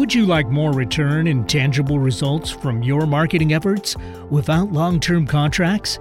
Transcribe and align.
Would 0.00 0.14
you 0.14 0.24
like 0.24 0.48
more 0.48 0.72
return 0.72 1.26
and 1.26 1.46
tangible 1.46 1.98
results 1.98 2.48
from 2.48 2.82
your 2.82 3.06
marketing 3.06 3.52
efforts 3.52 3.94
without 4.30 4.72
long 4.72 4.98
term 4.98 5.26
contracts? 5.26 5.98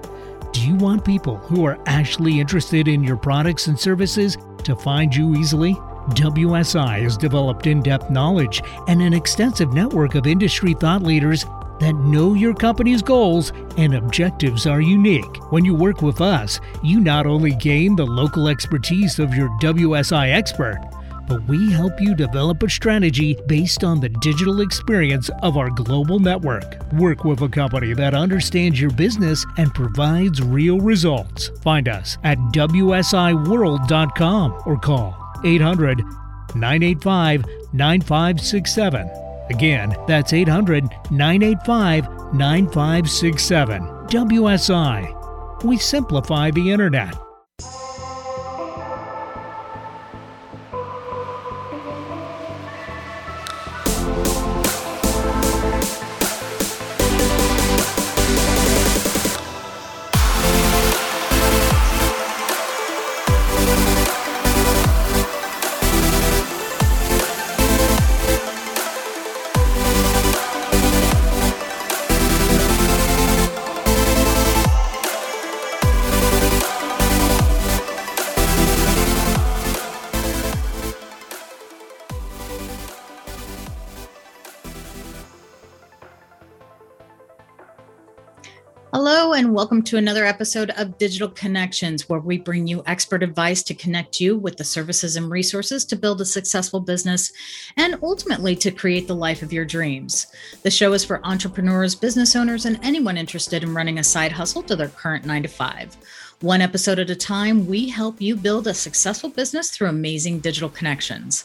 Do 0.54 0.66
you 0.66 0.76
want 0.76 1.04
people 1.04 1.36
who 1.36 1.66
are 1.66 1.78
actually 1.86 2.40
interested 2.40 2.88
in 2.88 3.04
your 3.04 3.18
products 3.18 3.68
and 3.68 3.78
services 3.78 4.38
to 4.64 4.74
find 4.78 5.14
you 5.14 5.36
easily? 5.36 5.74
WSI 6.12 7.02
has 7.02 7.18
developed 7.18 7.68
in 7.68 7.82
depth 7.82 8.10
knowledge 8.10 8.62
and 8.88 9.02
an 9.02 9.14
extensive 9.14 9.74
network 9.74 10.16
of 10.16 10.28
industry 10.28 10.74
thought 10.76 11.04
leaders 11.04 11.46
that 11.82 11.96
know 11.96 12.36
your 12.36 12.54
company's 12.54 13.02
goals 13.02 13.52
and 13.76 13.94
objectives 13.94 14.66
are 14.66 14.80
unique. 14.80 15.52
When 15.52 15.66
you 15.66 15.76
work 15.76 16.02
with 16.02 16.22
us, 16.22 16.62
you 16.82 17.02
not 17.02 17.26
only 17.26 17.52
gain 17.52 17.98
the 17.98 18.06
local 18.06 18.48
expertise 18.48 19.20
of 19.20 19.36
your 19.36 19.50
WSI 19.60 20.32
expert, 20.32 20.80
but 21.30 21.48
we 21.48 21.72
help 21.72 22.02
you 22.02 22.14
develop 22.16 22.64
a 22.64 22.70
strategy 22.70 23.38
based 23.48 23.84
on 23.84 24.00
the 24.02 24.10
digital 24.10 24.62
experience 24.62 25.30
of 25.44 25.56
our 25.56 25.70
global 25.70 26.18
network. 26.20 26.82
Work 26.94 27.24
with 27.24 27.44
a 27.44 27.48
company 27.48 27.94
that 27.94 28.16
understands 28.16 28.82
your 28.82 28.90
business 28.90 29.46
and 29.58 29.72
provides 29.74 30.42
real 30.42 30.80
results. 30.80 31.50
Find 31.62 31.88
us 31.88 32.18
at 32.24 32.40
WSIWorld.com 32.40 34.64
or 34.66 34.80
call 34.80 35.16
800 35.46 36.04
985 36.56 37.46
9567. 37.74 39.10
Again, 39.50 39.96
that's 40.08 40.34
800 40.34 40.84
985 41.12 42.34
9567. 42.34 43.82
WSI. 43.82 45.64
We 45.64 45.78
simplify 45.78 46.52
the 46.52 46.72
internet. 46.72 47.16
And 89.40 89.56
welcome 89.56 89.82
to 89.82 89.96
another 89.96 90.26
episode 90.26 90.70
of 90.72 90.98
Digital 90.98 91.30
Connections, 91.30 92.10
where 92.10 92.20
we 92.20 92.38
bring 92.38 92.68
you 92.68 92.84
expert 92.86 93.24
advice 93.24 93.64
to 93.64 93.74
connect 93.74 94.20
you 94.20 94.38
with 94.38 94.58
the 94.58 94.66
services 94.66 95.16
and 95.16 95.32
resources 95.32 95.86
to 95.86 95.96
build 95.96 96.20
a 96.20 96.26
successful 96.26 96.82
business 96.82 97.32
and 97.78 97.96
ultimately 98.04 98.54
to 98.58 98.70
create 98.70 99.08
the 99.08 99.16
life 99.16 99.42
of 99.42 99.54
your 99.54 99.64
dreams. 99.64 100.28
The 100.64 100.70
show 100.70 100.92
is 100.92 101.06
for 101.06 101.26
entrepreneurs, 101.26 101.96
business 101.96 102.36
owners, 102.36 102.66
and 102.66 102.82
anyone 102.84 103.18
interested 103.18 103.64
in 103.64 103.74
running 103.74 104.00
a 104.00 104.04
side 104.04 104.34
hustle 104.34 104.62
to 104.64 104.76
their 104.76 104.90
current 104.90 105.24
nine 105.24 105.44
to 105.44 105.48
five. 105.48 105.96
One 106.42 106.62
episode 106.62 107.00
at 107.00 107.10
a 107.10 107.18
time, 107.18 107.68
we 107.68 107.90
help 107.90 108.22
you 108.22 108.34
build 108.34 108.66
a 108.66 108.74
successful 108.74 109.30
business 109.30 109.72
through 109.72 109.90
amazing 109.90 110.40
digital 110.40 110.70
connections. 110.70 111.44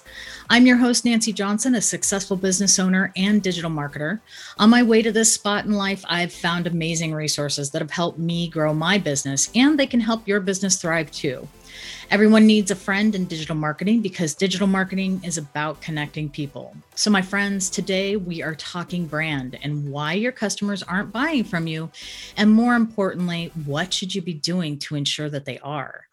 I'm 0.49 0.67
your 0.67 0.77
host, 0.77 1.05
Nancee 1.05 1.35
Johnson, 1.35 1.75
a 1.75 1.81
successful 1.81 2.37
business 2.37 2.79
owner 2.79 3.13
and 3.17 3.43
digital 3.43 3.73
marketer. 3.73 4.21
On 4.57 4.71
my 4.71 4.85
way 4.85 5.03
to 5.03 5.11
this 5.11 5.35
spot 5.35 5.65
in 5.65 5.73
life, 5.73 6.05
I've 6.09 6.33
found 6.33 6.69
amazing 6.69 7.13
resources 7.13 7.73
that 7.73 7.83
have 7.83 7.91
helped 7.91 8.21
me 8.21 8.47
grow 8.47 8.73
my 8.73 8.99
business, 8.99 9.51
and 9.57 9.77
they 9.77 9.89
can 9.89 9.99
help 9.99 10.29
your 10.29 10.39
business 10.39 10.81
thrive 10.81 11.11
too. 11.11 11.49
Everyone 12.15 12.47
needs 12.47 12.71
a 12.71 12.77
friend 12.77 13.13
in 13.17 13.25
digital 13.25 13.57
marketing 13.57 14.01
because 14.01 14.37
digital 14.37 14.69
marketing 14.69 15.21
is 15.25 15.37
about 15.37 15.81
connecting 15.81 16.31
people. 16.31 16.73
So, 16.95 17.11
my 17.11 17.21
friends, 17.21 17.69
today 17.69 18.15
we 18.15 18.41
are 18.41 18.55
talking 18.55 19.07
brand 19.07 19.59
and 19.65 19.91
why 19.91 20.13
your 20.13 20.31
customers 20.31 20.85
aren't 20.85 21.11
buying 21.11 21.43
from 21.43 21.67
you. 21.67 21.91
And 22.37 22.53
more 22.53 22.77
importantly, 22.77 23.51
what 23.65 23.93
should 23.93 24.15
you 24.15 24.23
be 24.23 24.33
doing 24.33 24.79
to 24.79 24.95
ensure 24.95 25.29
that 25.29 25.45
they 25.45 25.59
are? 25.59 26.07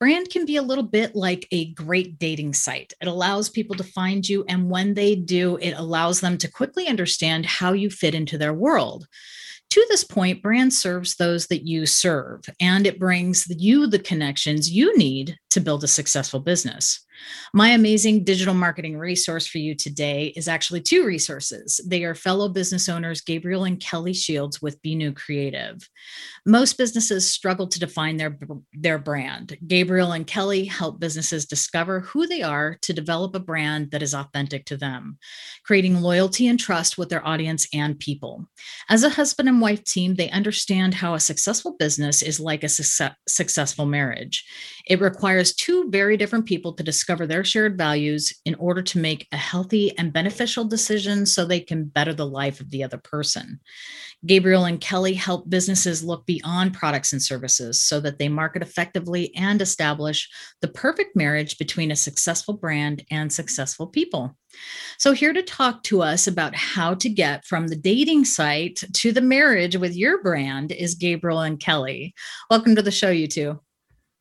Brand 0.00 0.30
can 0.30 0.46
be 0.46 0.56
a 0.56 0.62
little 0.62 0.82
bit 0.82 1.14
like 1.14 1.46
a 1.52 1.66
great 1.66 2.18
dating 2.18 2.54
site. 2.54 2.92
It 3.00 3.06
allows 3.06 3.48
people 3.48 3.76
to 3.76 3.84
find 3.84 4.28
you, 4.28 4.44
and 4.48 4.68
when 4.68 4.94
they 4.94 5.14
do, 5.14 5.58
it 5.58 5.74
allows 5.76 6.20
them 6.20 6.38
to 6.38 6.50
quickly 6.50 6.88
understand 6.88 7.46
how 7.46 7.72
you 7.72 7.88
fit 7.88 8.16
into 8.16 8.36
their 8.36 8.52
world 8.52 9.06
to 9.70 9.86
this 9.88 10.04
point, 10.04 10.42
brand 10.42 10.72
serves 10.72 11.16
those 11.16 11.48
that 11.48 11.66
you 11.66 11.86
serve, 11.86 12.42
and 12.60 12.86
it 12.86 12.98
brings 12.98 13.46
you 13.48 13.86
the 13.86 13.98
connections 13.98 14.70
you 14.70 14.96
need 14.96 15.36
to 15.56 15.60
build 15.62 15.82
a 15.82 15.88
successful 15.88 16.38
business. 16.38 17.00
My 17.54 17.70
amazing 17.70 18.24
digital 18.24 18.52
marketing 18.52 18.98
resource 18.98 19.46
for 19.46 19.56
you 19.56 19.74
today 19.74 20.34
is 20.36 20.48
actually 20.48 20.82
two 20.82 21.02
resources. 21.02 21.80
They 21.86 22.04
are 22.04 22.14
fellow 22.14 22.50
business 22.50 22.90
owners 22.90 23.22
Gabriel 23.22 23.64
and 23.64 23.80
Kelly 23.80 24.12
Shields 24.12 24.60
with 24.60 24.82
Benu 24.82 25.16
Creative. 25.16 25.78
Most 26.44 26.76
businesses 26.76 27.26
struggle 27.26 27.66
to 27.68 27.78
define 27.78 28.18
their, 28.18 28.38
their 28.74 28.98
brand. 28.98 29.56
Gabriel 29.66 30.12
and 30.12 30.26
Kelly 30.26 30.66
help 30.66 31.00
businesses 31.00 31.46
discover 31.46 32.00
who 32.00 32.26
they 32.26 32.42
are 32.42 32.76
to 32.82 32.92
develop 32.92 33.34
a 33.34 33.40
brand 33.40 33.92
that 33.92 34.02
is 34.02 34.14
authentic 34.14 34.66
to 34.66 34.76
them, 34.76 35.16
creating 35.64 36.02
loyalty 36.02 36.46
and 36.46 36.60
trust 36.60 36.98
with 36.98 37.08
their 37.08 37.26
audience 37.26 37.66
and 37.72 37.98
people. 37.98 38.46
As 38.90 39.02
a 39.02 39.08
husband 39.08 39.48
and 39.48 39.62
wife 39.62 39.82
team, 39.84 40.16
they 40.16 40.28
understand 40.30 40.92
how 40.92 41.14
a 41.14 41.20
successful 41.20 41.76
business 41.78 42.20
is 42.20 42.38
like 42.38 42.62
a 42.62 42.68
success, 42.68 43.14
successful 43.26 43.86
marriage. 43.86 44.44
It 44.86 45.00
requires 45.00 45.45
two 45.54 45.90
very 45.90 46.16
different 46.16 46.46
people 46.46 46.72
to 46.74 46.82
discover 46.82 47.16
discover 47.16 47.26
their 47.26 47.44
shared 47.44 47.78
values 47.78 48.34
in 48.44 48.54
order 48.56 48.82
to 48.82 48.98
make 48.98 49.26
a 49.32 49.36
healthy 49.36 49.96
and 49.98 50.12
beneficial 50.12 50.64
decision 50.64 51.24
so 51.24 51.44
they 51.44 51.60
can 51.60 51.84
better 51.84 52.12
the 52.12 52.26
life 52.26 52.60
of 52.60 52.70
the 52.70 52.82
other 52.82 52.98
person. 52.98 53.60
Gabriel 54.24 54.64
and 54.64 54.80
Kelly 54.80 55.14
help 55.14 55.48
businesses 55.48 56.02
look 56.02 56.26
beyond 56.26 56.74
products 56.74 57.12
and 57.12 57.22
services 57.22 57.80
so 57.80 58.00
that 58.00 58.18
they 58.18 58.28
market 58.28 58.62
effectively 58.62 59.34
and 59.36 59.62
establish 59.62 60.28
the 60.60 60.68
perfect 60.68 61.14
marriage 61.14 61.58
between 61.58 61.90
a 61.90 61.96
successful 61.96 62.54
brand 62.54 63.04
and 63.10 63.32
successful 63.32 63.86
people. 63.86 64.36
So, 64.98 65.12
here 65.12 65.32
to 65.32 65.42
talk 65.42 65.82
to 65.84 66.02
us 66.02 66.26
about 66.26 66.54
how 66.54 66.94
to 66.94 67.08
get 67.08 67.44
from 67.44 67.68
the 67.68 67.76
dating 67.76 68.24
site 68.24 68.82
to 68.94 69.12
the 69.12 69.20
marriage 69.20 69.76
with 69.76 69.94
your 69.94 70.22
brand 70.22 70.72
is 70.72 70.94
Gabriel 70.94 71.40
and 71.40 71.60
Kelly. 71.60 72.14
Welcome 72.50 72.74
to 72.74 72.82
the 72.82 72.90
show, 72.90 73.10
you 73.10 73.28
two. 73.28 73.60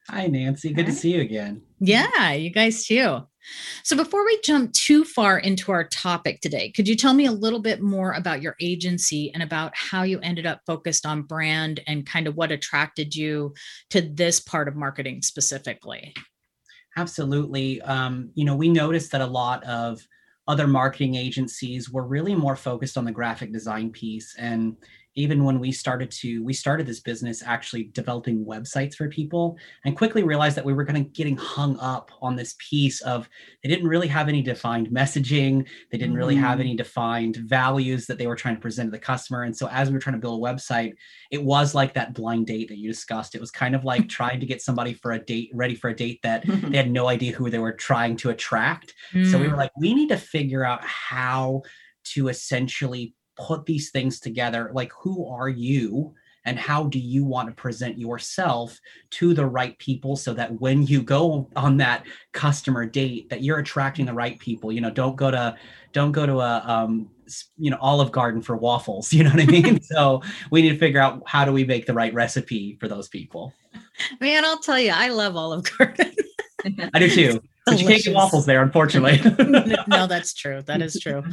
Hi, 0.09 0.27
Nancee. 0.27 0.73
Good 0.73 0.85
Hi. 0.85 0.91
to 0.91 0.97
see 0.97 1.13
you 1.16 1.21
again. 1.21 1.61
Yeah, 1.79 2.33
you 2.33 2.51
guys 2.51 2.85
too. 2.85 3.21
So, 3.83 3.95
before 3.95 4.25
we 4.25 4.39
jump 4.43 4.73
too 4.73 5.03
far 5.03 5.38
into 5.38 5.71
our 5.71 5.83
topic 5.88 6.41
today, 6.41 6.71
could 6.71 6.88
you 6.88 6.95
tell 6.95 7.13
me 7.13 7.25
a 7.25 7.31
little 7.31 7.61
bit 7.61 7.81
more 7.81 8.13
about 8.13 8.41
your 8.41 8.55
agency 8.59 9.31
and 9.33 9.44
about 9.44 9.73
how 9.75 10.03
you 10.03 10.19
ended 10.19 10.45
up 10.45 10.61
focused 10.65 11.05
on 11.05 11.23
brand 11.23 11.81
and 11.88 12.05
kind 12.05 12.27
of 12.27 12.35
what 12.35 12.51
attracted 12.51 13.15
you 13.15 13.53
to 13.91 14.01
this 14.01 14.39
part 14.39 14.67
of 14.67 14.75
marketing 14.75 15.21
specifically? 15.21 16.13
Absolutely. 16.97 17.81
Um, 17.81 18.31
you 18.35 18.45
know, 18.45 18.55
we 18.55 18.69
noticed 18.69 19.11
that 19.11 19.21
a 19.21 19.27
lot 19.27 19.63
of 19.65 20.01
other 20.47 20.67
marketing 20.67 21.15
agencies 21.15 21.89
were 21.89 22.05
really 22.05 22.35
more 22.35 22.55
focused 22.55 22.97
on 22.97 23.05
the 23.05 23.11
graphic 23.11 23.51
design 23.51 23.91
piece 23.91 24.35
and 24.38 24.77
even 25.15 25.43
when 25.43 25.59
we 25.59 25.71
started 25.71 26.11
to 26.11 26.43
we 26.43 26.53
started 26.53 26.85
this 26.85 26.99
business 26.99 27.41
actually 27.43 27.85
developing 27.93 28.45
websites 28.45 28.95
for 28.95 29.07
people 29.09 29.57
and 29.85 29.97
quickly 29.97 30.23
realized 30.23 30.55
that 30.55 30.65
we 30.65 30.73
were 30.73 30.85
kind 30.85 30.97
of 30.97 31.11
getting 31.13 31.37
hung 31.37 31.79
up 31.79 32.11
on 32.21 32.35
this 32.35 32.55
piece 32.59 33.01
of 33.01 33.29
they 33.63 33.69
didn't 33.69 33.87
really 33.87 34.07
have 34.07 34.27
any 34.27 34.41
defined 34.41 34.89
messaging 34.89 35.65
they 35.91 35.97
didn't 35.97 36.15
really 36.15 36.35
have 36.35 36.57
mm. 36.57 36.62
any 36.62 36.75
defined 36.75 37.38
values 37.38 38.06
that 38.06 38.17
they 38.17 38.27
were 38.27 38.35
trying 38.35 38.56
to 38.56 38.62
present 38.62 38.88
to 38.88 38.91
the 38.91 39.00
customer 39.00 39.44
and 39.44 39.56
so 39.56 39.67
as 39.69 39.89
we 39.89 39.94
were 39.94 40.00
trying 40.00 40.15
to 40.15 40.21
build 40.21 40.39
a 40.39 40.53
website 40.53 40.94
it 41.31 41.44
was 41.44 41.73
like 41.73 41.94
that 41.94 42.13
blind 42.13 42.45
date 42.45 42.68
that 42.68 42.77
you 42.77 42.89
discussed 42.89 43.35
it 43.35 43.41
was 43.41 43.51
kind 43.51 43.75
of 43.75 43.83
like 43.83 44.07
trying 44.15 44.39
to 44.39 44.45
get 44.45 44.61
somebody 44.61 44.94
for 44.94 45.13
a 45.13 45.19
date 45.19 45.50
ready 45.53 45.75
for 45.75 45.89
a 45.89 45.95
date 45.95 46.19
that 46.23 46.45
they 46.45 46.77
had 46.77 46.91
no 46.91 47.07
idea 47.07 47.31
who 47.31 47.50
they 47.50 47.59
were 47.59 47.73
trying 47.73 48.15
to 48.15 48.29
attract 48.29 48.94
mm. 49.13 49.29
so 49.29 49.39
we 49.39 49.47
were 49.47 49.53
mm. 49.53 49.57
like 49.57 49.71
we 49.77 49.94
need 49.94 50.09
to 50.09 50.18
figure 50.18 50.65
out 50.65 50.83
how 50.83 51.61
to 52.03 52.27
essentially 52.27 53.13
put 53.35 53.65
these 53.65 53.91
things 53.91 54.19
together 54.19 54.71
like 54.73 54.91
who 54.93 55.27
are 55.27 55.49
you 55.49 56.13
and 56.45 56.59
how 56.59 56.83
do 56.83 56.99
you 56.99 57.25
want 57.25 57.49
to 57.49 57.55
present 57.55 57.97
yourself 57.97 58.79
to 59.09 59.33
the 59.33 59.45
right 59.45 59.77
people 59.79 60.15
so 60.15 60.33
that 60.33 60.59
when 60.61 60.85
you 60.85 61.01
go 61.01 61.49
on 61.55 61.77
that 61.77 62.05
customer 62.31 62.85
date 62.85 63.29
that 63.29 63.43
you're 63.43 63.57
attracting 63.57 64.05
the 64.05 64.13
right 64.13 64.39
people 64.39 64.71
you 64.71 64.81
know 64.81 64.91
don't 64.91 65.15
go 65.15 65.31
to 65.31 65.55
don't 65.91 66.11
go 66.11 66.25
to 66.25 66.39
a 66.39 66.63
um, 66.65 67.09
you 67.57 67.71
know 67.71 67.77
olive 67.81 68.11
garden 68.11 68.41
for 68.41 68.55
waffles 68.55 69.11
you 69.13 69.23
know 69.23 69.31
what 69.31 69.41
i 69.41 69.45
mean? 69.45 69.79
So 69.95 70.21
we 70.51 70.61
need 70.61 70.69
to 70.69 70.77
figure 70.77 70.99
out 70.99 71.23
how 71.25 71.45
do 71.45 71.51
we 71.51 71.63
make 71.63 71.85
the 71.85 71.93
right 71.93 72.13
recipe 72.13 72.77
for 72.79 72.87
those 72.87 73.07
people. 73.07 73.53
Man 74.19 74.45
i'll 74.45 74.59
tell 74.59 74.79
you 74.79 74.91
i 74.93 75.09
love 75.09 75.35
olive 75.35 75.63
garden. 75.77 76.13
I 76.93 76.99
do 76.99 77.09
too 77.09 77.41
But 77.65 77.79
you 77.79 77.88
can't 77.88 78.03
get 78.03 78.13
waffles 78.13 78.45
there, 78.45 78.62
unfortunately. 78.62 79.19
no, 79.88 80.06
that's 80.07 80.33
true. 80.33 80.62
That 80.62 80.81
is 80.81 81.00
true. 81.00 81.23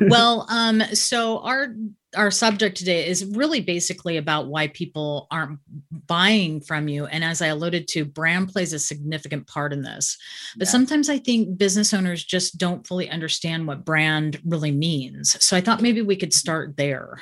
Well, 0.00 0.46
um, 0.50 0.82
so 0.94 1.38
our 1.40 1.74
our 2.16 2.30
subject 2.30 2.76
today 2.76 3.06
is 3.06 3.24
really 3.24 3.60
basically 3.60 4.16
about 4.16 4.48
why 4.48 4.68
people 4.68 5.26
aren't 5.30 5.58
buying 6.06 6.60
from 6.60 6.88
you. 6.88 7.06
And 7.06 7.22
as 7.22 7.42
I 7.42 7.48
alluded 7.48 7.88
to, 7.88 8.04
brand 8.04 8.48
plays 8.48 8.72
a 8.72 8.78
significant 8.78 9.46
part 9.46 9.72
in 9.72 9.82
this. 9.82 10.16
But 10.56 10.66
yeah. 10.66 10.72
sometimes 10.72 11.10
I 11.10 11.18
think 11.18 11.58
business 11.58 11.92
owners 11.92 12.24
just 12.24 12.58
don't 12.58 12.86
fully 12.86 13.10
understand 13.10 13.66
what 13.66 13.84
brand 13.84 14.40
really 14.44 14.72
means. 14.72 15.44
So 15.44 15.56
I 15.56 15.60
thought 15.60 15.82
maybe 15.82 16.00
we 16.00 16.16
could 16.16 16.32
start 16.32 16.76
there. 16.76 17.18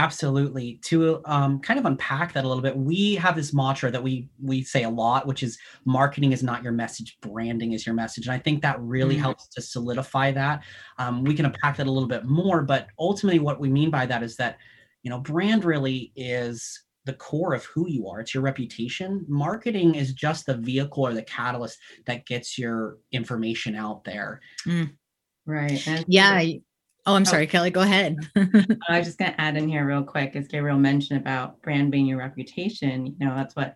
Absolutely. 0.00 0.80
To 0.84 1.20
um, 1.26 1.60
kind 1.60 1.78
of 1.78 1.84
unpack 1.84 2.32
that 2.32 2.44
a 2.44 2.48
little 2.48 2.62
bit, 2.62 2.76
we 2.76 3.16
have 3.16 3.36
this 3.36 3.52
mantra 3.52 3.90
that 3.90 4.02
we 4.02 4.28
we 4.42 4.62
say 4.62 4.84
a 4.84 4.90
lot, 4.90 5.26
which 5.26 5.42
is 5.42 5.58
marketing 5.84 6.32
is 6.32 6.42
not 6.42 6.62
your 6.62 6.72
message, 6.72 7.18
branding 7.20 7.72
is 7.72 7.84
your 7.84 7.94
message, 7.94 8.26
and 8.26 8.32
I 8.32 8.38
think 8.38 8.62
that 8.62 8.80
really 8.80 9.16
mm-hmm. 9.16 9.24
helps 9.24 9.48
to 9.48 9.60
solidify 9.60 10.32
that. 10.32 10.62
Um, 10.98 11.22
we 11.22 11.34
can 11.34 11.44
unpack 11.44 11.76
that 11.76 11.86
a 11.86 11.92
little 11.92 12.08
bit 12.08 12.24
more, 12.24 12.62
but 12.62 12.86
ultimately, 12.98 13.40
what 13.40 13.60
we 13.60 13.68
mean 13.68 13.90
by 13.90 14.06
that 14.06 14.22
is 14.22 14.36
that 14.36 14.56
you 15.02 15.10
know, 15.10 15.18
brand 15.18 15.64
really 15.64 16.12
is 16.16 16.82
the 17.04 17.12
core 17.14 17.54
of 17.54 17.64
who 17.64 17.88
you 17.88 18.08
are. 18.08 18.20
It's 18.20 18.34
your 18.34 18.42
reputation. 18.42 19.24
Marketing 19.28 19.94
is 19.94 20.12
just 20.12 20.46
the 20.46 20.56
vehicle 20.56 21.06
or 21.06 21.14
the 21.14 21.22
catalyst 21.22 21.78
that 22.06 22.26
gets 22.26 22.58
your 22.58 22.98
information 23.12 23.74
out 23.74 24.04
there. 24.04 24.40
Mm. 24.66 24.92
Right. 25.46 25.86
And 25.86 26.04
yeah. 26.06 26.42
Oh, 27.10 27.16
I'm 27.16 27.22
oh. 27.22 27.24
sorry, 27.24 27.48
Kelly. 27.48 27.70
Go 27.70 27.80
ahead. 27.80 28.18
I 28.36 28.98
was 28.98 29.06
just 29.06 29.18
going 29.18 29.32
to 29.32 29.40
add 29.40 29.56
in 29.56 29.68
here 29.68 29.84
real 29.84 30.04
quick, 30.04 30.36
as 30.36 30.46
Gabriel 30.46 30.78
mentioned 30.78 31.20
about 31.20 31.60
brand 31.60 31.90
being 31.90 32.06
your 32.06 32.18
reputation. 32.18 33.16
You 33.18 33.26
know, 33.26 33.34
that's 33.34 33.56
what 33.56 33.74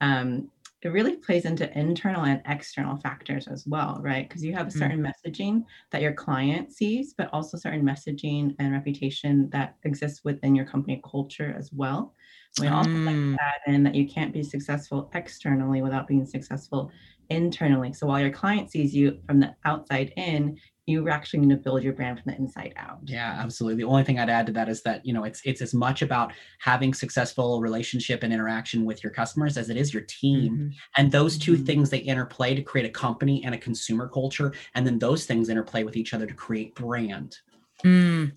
um, 0.00 0.48
it 0.82 0.90
really 0.90 1.16
plays 1.16 1.46
into 1.46 1.76
internal 1.76 2.24
and 2.24 2.40
external 2.46 2.96
factors 2.98 3.48
as 3.48 3.66
well, 3.66 3.98
right? 4.02 4.28
Because 4.28 4.44
you 4.44 4.52
have 4.52 4.68
a 4.68 4.70
certain 4.70 5.02
mm-hmm. 5.02 5.28
messaging 5.28 5.64
that 5.90 6.00
your 6.00 6.12
client 6.12 6.72
sees, 6.72 7.12
but 7.18 7.28
also 7.32 7.58
certain 7.58 7.82
messaging 7.82 8.54
and 8.60 8.72
reputation 8.72 9.50
that 9.50 9.74
exists 9.82 10.20
within 10.22 10.54
your 10.54 10.64
company 10.64 11.02
culture 11.10 11.56
as 11.58 11.72
well. 11.72 12.14
We 12.60 12.68
also 12.68 12.88
mm. 12.88 13.04
like 13.04 13.38
that 13.38 13.72
in 13.72 13.82
that 13.82 13.96
you 13.96 14.08
can't 14.08 14.32
be 14.32 14.44
successful 14.44 15.10
externally 15.12 15.82
without 15.82 16.06
being 16.06 16.24
successful 16.24 16.92
internally. 17.30 17.92
So 17.92 18.06
while 18.06 18.20
your 18.20 18.30
client 18.30 18.70
sees 18.70 18.94
you 18.94 19.18
from 19.26 19.40
the 19.40 19.56
outside 19.64 20.12
in, 20.16 20.56
you 20.86 21.08
actually 21.08 21.40
need 21.40 21.50
to 21.50 21.56
build 21.56 21.82
your 21.82 21.92
brand 21.92 22.20
from 22.20 22.32
the 22.32 22.38
inside 22.38 22.72
out. 22.76 23.00
Yeah, 23.04 23.36
absolutely. 23.38 23.82
The 23.82 23.88
only 23.88 24.04
thing 24.04 24.20
I'd 24.20 24.30
add 24.30 24.46
to 24.46 24.52
that 24.52 24.68
is 24.68 24.82
that, 24.82 25.04
you 25.04 25.12
know, 25.12 25.24
it's 25.24 25.42
it's 25.44 25.60
as 25.60 25.74
much 25.74 26.00
about 26.00 26.32
having 26.60 26.94
successful 26.94 27.60
relationship 27.60 28.22
and 28.22 28.32
interaction 28.32 28.84
with 28.84 29.02
your 29.02 29.12
customers 29.12 29.56
as 29.58 29.68
it 29.68 29.76
is 29.76 29.92
your 29.92 30.04
team. 30.04 30.52
Mm-hmm. 30.52 30.68
And 30.96 31.10
those 31.10 31.38
2 31.38 31.54
mm-hmm. 31.54 31.64
things 31.64 31.90
they 31.90 31.98
interplay 31.98 32.54
to 32.54 32.62
create 32.62 32.86
a 32.86 32.90
company 32.90 33.44
and 33.44 33.54
a 33.54 33.58
consumer 33.58 34.08
culture 34.08 34.52
and 34.74 34.86
then 34.86 34.98
those 34.98 35.26
things 35.26 35.48
interplay 35.48 35.82
with 35.82 35.96
each 35.96 36.14
other 36.14 36.26
to 36.26 36.34
create 36.34 36.74
brand. 36.74 37.38
Mm. 37.84 38.32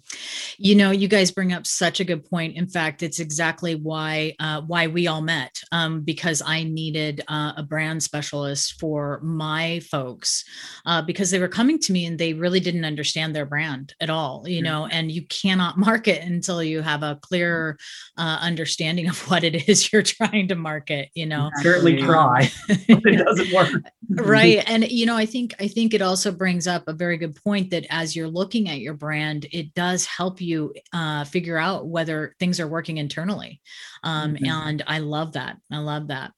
You 0.57 0.75
know, 0.75 0.91
you 0.91 1.07
guys 1.07 1.31
bring 1.31 1.53
up 1.53 1.65
such 1.65 1.99
a 1.99 2.03
good 2.03 2.29
point. 2.29 2.57
In 2.57 2.67
fact, 2.67 3.01
it's 3.01 3.19
exactly 3.19 3.75
why 3.75 4.35
uh, 4.39 4.61
why 4.61 4.87
we 4.87 5.07
all 5.07 5.21
met 5.21 5.61
um, 5.71 6.01
because 6.01 6.41
I 6.45 6.63
needed 6.63 7.23
uh, 7.29 7.53
a 7.55 7.63
brand 7.63 8.03
specialist 8.03 8.79
for 8.79 9.21
my 9.23 9.79
folks 9.91 10.43
uh, 10.85 11.01
because 11.01 11.31
they 11.31 11.39
were 11.39 11.47
coming 11.47 11.79
to 11.79 11.93
me 11.93 12.05
and 12.05 12.19
they 12.19 12.33
really 12.33 12.59
didn't 12.59 12.83
understand 12.83 13.33
their 13.33 13.45
brand 13.45 13.93
at 14.01 14.09
all. 14.09 14.43
You 14.45 14.61
know, 14.61 14.87
and 14.87 15.09
you 15.09 15.25
cannot 15.27 15.77
market 15.89 16.21
until 16.21 16.61
you 16.61 16.81
have 16.81 17.03
a 17.03 17.17
clear 17.21 17.77
uh, 18.17 18.39
understanding 18.41 19.07
of 19.07 19.17
what 19.29 19.45
it 19.45 19.55
is 19.69 19.91
you're 19.93 20.03
trying 20.03 20.49
to 20.49 20.55
market. 20.55 21.09
You 21.13 21.27
know, 21.27 21.49
certainly 21.61 22.01
try, 22.01 22.51
it 22.67 23.25
doesn't 23.25 23.53
work. 23.53 23.69
right, 24.09 24.63
and 24.67 24.89
you 24.91 25.05
know, 25.05 25.15
I 25.15 25.25
think 25.25 25.55
I 25.61 25.69
think 25.69 25.93
it 25.93 26.01
also 26.01 26.33
brings 26.33 26.67
up 26.67 26.87
a 26.87 26.93
very 26.93 27.15
good 27.15 27.41
point 27.41 27.69
that 27.69 27.85
as 27.89 28.17
you're 28.17 28.27
looking 28.27 28.67
at 28.67 28.79
your 28.79 28.93
brand 28.93 29.28
and 29.29 29.45
it 29.51 29.73
does 29.73 30.05
help 30.05 30.41
you 30.41 30.73
uh, 30.93 31.23
figure 31.23 31.57
out 31.57 31.87
whether 31.87 32.35
things 32.39 32.59
are 32.59 32.67
working 32.67 32.97
internally 32.97 33.61
um, 34.03 34.33
mm-hmm. 34.33 34.45
and 34.45 34.83
i 34.87 34.99
love 34.99 35.33
that 35.33 35.57
i 35.71 35.77
love 35.77 36.07
that 36.07 36.31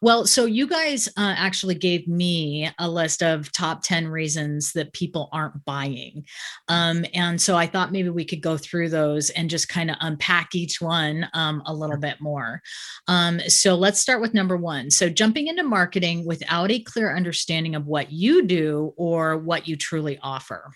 well, 0.00 0.26
so 0.26 0.44
you 0.44 0.66
guys 0.66 1.08
uh, 1.16 1.34
actually 1.36 1.74
gave 1.74 2.08
me 2.08 2.70
a 2.78 2.88
list 2.88 3.22
of 3.22 3.52
top 3.52 3.82
10 3.82 4.08
reasons 4.08 4.72
that 4.72 4.92
people 4.92 5.28
aren't 5.32 5.64
buying. 5.64 6.24
Um, 6.68 7.04
and 7.14 7.40
so 7.40 7.56
I 7.56 7.66
thought 7.66 7.92
maybe 7.92 8.08
we 8.08 8.24
could 8.24 8.42
go 8.42 8.56
through 8.56 8.88
those 8.88 9.30
and 9.30 9.50
just 9.50 9.68
kind 9.68 9.90
of 9.90 9.96
unpack 10.00 10.54
each 10.54 10.80
one 10.80 11.28
um, 11.34 11.62
a 11.66 11.74
little 11.74 11.96
bit 11.96 12.20
more. 12.20 12.60
Um, 13.08 13.40
so 13.48 13.74
let's 13.74 14.00
start 14.00 14.20
with 14.20 14.34
number 14.34 14.56
one. 14.56 14.90
So 14.90 15.08
jumping 15.08 15.46
into 15.46 15.62
marketing 15.62 16.26
without 16.26 16.70
a 16.70 16.82
clear 16.82 17.14
understanding 17.14 17.74
of 17.74 17.86
what 17.86 18.12
you 18.12 18.44
do 18.44 18.92
or 18.96 19.38
what 19.38 19.68
you 19.68 19.76
truly 19.76 20.18
offer. 20.22 20.72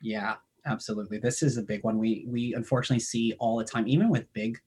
Yeah, 0.00 0.36
absolutely. 0.66 1.18
This 1.18 1.42
is 1.42 1.56
a 1.56 1.62
big 1.62 1.84
one. 1.84 1.98
We 1.98 2.26
we 2.28 2.54
unfortunately 2.54 3.00
see 3.00 3.34
all 3.38 3.58
the 3.58 3.64
time, 3.64 3.86
even 3.88 4.08
with 4.08 4.32
big 4.32 4.58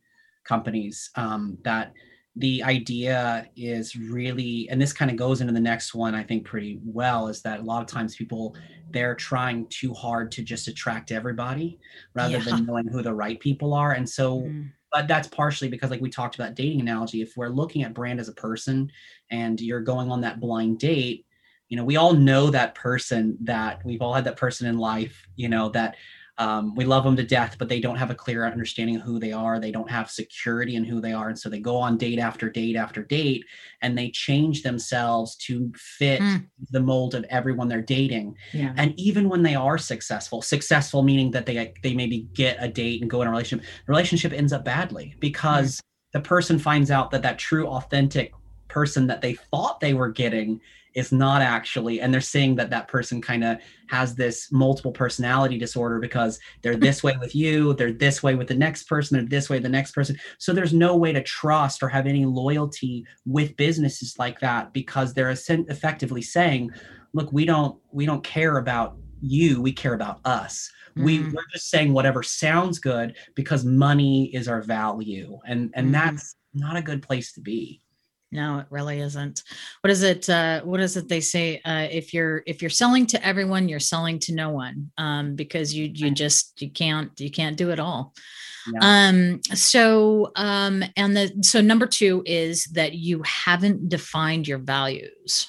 companies, 0.44 1.10
um, 1.16 1.58
that 1.64 1.94
the 2.38 2.62
idea 2.64 3.50
is 3.56 3.96
really, 3.96 4.68
and 4.70 4.80
this 4.80 4.94
kind 4.94 5.10
of 5.10 5.18
goes 5.18 5.42
into 5.42 5.54
the 5.54 5.60
next 5.60 5.96
one, 5.96 6.14
I 6.14 6.24
think, 6.24 6.46
pretty 6.46 6.80
well, 6.86 7.28
is 7.28 7.42
that 7.42 7.60
a 7.60 7.64
lot 7.64 7.82
of 7.82 7.88
times 7.88 8.16
people 8.16 8.56
they're 8.92 9.16
trying 9.16 9.68
too 9.68 9.94
hard 9.94 10.32
to 10.32 10.44
just 10.44 10.68
attract 10.68 11.12
everybody 11.12 11.80
rather 12.14 12.38
yeah. 12.38 12.44
than 12.44 12.66
knowing 12.68 12.88
who 12.88 13.02
the 13.02 13.14
right 13.14 13.40
people 13.40 13.74
are. 13.74 13.94
And 13.94 14.08
so 14.08 14.42
mm. 14.42 14.72
but 14.92 15.08
that's 15.08 15.28
partially 15.28 15.68
because 15.68 15.90
like 15.90 16.02
we 16.02 16.10
talked 16.10 16.36
about 16.36 16.56
dating 16.56 16.80
analogy 16.80 17.22
if 17.22 17.36
we're 17.36 17.50
looking 17.50 17.84
at 17.84 17.94
brand 17.94 18.20
as 18.20 18.30
a 18.30 18.34
person 18.34 18.90
and 19.30 19.60
you're 19.60 19.82
going 19.82 20.10
on 20.10 20.22
that 20.22 20.40
blind 20.40 20.80
date 20.80 21.26
you 21.70 21.78
know 21.78 21.84
we 21.84 21.98
all 21.98 22.14
know 22.14 22.50
that 22.50 22.76
person 22.76 23.38
that 23.42 23.84
we've 23.86 24.02
all 24.02 24.14
had 24.14 24.26
that 24.26 24.38
person 24.38 24.68
in 24.68 24.78
life 24.78 25.28
you 25.36 25.50
know 25.50 25.70
that 25.70 25.96
um, 26.40 26.76
we 26.76 26.86
love 26.86 27.04
them 27.04 27.16
to 27.16 27.24
death 27.24 27.56
but 27.58 27.68
they 27.68 27.80
don't 27.80 27.96
have 27.96 28.12
a 28.12 28.16
clear 28.16 28.46
understanding 28.46 28.98
of 28.98 29.02
who 29.02 29.20
they 29.20 29.32
are 29.32 29.60
they 29.60 29.72
don't 29.72 29.90
have 29.90 30.10
security 30.10 30.76
in 30.76 30.84
who 30.84 31.02
they 31.02 31.12
are 31.12 31.30
and 31.30 31.40
so 31.40 31.50
they 31.50 31.60
go 31.60 31.78
on 31.78 31.98
date 31.98 32.20
after 32.20 32.50
date 32.50 32.76
after 32.76 33.04
date 33.04 33.44
and 33.82 33.98
they 33.98 34.12
change 34.12 34.62
themselves 34.62 35.36
to 35.38 35.72
fit 35.76 36.22
mm. 36.22 36.46
the 36.70 36.80
mold 36.80 37.16
of 37.16 37.26
everyone 37.30 37.68
they're 37.68 37.82
dating 37.82 38.36
yeah. 38.54 38.74
and 38.78 38.94
even 39.00 39.30
when 39.30 39.42
they 39.42 39.56
are 39.56 39.80
successful 39.80 40.42
successful 40.42 41.02
meaning 41.02 41.32
that 41.32 41.46
they 41.48 41.74
they 41.82 41.96
maybe 41.96 42.28
get 42.34 42.56
a 42.60 42.68
date 42.68 43.02
and 43.02 43.10
go 43.10 43.22
in 43.22 43.28
a 43.28 43.32
relationship 43.32 43.66
the 43.86 43.92
relationship 43.92 44.32
ends 44.32 44.54
up 44.54 44.64
badly 44.64 45.16
because 45.20 45.78
mm. 45.78 45.82
the 46.14 46.22
person 46.22 46.60
finds 46.60 46.92
out 46.92 47.10
that 47.10 47.24
that 47.24 47.40
true 47.40 47.68
authentic 47.68 48.32
person 48.68 49.08
that 49.08 49.22
they 49.22 49.34
thought 49.34 49.80
they 49.80 49.96
were 49.96 50.10
getting 50.10 50.62
is 50.98 51.12
not 51.12 51.44
actually 51.44 52.02
and 52.02 52.12
they're 52.12 52.20
saying 52.20 52.56
that 52.56 52.72
that 52.72 52.88
person 52.88 53.22
kind 53.22 53.44
of 53.44 53.60
has 53.88 54.16
this 54.16 54.52
multiple 54.52 54.92
personality 54.92 55.56
disorder 55.56 56.00
because 56.00 56.40
they're 56.64 56.76
this 56.76 57.04
way 57.04 57.16
with 57.20 57.36
you 57.36 57.76
they're 57.76 57.94
this 57.94 58.24
way 58.24 58.34
with 58.34 58.48
the 58.48 58.56
next 58.56 58.86
person 58.86 59.16
they're 59.16 59.28
this 59.28 59.48
way 59.48 59.60
the 59.60 59.70
next 59.70 59.92
person 59.92 60.18
so 60.40 60.52
there's 60.52 60.74
no 60.74 60.98
way 60.98 61.14
to 61.14 61.22
trust 61.22 61.84
or 61.84 61.88
have 61.88 62.08
any 62.08 62.26
loyalty 62.26 63.06
with 63.28 63.56
businesses 63.58 64.16
like 64.18 64.40
that 64.40 64.74
because 64.74 65.14
they're 65.14 65.30
effectively 65.30 66.22
saying 66.22 66.72
look 67.14 67.32
we 67.32 67.46
don't 67.46 67.80
we 67.92 68.08
don't 68.08 68.24
care 68.24 68.58
about 68.58 68.98
you 69.22 69.62
we 69.62 69.72
care 69.72 69.94
about 69.94 70.20
us 70.26 70.68
mm-hmm. 70.96 71.06
we, 71.06 71.20
we're 71.20 71.52
just 71.54 71.70
saying 71.70 71.94
whatever 71.94 72.24
sounds 72.24 72.80
good 72.80 73.16
because 73.36 73.64
money 73.64 74.34
is 74.34 74.48
our 74.48 74.64
value 74.64 75.38
and 75.46 75.72
and 75.76 75.86
mm-hmm. 75.86 75.94
that's 75.94 76.36
not 76.56 76.76
a 76.76 76.82
good 76.82 77.04
place 77.04 77.34
to 77.34 77.40
be 77.40 77.84
no, 78.32 78.60
it 78.60 78.66
really 78.70 79.00
isn't. 79.00 79.44
What 79.82 79.92
is 79.92 80.04
it? 80.04 80.30
Uh, 80.30 80.62
what 80.62 80.80
is 80.80 80.98
it 80.98 81.08
they 81.08 81.22
say? 81.22 81.62
Uh, 81.64 81.88
if 81.90 82.14
you're 82.14 82.44
if 82.46 82.62
you're 82.62 82.70
selling 82.70 83.06
to 83.08 83.26
everyone, 83.26 83.70
you're 83.70 83.80
selling 83.80 84.20
to 84.20 84.34
no 84.34 84.50
one, 84.50 84.92
um, 84.98 85.36
because 85.36 85.74
you 85.74 85.90
you 85.94 86.12
just 86.12 86.62
you 86.62 86.70
can't 86.70 87.12
you 87.20 87.32
can't 87.32 87.58
do 87.58 87.72
it 87.72 87.80
all. 87.80 88.14
Yeah. 88.74 88.80
Um, 88.82 89.42
so 89.54 90.32
um, 90.36 90.84
and 90.98 91.16
the 91.16 91.34
so 91.42 91.62
number 91.62 91.88
two 91.88 92.22
is 92.26 92.66
that 92.66 92.94
you 92.94 93.24
haven't 93.24 93.88
defined 93.88 94.48
your 94.48 94.60
values. 94.60 95.48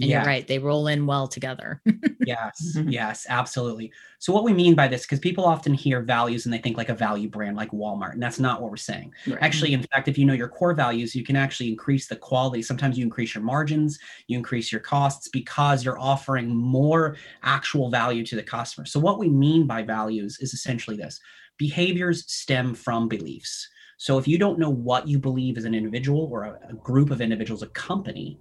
And 0.00 0.08
yeah. 0.08 0.18
you're 0.20 0.26
right, 0.26 0.46
they 0.46 0.58
roll 0.58 0.86
in 0.86 1.04
well 1.04 1.28
together. 1.28 1.82
yes, 2.26 2.74
mm-hmm. 2.74 2.88
yes, 2.88 3.26
absolutely. 3.28 3.92
So, 4.18 4.32
what 4.32 4.44
we 4.44 4.54
mean 4.54 4.74
by 4.74 4.88
this, 4.88 5.02
because 5.02 5.18
people 5.18 5.44
often 5.44 5.74
hear 5.74 6.00
values 6.00 6.46
and 6.46 6.54
they 6.54 6.58
think 6.58 6.78
like 6.78 6.88
a 6.88 6.94
value 6.94 7.28
brand 7.28 7.56
like 7.56 7.70
Walmart, 7.70 8.12
and 8.12 8.22
that's 8.22 8.38
not 8.38 8.62
what 8.62 8.70
we're 8.70 8.78
saying. 8.78 9.12
Right. 9.26 9.38
Actually, 9.42 9.74
in 9.74 9.82
fact, 9.82 10.08
if 10.08 10.16
you 10.16 10.24
know 10.24 10.32
your 10.32 10.48
core 10.48 10.72
values, 10.72 11.14
you 11.14 11.22
can 11.22 11.36
actually 11.36 11.68
increase 11.68 12.08
the 12.08 12.16
quality. 12.16 12.62
Sometimes 12.62 12.96
you 12.96 13.04
increase 13.04 13.34
your 13.34 13.44
margins, 13.44 13.98
you 14.26 14.38
increase 14.38 14.72
your 14.72 14.80
costs 14.80 15.28
because 15.28 15.84
you're 15.84 15.98
offering 15.98 16.48
more 16.48 17.16
actual 17.42 17.90
value 17.90 18.24
to 18.24 18.36
the 18.36 18.42
customer. 18.42 18.86
So, 18.86 19.00
what 19.00 19.18
we 19.18 19.28
mean 19.28 19.66
by 19.66 19.82
values 19.82 20.38
is 20.40 20.54
essentially 20.54 20.96
this 20.96 21.20
behaviors 21.58 22.24
stem 22.32 22.74
from 22.74 23.06
beliefs. 23.06 23.68
So, 23.98 24.16
if 24.16 24.26
you 24.26 24.38
don't 24.38 24.58
know 24.58 24.70
what 24.70 25.06
you 25.06 25.18
believe 25.18 25.58
as 25.58 25.64
an 25.64 25.74
individual 25.74 26.26
or 26.32 26.44
a, 26.44 26.58
a 26.70 26.74
group 26.74 27.10
of 27.10 27.20
individuals, 27.20 27.62
a 27.62 27.68
company, 27.68 28.38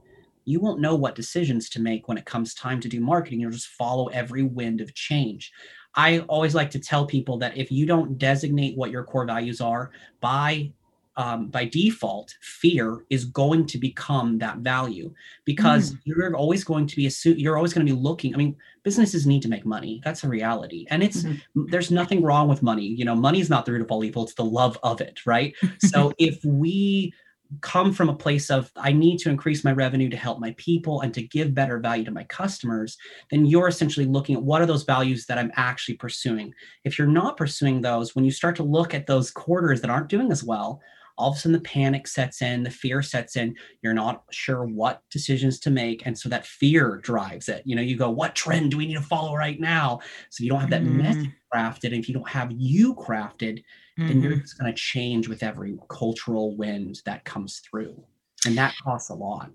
you 0.49 0.59
won't 0.59 0.81
know 0.81 0.95
what 0.95 1.13
decisions 1.13 1.69
to 1.69 1.79
make 1.79 2.07
when 2.07 2.17
it 2.17 2.25
comes 2.25 2.55
time 2.55 2.79
to 2.81 2.89
do 2.89 2.99
marketing. 2.99 3.39
You'll 3.39 3.51
just 3.51 3.67
follow 3.67 4.07
every 4.07 4.41
wind 4.41 4.81
of 4.81 4.95
change. 4.95 5.51
I 5.93 6.19
always 6.21 6.55
like 6.55 6.71
to 6.71 6.79
tell 6.79 7.05
people 7.05 7.37
that 7.37 7.55
if 7.55 7.71
you 7.71 7.85
don't 7.85 8.17
designate 8.17 8.75
what 8.75 8.89
your 8.89 9.03
core 9.03 9.25
values 9.25 9.61
are 9.61 9.91
by 10.21 10.71
um, 11.17 11.47
by 11.47 11.65
default, 11.65 12.35
fear 12.41 13.03
is 13.09 13.25
going 13.25 13.65
to 13.67 13.77
become 13.77 14.37
that 14.37 14.59
value 14.59 15.13
because 15.43 15.91
mm. 15.91 15.99
you're 16.05 16.33
always 16.35 16.63
going 16.63 16.87
to 16.87 16.95
be 16.95 17.07
a 17.07 17.11
you're 17.29 17.57
always 17.57 17.73
going 17.73 17.85
to 17.85 17.93
be 17.93 17.99
looking. 17.99 18.33
I 18.33 18.37
mean, 18.37 18.55
businesses 18.83 19.27
need 19.27 19.41
to 19.41 19.49
make 19.49 19.65
money. 19.65 20.01
That's 20.03 20.23
a 20.23 20.29
reality, 20.29 20.87
and 20.89 21.03
it's 21.03 21.23
mm-hmm. 21.23 21.65
there's 21.69 21.91
nothing 21.91 22.23
wrong 22.23 22.47
with 22.47 22.63
money. 22.63 22.85
You 22.85 23.05
know, 23.05 23.15
money 23.15 23.39
is 23.39 23.49
not 23.49 23.65
the 23.65 23.73
root 23.73 23.81
of 23.81 23.91
all 23.91 24.03
evil; 24.03 24.23
it's 24.23 24.33
the 24.33 24.45
love 24.45 24.79
of 24.81 25.01
it, 25.01 25.19
right? 25.25 25.53
so 25.79 26.13
if 26.17 26.43
we 26.43 27.13
come 27.61 27.93
from 27.93 28.09
a 28.09 28.15
place 28.15 28.49
of 28.49 28.71
I 28.75 28.91
need 28.91 29.17
to 29.19 29.29
increase 29.29 29.63
my 29.63 29.71
revenue 29.71 30.09
to 30.09 30.17
help 30.17 30.39
my 30.39 30.53
people 30.57 31.01
and 31.01 31.13
to 31.13 31.21
give 31.21 31.55
better 31.55 31.79
value 31.79 32.03
to 32.05 32.11
my 32.11 32.23
customers, 32.25 32.97
then 33.31 33.45
you're 33.45 33.67
essentially 33.67 34.05
looking 34.05 34.35
at 34.35 34.43
what 34.43 34.61
are 34.61 34.67
those 34.67 34.83
values 34.83 35.25
that 35.25 35.37
I'm 35.37 35.51
actually 35.55 35.95
pursuing. 35.95 36.53
If 36.83 36.97
you're 36.97 37.07
not 37.07 37.37
pursuing 37.37 37.81
those, 37.81 38.15
when 38.15 38.25
you 38.25 38.31
start 38.31 38.55
to 38.57 38.63
look 38.63 38.93
at 38.93 39.07
those 39.07 39.31
quarters 39.31 39.81
that 39.81 39.89
aren't 39.89 40.09
doing 40.09 40.31
as 40.31 40.43
well, 40.43 40.81
all 41.17 41.31
of 41.31 41.35
a 41.35 41.39
sudden 41.39 41.51
the 41.51 41.59
panic 41.59 42.07
sets 42.07 42.41
in, 42.41 42.63
the 42.63 42.71
fear 42.71 43.01
sets 43.01 43.35
in. 43.35 43.53
You're 43.81 43.93
not 43.93 44.23
sure 44.31 44.63
what 44.63 45.01
decisions 45.11 45.59
to 45.61 45.69
make. 45.69 46.03
And 46.05 46.17
so 46.17 46.29
that 46.29 46.47
fear 46.47 46.97
drives 47.03 47.49
it. 47.49 47.61
You 47.65 47.75
know, 47.75 47.81
you 47.81 47.97
go, 47.97 48.09
what 48.09 48.35
trend 48.35 48.71
do 48.71 48.77
we 48.77 48.85
need 48.85 48.93
to 48.93 49.01
follow 49.01 49.35
right 49.35 49.59
now? 49.59 49.99
So 50.29 50.45
you 50.45 50.49
don't 50.49 50.61
have 50.61 50.69
that 50.69 50.81
mm. 50.81 50.93
message 50.93 51.29
crafted. 51.53 51.85
And 51.85 51.95
if 51.95 52.07
you 52.07 52.13
don't 52.13 52.29
have 52.29 52.51
you 52.51 52.95
crafted, 52.95 53.63
mm-hmm. 53.99 54.07
then 54.07 54.21
you're 54.21 54.31
mm-hmm. 54.33 54.41
just 54.41 54.57
going 54.57 54.73
to 54.73 54.77
change 54.77 55.27
with 55.27 55.43
every 55.43 55.77
cultural 55.89 56.55
wind 56.55 57.01
that 57.05 57.25
comes 57.25 57.59
through. 57.59 58.01
And 58.45 58.57
that 58.57 58.73
costs 58.83 59.09
a 59.09 59.15
lot. 59.15 59.51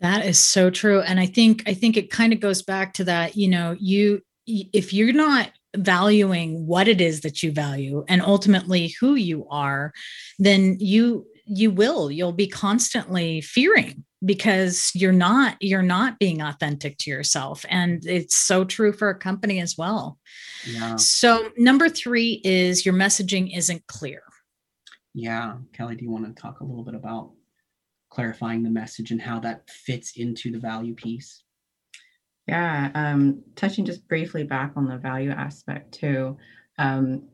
That 0.00 0.26
is 0.26 0.38
so 0.38 0.68
true. 0.68 1.00
And 1.00 1.18
I 1.18 1.26
think, 1.26 1.62
I 1.66 1.72
think 1.72 1.96
it 1.96 2.10
kind 2.10 2.32
of 2.32 2.40
goes 2.40 2.62
back 2.62 2.92
to 2.94 3.04
that, 3.04 3.36
you 3.36 3.48
know, 3.48 3.74
you, 3.78 4.22
if 4.46 4.92
you're 4.92 5.12
not 5.12 5.50
valuing 5.76 6.66
what 6.66 6.88
it 6.88 7.00
is 7.00 7.20
that 7.20 7.42
you 7.42 7.52
value 7.52 8.04
and 8.08 8.22
ultimately 8.22 8.88
who 9.00 9.14
you 9.14 9.46
are 9.50 9.92
then 10.38 10.76
you 10.80 11.26
you 11.44 11.70
will 11.70 12.10
you'll 12.10 12.32
be 12.32 12.46
constantly 12.46 13.40
fearing 13.40 14.04
because 14.24 14.90
you're 14.94 15.12
not 15.12 15.56
you're 15.60 15.82
not 15.82 16.18
being 16.18 16.40
authentic 16.40 16.96
to 16.98 17.10
yourself 17.10 17.64
and 17.68 18.04
it's 18.06 18.36
so 18.36 18.64
true 18.64 18.92
for 18.92 19.10
a 19.10 19.18
company 19.18 19.60
as 19.60 19.76
well 19.76 20.18
yeah. 20.66 20.96
so 20.96 21.50
number 21.58 21.88
3 21.88 22.40
is 22.42 22.86
your 22.86 22.94
messaging 22.94 23.56
isn't 23.56 23.86
clear 23.86 24.22
yeah 25.12 25.56
kelly 25.74 25.96
do 25.96 26.04
you 26.04 26.10
want 26.10 26.24
to 26.24 26.40
talk 26.40 26.60
a 26.60 26.64
little 26.64 26.84
bit 26.84 26.94
about 26.94 27.32
clarifying 28.08 28.62
the 28.62 28.70
message 28.70 29.10
and 29.10 29.20
how 29.20 29.38
that 29.38 29.68
fits 29.68 30.12
into 30.16 30.50
the 30.50 30.58
value 30.58 30.94
piece 30.94 31.42
yeah, 32.46 32.90
um, 32.94 33.42
touching 33.56 33.84
just 33.84 34.06
briefly 34.06 34.44
back 34.44 34.72
on 34.76 34.86
the 34.86 34.98
value 34.98 35.30
aspect 35.30 35.92
too. 35.92 36.36
Um, 36.78 37.28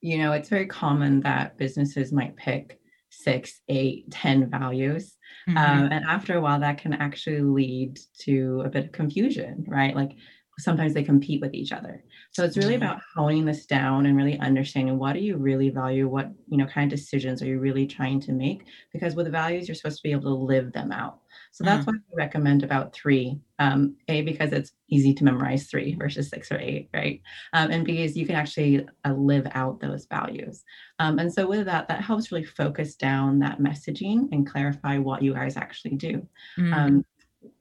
you 0.00 0.18
know, 0.18 0.32
it's 0.32 0.48
very 0.48 0.66
common 0.66 1.20
that 1.20 1.56
businesses 1.58 2.12
might 2.12 2.36
pick 2.36 2.77
six, 3.22 3.60
eight, 3.68 4.10
ten 4.10 4.50
values. 4.50 5.14
Mm-hmm. 5.48 5.58
Um, 5.58 5.92
and 5.92 6.04
after 6.04 6.36
a 6.36 6.40
while, 6.40 6.60
that 6.60 6.78
can 6.78 6.92
actually 6.94 7.40
lead 7.40 7.98
to 8.20 8.62
a 8.64 8.68
bit 8.68 8.86
of 8.86 8.92
confusion, 8.92 9.64
right? 9.66 9.94
Like 9.94 10.12
sometimes 10.58 10.92
they 10.92 11.02
compete 11.02 11.40
with 11.40 11.54
each 11.54 11.72
other. 11.72 12.02
So 12.32 12.44
it's 12.44 12.56
really 12.56 12.74
mm-hmm. 12.74 12.82
about 12.84 13.00
honing 13.16 13.44
this 13.44 13.64
down 13.64 14.06
and 14.06 14.16
really 14.16 14.38
understanding 14.40 14.98
what 14.98 15.14
do 15.14 15.20
you 15.20 15.36
really 15.36 15.70
value? 15.70 16.08
What, 16.08 16.30
you 16.48 16.58
know, 16.58 16.66
kind 16.66 16.92
of 16.92 16.98
decisions 16.98 17.42
are 17.42 17.46
you 17.46 17.58
really 17.58 17.86
trying 17.86 18.20
to 18.20 18.32
make? 18.32 18.64
Because 18.92 19.14
with 19.14 19.26
the 19.26 19.32
values, 19.32 19.68
you're 19.68 19.74
supposed 19.74 19.98
to 19.98 20.02
be 20.02 20.12
able 20.12 20.22
to 20.22 20.34
live 20.34 20.72
them 20.72 20.92
out. 20.92 21.20
So 21.52 21.64
that's 21.64 21.84
mm. 21.84 21.88
why 21.88 21.92
we 21.94 22.16
recommend 22.16 22.62
about 22.62 22.92
three. 22.92 23.38
Um, 23.60 23.96
a, 24.08 24.22
because 24.22 24.52
it's 24.52 24.72
easy 24.88 25.14
to 25.14 25.24
memorize 25.24 25.66
three 25.66 25.94
versus 25.94 26.28
six 26.28 26.52
or 26.52 26.58
eight, 26.58 26.88
right? 26.94 27.20
Um, 27.52 27.70
and 27.70 27.84
B 27.84 28.02
is 28.02 28.16
you 28.16 28.26
can 28.26 28.36
actually 28.36 28.86
uh, 29.04 29.12
live 29.12 29.46
out 29.52 29.80
those 29.80 30.06
values. 30.06 30.64
Um, 30.98 31.18
and 31.18 31.32
so 31.32 31.46
with 31.46 31.66
that, 31.66 31.88
that 31.88 32.02
helps 32.02 32.30
really 32.30 32.44
focus 32.44 32.94
down 32.94 33.38
that 33.40 33.58
messaging 33.58 34.28
and 34.32 34.48
clarify 34.48 34.98
what 34.98 35.22
you 35.22 35.34
guys 35.34 35.56
actually 35.56 35.96
do. 35.96 36.26
Mm. 36.58 37.04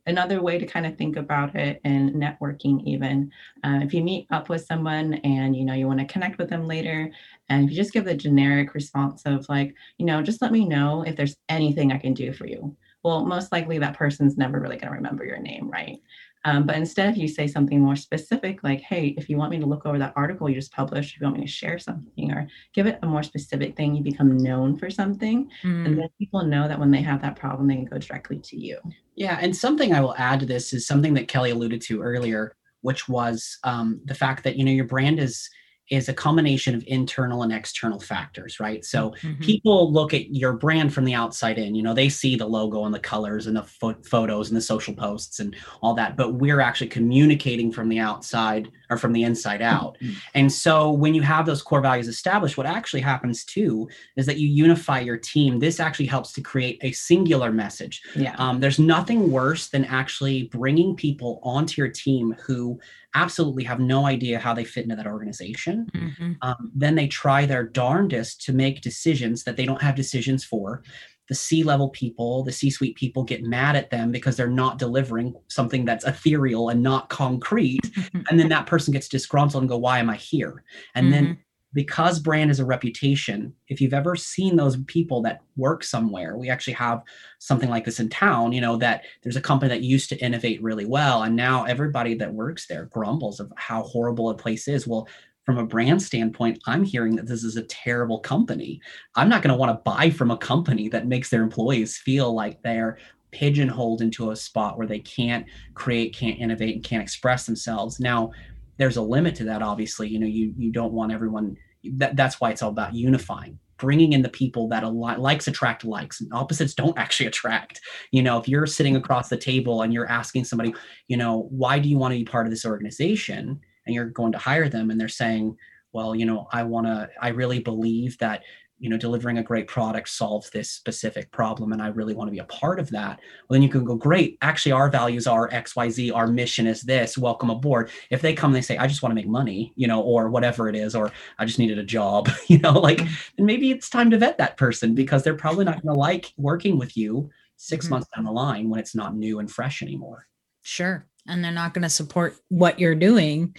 Another 0.07 0.41
way 0.41 0.57
to 0.57 0.65
kind 0.65 0.85
of 0.85 0.97
think 0.97 1.15
about 1.15 1.55
it 1.55 1.79
in 1.83 2.13
networking 2.13 2.83
even 2.85 3.31
uh, 3.63 3.79
if 3.81 3.93
you 3.93 4.03
meet 4.03 4.25
up 4.31 4.49
with 4.49 4.65
someone 4.65 5.15
and 5.15 5.55
you 5.55 5.63
know 5.63 5.73
you 5.73 5.87
want 5.87 5.99
to 5.99 6.05
connect 6.05 6.37
with 6.37 6.49
them 6.49 6.65
later 6.65 7.11
and 7.49 7.65
if 7.65 7.71
you 7.71 7.75
just 7.75 7.93
give 7.93 8.05
the 8.05 8.15
generic 8.15 8.73
response 8.73 9.21
of 9.25 9.47
like 9.49 9.75
you 9.97 10.05
know 10.05 10.21
just 10.21 10.41
let 10.41 10.51
me 10.51 10.65
know 10.65 11.03
if 11.03 11.15
there's 11.15 11.35
anything 11.49 11.91
i 11.91 11.97
can 11.97 12.13
do 12.13 12.33
for 12.33 12.47
you 12.47 12.75
well, 13.03 13.25
most 13.25 13.53
likely 13.53 13.77
that 13.77 13.95
person's 13.95 14.37
never 14.37 14.59
really 14.59 14.75
going 14.75 14.91
to 14.91 14.97
remember 14.97 15.23
your 15.23 15.37
name, 15.37 15.69
right? 15.69 15.99
Um, 16.45 16.65
but 16.65 16.75
instead, 16.75 17.09
if 17.09 17.17
you 17.17 17.27
say 17.27 17.47
something 17.47 17.81
more 17.81 17.95
specific, 17.95 18.63
like, 18.63 18.81
hey, 18.81 19.15
if 19.17 19.27
you 19.29 19.37
want 19.37 19.51
me 19.51 19.59
to 19.59 19.65
look 19.65 19.85
over 19.85 19.99
that 19.99 20.13
article 20.15 20.49
you 20.49 20.55
just 20.55 20.71
published, 20.71 21.15
if 21.15 21.21
you 21.21 21.25
want 21.25 21.37
me 21.37 21.45
to 21.45 21.51
share 21.51 21.77
something 21.77 22.31
or 22.31 22.47
give 22.73 22.87
it 22.87 22.99
a 23.01 23.07
more 23.07 23.23
specific 23.23 23.75
thing, 23.75 23.95
you 23.95 24.03
become 24.03 24.37
known 24.37 24.77
for 24.77 24.89
something. 24.89 25.49
Mm. 25.63 25.85
And 25.85 25.97
then 25.97 26.09
people 26.17 26.43
know 26.45 26.67
that 26.67 26.79
when 26.79 26.91
they 26.91 27.01
have 27.01 27.21
that 27.21 27.35
problem, 27.35 27.67
they 27.67 27.75
can 27.75 27.85
go 27.85 27.97
directly 27.97 28.39
to 28.39 28.57
you. 28.57 28.79
Yeah. 29.15 29.37
And 29.41 29.55
something 29.55 29.93
I 29.93 30.01
will 30.01 30.15
add 30.17 30.39
to 30.41 30.45
this 30.45 30.73
is 30.73 30.87
something 30.87 31.13
that 31.15 31.27
Kelly 31.27 31.51
alluded 31.51 31.81
to 31.81 32.01
earlier, 32.01 32.55
which 32.81 33.09
was 33.09 33.57
um, 33.63 33.99
the 34.05 34.15
fact 34.15 34.43
that, 34.43 34.55
you 34.55 34.63
know, 34.63 34.71
your 34.71 34.85
brand 34.85 35.19
is 35.19 35.49
is 35.89 36.09
a 36.09 36.13
combination 36.13 36.75
of 36.75 36.83
internal 36.87 37.43
and 37.43 37.53
external 37.53 37.99
factors, 37.99 38.59
right? 38.59 38.83
So 38.83 39.11
mm-hmm. 39.21 39.41
people 39.41 39.91
look 39.91 40.13
at 40.13 40.33
your 40.35 40.53
brand 40.53 40.93
from 40.93 41.05
the 41.05 41.13
outside 41.13 41.57
in, 41.57 41.75
you 41.75 41.83
know, 41.83 41.93
they 41.93 42.09
see 42.09 42.35
the 42.35 42.45
logo 42.45 42.85
and 42.85 42.93
the 42.93 42.99
colors 42.99 43.47
and 43.47 43.55
the 43.55 43.63
fo- 43.63 43.95
photos 44.03 44.49
and 44.49 44.57
the 44.57 44.61
social 44.61 44.93
posts 44.93 45.39
and 45.39 45.55
all 45.81 45.93
that, 45.93 46.17
but 46.17 46.33
we're 46.33 46.59
actually 46.59 46.87
communicating 46.87 47.71
from 47.71 47.89
the 47.89 47.99
outside 47.99 48.71
or 48.89 48.97
from 48.97 49.13
the 49.13 49.23
inside 49.23 49.61
out. 49.61 49.97
Mm-hmm. 50.01 50.17
And 50.33 50.51
so 50.51 50.91
when 50.91 51.13
you 51.13 51.21
have 51.21 51.45
those 51.45 51.61
core 51.61 51.81
values 51.81 52.07
established, 52.07 52.57
what 52.57 52.65
actually 52.65 53.01
happens 53.01 53.43
too 53.43 53.89
is 54.15 54.25
that 54.25 54.37
you 54.37 54.47
unify 54.47 54.99
your 54.99 55.17
team. 55.17 55.59
This 55.59 55.79
actually 55.79 56.05
helps 56.05 56.31
to 56.33 56.41
create 56.41 56.79
a 56.81 56.91
singular 56.91 57.51
message. 57.51 58.01
Yeah. 58.15 58.35
Um, 58.37 58.59
there's 58.59 58.79
nothing 58.79 59.31
worse 59.31 59.69
than 59.69 59.85
actually 59.85 60.43
bringing 60.43 60.95
people 60.95 61.39
onto 61.43 61.81
your 61.81 61.89
team 61.91 62.35
who 62.45 62.79
absolutely 63.15 63.63
have 63.63 63.79
no 63.79 64.05
idea 64.05 64.39
how 64.39 64.53
they 64.53 64.63
fit 64.63 64.83
into 64.83 64.95
that 64.95 65.07
organization. 65.07 65.87
Mm-hmm. 65.93 66.33
Um, 66.41 66.71
then 66.75 66.95
they 66.95 67.07
try 67.07 67.45
their 67.45 67.63
darndest 67.63 68.41
to 68.45 68.53
make 68.53 68.81
decisions 68.81 69.43
that 69.43 69.57
they 69.57 69.65
don't 69.65 69.81
have 69.81 69.95
decisions 69.95 70.43
for. 70.43 70.83
The 71.29 71.35
C 71.35 71.63
level 71.63 71.89
people, 71.89 72.43
the 72.43 72.51
C 72.51 72.69
suite 72.69 72.95
people 72.95 73.23
get 73.23 73.43
mad 73.43 73.75
at 73.75 73.89
them 73.89 74.11
because 74.11 74.37
they're 74.37 74.47
not 74.47 74.79
delivering 74.79 75.35
something 75.47 75.85
that's 75.85 76.05
ethereal 76.05 76.69
and 76.69 76.81
not 76.81 77.09
concrete. 77.09 77.91
and 78.29 78.39
then 78.39 78.49
that 78.49 78.65
person 78.65 78.93
gets 78.93 79.09
disgruntled 79.09 79.63
and 79.63 79.69
go, 79.69 79.77
Why 79.77 79.99
am 79.99 80.09
I 80.09 80.15
here? 80.15 80.63
And 80.95 81.05
mm-hmm. 81.05 81.25
then 81.25 81.37
because 81.73 82.19
brand 82.19 82.49
is 82.49 82.59
a 82.59 82.65
reputation, 82.65 83.53
if 83.67 83.79
you've 83.79 83.93
ever 83.93 84.15
seen 84.15 84.55
those 84.55 84.77
people 84.85 85.21
that 85.21 85.41
work 85.57 85.83
somewhere, 85.83 86.37
we 86.37 86.49
actually 86.49 86.73
have 86.73 87.03
something 87.39 87.69
like 87.69 87.85
this 87.85 87.99
in 87.99 88.09
town, 88.09 88.51
you 88.51 88.61
know, 88.61 88.77
that 88.77 89.03
there's 89.21 89.35
a 89.35 89.41
company 89.41 89.69
that 89.69 89.83
used 89.83 90.09
to 90.09 90.17
innovate 90.17 90.61
really 90.63 90.85
well. 90.85 91.23
And 91.23 91.35
now 91.35 91.65
everybody 91.65 92.15
that 92.15 92.33
works 92.33 92.67
there 92.67 92.85
grumbles 92.85 93.39
of 93.39 93.51
how 93.57 93.83
horrible 93.83 94.29
a 94.29 94.35
place 94.35 94.67
is. 94.67 94.87
Well, 94.87 95.07
from 95.47 95.57
a 95.57 95.65
brand 95.65 96.03
standpoint, 96.03 96.59
I'm 96.67 96.83
hearing 96.83 97.15
that 97.15 97.25
this 97.25 97.43
is 97.43 97.55
a 97.55 97.63
terrible 97.63 98.19
company. 98.19 98.79
I'm 99.15 99.29
not 99.29 99.41
going 99.41 99.53
to 99.53 99.57
want 99.57 99.71
to 99.71 99.81
buy 99.89 100.11
from 100.11 100.29
a 100.29 100.37
company 100.37 100.89
that 100.89 101.07
makes 101.07 101.29
their 101.29 101.41
employees 101.41 101.97
feel 101.97 102.35
like 102.35 102.61
they're 102.61 102.99
pigeonholed 103.31 104.01
into 104.01 104.31
a 104.31 104.35
spot 104.35 104.77
where 104.77 104.87
they 104.87 104.99
can't 104.99 105.45
create, 105.73 106.13
can't 106.13 106.39
innovate, 106.39 106.75
and 106.75 106.83
can't 106.83 107.01
express 107.01 107.45
themselves. 107.45 107.99
Now, 107.99 108.31
there's 108.77 108.97
a 108.97 109.01
limit 109.01 109.35
to 109.35 109.43
that 109.43 109.61
obviously 109.61 110.07
you 110.07 110.19
know 110.19 110.27
you 110.27 110.53
you 110.57 110.71
don't 110.71 110.93
want 110.93 111.11
everyone 111.11 111.57
that, 111.83 112.15
that's 112.15 112.39
why 112.39 112.51
it's 112.51 112.61
all 112.61 112.69
about 112.69 112.93
unifying 112.93 113.57
bringing 113.77 114.13
in 114.13 114.23
the 114.23 114.29
people 114.29 114.67
that 114.67 114.83
align, 114.83 115.19
likes 115.19 115.47
attract 115.47 115.85
likes 115.85 116.21
and 116.21 116.31
opposites 116.33 116.73
don't 116.73 116.97
actually 116.99 117.25
attract 117.25 117.81
you 118.11 118.21
know 118.21 118.37
if 118.37 118.47
you're 118.47 118.65
sitting 118.65 118.95
across 118.95 119.29
the 119.29 119.37
table 119.37 119.81
and 119.81 119.93
you're 119.93 120.09
asking 120.09 120.43
somebody 120.43 120.73
you 121.07 121.17
know 121.17 121.47
why 121.49 121.79
do 121.79 121.89
you 121.89 121.97
want 121.97 122.13
to 122.13 122.17
be 122.17 122.25
part 122.25 122.45
of 122.45 122.51
this 122.51 122.65
organization 122.65 123.59
and 123.87 123.95
you're 123.95 124.05
going 124.05 124.31
to 124.31 124.37
hire 124.37 124.69
them 124.69 124.91
and 124.91 125.01
they're 125.01 125.07
saying 125.07 125.57
well 125.93 126.15
you 126.15 126.25
know 126.25 126.47
i 126.51 126.61
want 126.61 126.85
to 126.85 127.09
i 127.21 127.29
really 127.29 127.59
believe 127.59 128.17
that 128.19 128.43
you 128.79 128.89
know 128.89 128.97
delivering 128.97 129.39
a 129.39 129.43
great 129.43 129.67
product 129.67 130.09
solves 130.09 130.49
this 130.49 130.69
specific 130.69 131.31
problem 131.31 131.73
and 131.73 131.81
i 131.81 131.87
really 131.87 132.13
want 132.13 132.27
to 132.27 132.31
be 132.31 132.39
a 132.39 132.45
part 132.45 132.79
of 132.79 132.89
that. 132.91 133.19
Well 133.47 133.55
then 133.55 133.63
you 133.63 133.69
can 133.69 133.83
go 133.83 133.95
great 133.95 134.37
actually 134.41 134.71
our 134.71 134.89
values 134.89 135.25
are 135.25 135.49
xyz 135.49 136.13
our 136.13 136.27
mission 136.27 136.67
is 136.67 136.81
this 136.81 137.17
welcome 137.17 137.49
aboard. 137.49 137.89
If 138.11 138.21
they 138.21 138.33
come 138.33 138.49
and 138.49 138.55
they 138.55 138.61
say 138.61 138.77
i 138.77 138.87
just 138.87 139.01
want 139.01 139.11
to 139.11 139.15
make 139.15 139.27
money 139.27 139.73
you 139.75 139.87
know 139.87 140.01
or 140.01 140.29
whatever 140.29 140.69
it 140.69 140.75
is 140.75 140.95
or 140.95 141.11
i 141.39 141.45
just 141.45 141.59
needed 141.59 141.79
a 141.79 141.83
job 141.83 142.29
you 142.47 142.59
know 142.59 142.73
like 142.73 142.99
then 142.99 143.45
maybe 143.45 143.71
it's 143.71 143.89
time 143.89 144.11
to 144.11 144.17
vet 144.17 144.37
that 144.37 144.57
person 144.57 144.93
because 144.93 145.23
they're 145.23 145.35
probably 145.35 145.65
not 145.65 145.81
going 145.81 145.93
to 145.93 145.99
like 145.99 146.33
working 146.37 146.77
with 146.77 146.95
you 146.95 147.29
6 147.57 147.85
mm-hmm. 147.85 147.93
months 147.93 148.07
down 148.15 148.25
the 148.25 148.31
line 148.31 148.69
when 148.69 148.79
it's 148.79 148.95
not 148.95 149.15
new 149.15 149.39
and 149.39 149.51
fresh 149.51 149.81
anymore. 149.81 150.27
Sure 150.61 151.07
and 151.27 151.43
they're 151.43 151.51
not 151.51 151.73
going 151.73 151.83
to 151.83 151.89
support 151.89 152.35
what 152.49 152.79
you're 152.79 152.95
doing 152.95 153.55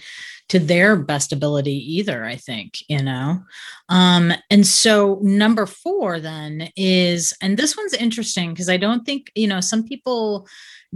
to 0.49 0.59
their 0.59 0.95
best 0.95 1.31
ability 1.31 1.73
either 1.95 2.25
i 2.25 2.35
think 2.35 2.79
you 2.87 3.01
know? 3.01 3.43
Um 3.89 4.33
and 4.49 4.65
so 4.65 5.19
number 5.21 5.65
4 5.65 6.19
then 6.19 6.69
is 6.75 7.33
and 7.41 7.57
this 7.57 7.77
one's 7.77 7.93
interesting 7.93 8.51
because 8.51 8.69
i 8.69 8.77
don't 8.77 9.05
think 9.05 9.31
you 9.35 9.47
know 9.47 9.61
some 9.61 9.83
people 9.83 10.47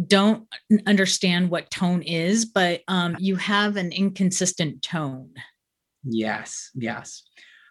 don't 0.08 0.48
understand 0.88 1.50
what 1.50 1.70
tone 1.72 2.02
is 2.02 2.46
but 2.46 2.82
um 2.88 3.16
you 3.20 3.36
have 3.36 3.78
an 3.78 3.92
inconsistent 3.92 4.82
tone. 4.82 5.32
Yes 6.04 6.72
yes. 6.74 7.24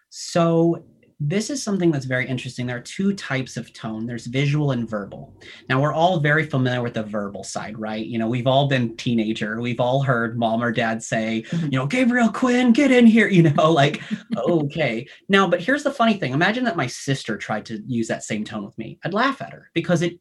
So 0.09 0.85
this 1.25 1.49
is 1.49 1.63
something 1.63 1.89
that's 1.89 2.05
very 2.05 2.27
interesting. 2.27 2.67
There 2.67 2.77
are 2.77 2.81
two 2.81 3.13
types 3.13 3.55
of 3.55 3.71
tone 3.71 4.05
there's 4.05 4.25
visual 4.25 4.71
and 4.71 4.89
verbal. 4.89 5.33
Now, 5.69 5.81
we're 5.81 5.93
all 5.93 6.19
very 6.19 6.45
familiar 6.45 6.81
with 6.81 6.95
the 6.95 7.03
verbal 7.03 7.43
side, 7.45 7.79
right? 7.79 8.05
You 8.05 8.19
know, 8.19 8.27
we've 8.27 8.47
all 8.47 8.67
been 8.67 8.95
teenager. 8.97 9.61
We've 9.61 9.79
all 9.79 10.03
heard 10.03 10.37
mom 10.37 10.61
or 10.61 10.71
dad 10.71 11.01
say, 11.01 11.45
mm-hmm. 11.47 11.65
you 11.65 11.79
know, 11.79 11.85
Gabriel 11.85 12.29
Quinn, 12.29 12.73
get 12.73 12.91
in 12.91 13.05
here, 13.05 13.27
you 13.29 13.43
know, 13.43 13.71
like, 13.71 14.01
okay. 14.35 15.07
Now, 15.29 15.47
but 15.47 15.61
here's 15.61 15.83
the 15.83 15.91
funny 15.91 16.15
thing 16.15 16.33
imagine 16.33 16.65
that 16.65 16.75
my 16.75 16.87
sister 16.87 17.37
tried 17.37 17.65
to 17.67 17.81
use 17.87 18.07
that 18.09 18.23
same 18.23 18.43
tone 18.43 18.65
with 18.65 18.77
me. 18.77 18.99
I'd 19.05 19.13
laugh 19.13 19.41
at 19.41 19.53
her 19.53 19.69
because 19.73 20.01
it, 20.01 20.13
it, 20.13 20.19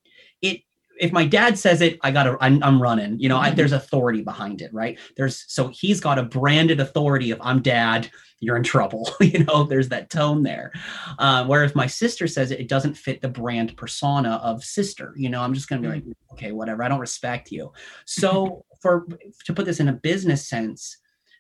if 1.02 1.10
my 1.10 1.26
dad 1.26 1.58
says 1.58 1.80
it, 1.80 1.98
I 2.02 2.12
gotta, 2.12 2.36
I'm, 2.40 2.62
I'm 2.62 2.80
running, 2.80 3.18
you 3.18 3.28
know, 3.28 3.36
I, 3.36 3.48
mm-hmm. 3.48 3.56
there's 3.56 3.72
authority 3.72 4.22
behind 4.22 4.62
it, 4.62 4.72
right? 4.72 5.00
There's, 5.16 5.44
so 5.48 5.66
he's 5.66 6.00
got 6.00 6.16
a 6.16 6.22
branded 6.22 6.78
authority 6.78 7.32
of 7.32 7.40
I'm 7.42 7.60
dad, 7.60 8.08
you're 8.38 8.56
in 8.56 8.62
trouble. 8.62 9.10
you 9.20 9.42
know, 9.44 9.64
there's 9.64 9.88
that 9.88 10.10
tone 10.10 10.44
there. 10.44 10.70
Uh, 11.18 11.44
where 11.44 11.64
if 11.64 11.74
my 11.74 11.88
sister 11.88 12.28
says 12.28 12.52
it, 12.52 12.60
it 12.60 12.68
doesn't 12.68 12.94
fit 12.94 13.20
the 13.20 13.28
brand 13.28 13.76
persona 13.76 14.40
of 14.44 14.62
sister. 14.62 15.12
You 15.16 15.28
know, 15.28 15.42
I'm 15.42 15.54
just 15.54 15.68
going 15.68 15.82
to 15.82 15.88
be 15.88 15.94
like, 15.94 16.04
mm-hmm. 16.04 16.34
okay, 16.34 16.52
whatever. 16.52 16.84
I 16.84 16.88
don't 16.88 17.00
respect 17.00 17.50
you. 17.50 17.72
So 18.06 18.64
for 18.80 19.06
to 19.44 19.52
put 19.52 19.64
this 19.64 19.80
in 19.80 19.88
a 19.88 19.92
business 19.92 20.48
sense, 20.48 20.98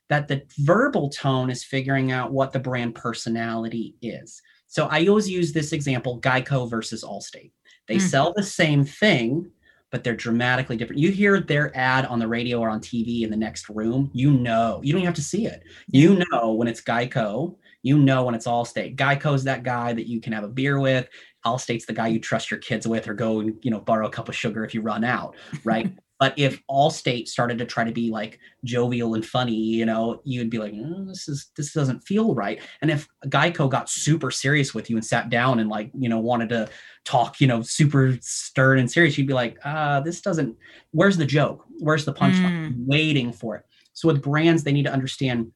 that 0.08 0.26
the 0.26 0.42
verbal 0.58 1.08
tone 1.08 1.50
is 1.50 1.62
figuring 1.62 2.10
out 2.10 2.32
what 2.32 2.52
the 2.52 2.58
brand 2.58 2.94
personality 2.94 3.94
is. 4.02 4.42
So 4.72 4.88
I 4.90 5.06
always 5.06 5.28
use 5.28 5.52
this 5.52 5.72
example: 5.72 6.18
Geico 6.20 6.68
versus 6.68 7.04
Allstate. 7.04 7.52
They 7.88 7.96
mm-hmm. 7.96 8.06
sell 8.06 8.32
the 8.34 8.42
same 8.42 8.84
thing 8.84 9.50
but 9.92 10.02
they're 10.02 10.16
dramatically 10.16 10.74
different. 10.76 10.98
You 10.98 11.12
hear 11.12 11.38
their 11.38 11.76
ad 11.76 12.06
on 12.06 12.18
the 12.18 12.26
radio 12.26 12.58
or 12.58 12.70
on 12.70 12.80
TV 12.80 13.22
in 13.22 13.30
the 13.30 13.36
next 13.36 13.68
room, 13.68 14.10
you 14.14 14.32
know, 14.32 14.80
you 14.82 14.90
don't 14.90 15.00
even 15.00 15.06
have 15.06 15.14
to 15.16 15.22
see 15.22 15.46
it. 15.46 15.62
You 15.88 16.24
know 16.30 16.54
when 16.54 16.66
it's 16.66 16.80
Geico, 16.80 17.56
you 17.82 17.98
know 17.98 18.24
when 18.24 18.34
it's 18.34 18.46
Allstate. 18.46 18.96
Geico's 18.96 19.44
that 19.44 19.64
guy 19.64 19.92
that 19.92 20.08
you 20.08 20.20
can 20.20 20.32
have 20.32 20.44
a 20.44 20.48
beer 20.48 20.80
with. 20.80 21.08
Allstate's 21.44 21.84
the 21.84 21.92
guy 21.92 22.08
you 22.08 22.18
trust 22.18 22.50
your 22.50 22.60
kids 22.60 22.88
with 22.88 23.06
or 23.06 23.14
go 23.14 23.40
and, 23.40 23.54
you 23.62 23.70
know, 23.70 23.80
borrow 23.80 24.06
a 24.06 24.10
cup 24.10 24.30
of 24.30 24.36
sugar 24.36 24.64
if 24.64 24.74
you 24.74 24.80
run 24.80 25.04
out, 25.04 25.36
right? 25.62 25.92
But 26.22 26.38
if 26.38 26.62
Allstate 26.70 27.26
started 27.26 27.58
to 27.58 27.64
try 27.64 27.82
to 27.82 27.90
be 27.90 28.08
like 28.08 28.38
jovial 28.62 29.14
and 29.14 29.26
funny, 29.26 29.56
you 29.56 29.84
know, 29.84 30.20
you'd 30.22 30.50
be 30.50 30.58
like, 30.58 30.72
mm, 30.72 31.08
this 31.08 31.28
is 31.28 31.50
this 31.56 31.72
doesn't 31.72 32.04
feel 32.04 32.32
right. 32.36 32.62
And 32.80 32.92
if 32.92 33.08
Geico 33.26 33.68
got 33.68 33.90
super 33.90 34.30
serious 34.30 34.72
with 34.72 34.88
you 34.88 34.94
and 34.94 35.04
sat 35.04 35.30
down 35.30 35.58
and 35.58 35.68
like, 35.68 35.90
you 35.98 36.08
know, 36.08 36.20
wanted 36.20 36.48
to 36.50 36.68
talk, 37.04 37.40
you 37.40 37.48
know, 37.48 37.60
super 37.60 38.16
stern 38.20 38.78
and 38.78 38.88
serious, 38.88 39.18
you'd 39.18 39.26
be 39.26 39.32
like, 39.32 39.58
uh, 39.64 39.98
this 39.98 40.20
doesn't. 40.20 40.56
Where's 40.92 41.16
the 41.16 41.26
joke? 41.26 41.64
Where's 41.80 42.04
the 42.04 42.14
punchline? 42.14 42.68
Mm. 42.68 42.86
Waiting 42.86 43.32
for 43.32 43.56
it. 43.56 43.64
So 43.92 44.06
with 44.06 44.22
brands, 44.22 44.62
they 44.62 44.70
need 44.70 44.84
to 44.84 44.92
understand 44.92 45.50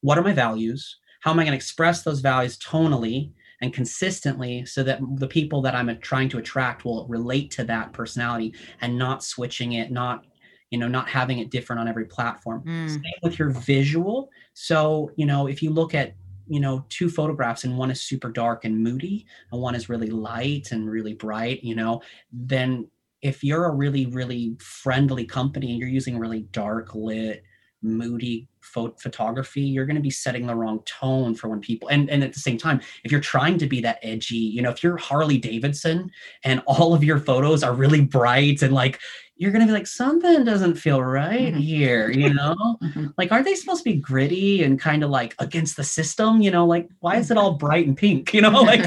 what 0.00 0.18
are 0.18 0.24
my 0.24 0.32
values. 0.32 0.96
How 1.20 1.30
am 1.30 1.38
I 1.38 1.44
going 1.44 1.52
to 1.52 1.56
express 1.56 2.02
those 2.02 2.18
values 2.18 2.58
tonally 2.58 3.30
and 3.60 3.72
consistently 3.72 4.64
so 4.66 4.82
that 4.82 5.00
the 5.16 5.28
people 5.28 5.62
that 5.62 5.74
I'm 5.74 5.98
trying 6.00 6.28
to 6.30 6.38
attract 6.38 6.84
will 6.84 7.06
relate 7.08 7.50
to 7.52 7.64
that 7.64 7.92
personality 7.92 8.54
and 8.80 8.98
not 8.98 9.24
switching 9.24 9.72
it, 9.72 9.90
not 9.90 10.24
you 10.70 10.78
know 10.78 10.88
not 10.88 11.08
having 11.08 11.38
it 11.38 11.50
different 11.50 11.80
on 11.80 11.88
every 11.88 12.04
platform 12.04 12.62
mm. 12.66 12.88
same 12.88 13.02
with 13.22 13.38
your 13.38 13.50
visual 13.50 14.30
so 14.52 15.10
you 15.16 15.24
know 15.24 15.46
if 15.46 15.62
you 15.62 15.70
look 15.70 15.94
at 15.94 16.14
you 16.48 16.60
know 16.60 16.84
two 16.88 17.08
photographs 17.08 17.64
and 17.64 17.76
one 17.76 17.90
is 17.90 18.02
super 18.02 18.30
dark 18.30 18.64
and 18.64 18.82
moody 18.82 19.26
and 19.52 19.60
one 19.60 19.74
is 19.74 19.88
really 19.88 20.08
light 20.08 20.72
and 20.72 20.90
really 20.90 21.14
bright 21.14 21.62
you 21.62 21.74
know 21.74 22.00
then 22.32 22.88
if 23.22 23.42
you're 23.44 23.66
a 23.66 23.74
really 23.74 24.06
really 24.06 24.56
friendly 24.58 25.24
company 25.24 25.70
and 25.70 25.78
you're 25.78 25.88
using 25.88 26.18
really 26.18 26.42
dark 26.52 26.94
lit 26.94 27.42
moody 27.82 28.48
photography 28.66 29.62
you're 29.62 29.86
going 29.86 29.96
to 29.96 30.02
be 30.02 30.10
setting 30.10 30.46
the 30.46 30.54
wrong 30.54 30.80
tone 30.84 31.34
for 31.34 31.48
when 31.48 31.60
people 31.60 31.88
and 31.88 32.10
and 32.10 32.22
at 32.22 32.32
the 32.32 32.40
same 32.40 32.58
time 32.58 32.80
if 33.04 33.12
you're 33.12 33.20
trying 33.20 33.58
to 33.58 33.66
be 33.66 33.80
that 33.80 33.98
edgy 34.02 34.36
you 34.36 34.60
know 34.62 34.70
if 34.70 34.82
you're 34.82 34.96
harley 34.96 35.38
davidson 35.38 36.10
and 36.44 36.62
all 36.66 36.94
of 36.94 37.02
your 37.02 37.18
photos 37.18 37.62
are 37.62 37.72
really 37.72 38.00
bright 38.00 38.62
and 38.62 38.74
like 38.74 39.00
you're 39.38 39.52
gonna 39.52 39.66
be 39.66 39.72
like 39.72 39.86
something 39.86 40.44
doesn't 40.44 40.76
feel 40.76 41.02
right 41.02 41.52
mm-hmm. 41.52 41.60
here 41.60 42.10
you 42.10 42.32
know? 42.32 42.54
Mm-hmm. 42.86 43.06
like 43.16 43.32
aren't 43.32 43.46
they 43.46 43.54
supposed 43.54 43.84
to 43.84 43.90
be 43.90 43.96
gritty 43.96 44.62
and 44.62 44.78
kind 44.78 45.02
of 45.02 45.10
like 45.10 45.34
against 45.38 45.76
the 45.76 45.84
system 45.84 46.40
you 46.40 46.50
know? 46.50 46.66
Like 46.66 46.88
why 47.00 47.16
is 47.16 47.30
it 47.30 47.38
all 47.38 47.54
bright 47.54 47.86
and 47.86 47.96
pink 47.96 48.32
you 48.34 48.40
know? 48.42 48.50
Like 48.66 48.86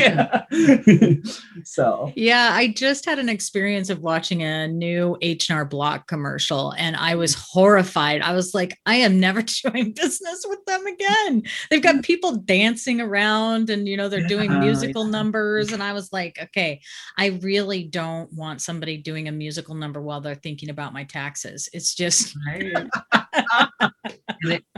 so. 1.63 2.11
Yeah 2.15 2.51
i 2.53 2.67
just 2.67 3.05
had 3.05 3.19
an 3.19 3.29
experience 3.29 3.89
of 3.89 4.01
watching 4.01 4.43
a 4.43 4.67
new 4.67 5.17
h&r 5.21 5.65
block 5.65 6.07
commercial 6.07 6.73
and 6.77 6.95
i 6.95 7.15
was 7.15 7.33
horrified. 7.33 8.21
I 8.21 8.33
was 8.33 8.53
like 8.53 8.77
i 8.85 8.95
am 8.95 9.19
never 9.19 9.41
doing 9.71 9.91
business 9.95 10.45
with 10.47 10.63
them 10.65 10.85
again 10.85 11.43
they've 11.69 11.83
got 11.83 12.03
people 12.03 12.35
dancing 12.35 13.01
around 13.01 13.69
and 13.69 13.87
you 13.87 13.97
know 13.97 14.09
they're 14.09 14.27
doing 14.27 14.59
musical 14.59 15.05
numbers 15.05 15.71
and 15.71 15.83
i 15.83 15.93
was 15.93 16.11
like 16.11 16.37
okay 16.41 16.81
i 17.17 17.27
really 17.41 17.83
don't 17.83 18.31
want 18.33 18.61
somebody 18.61 18.97
doing 18.97 19.27
a 19.27 19.31
musical 19.31 19.75
number 19.75 20.01
while 20.01 20.21
they're 20.21 20.35
thinking 20.35 20.69
about 20.69 20.93
my 20.93 21.03
taxes. 21.03 21.69
It's 21.73 21.95
just 21.95 22.35
right. 22.47 22.73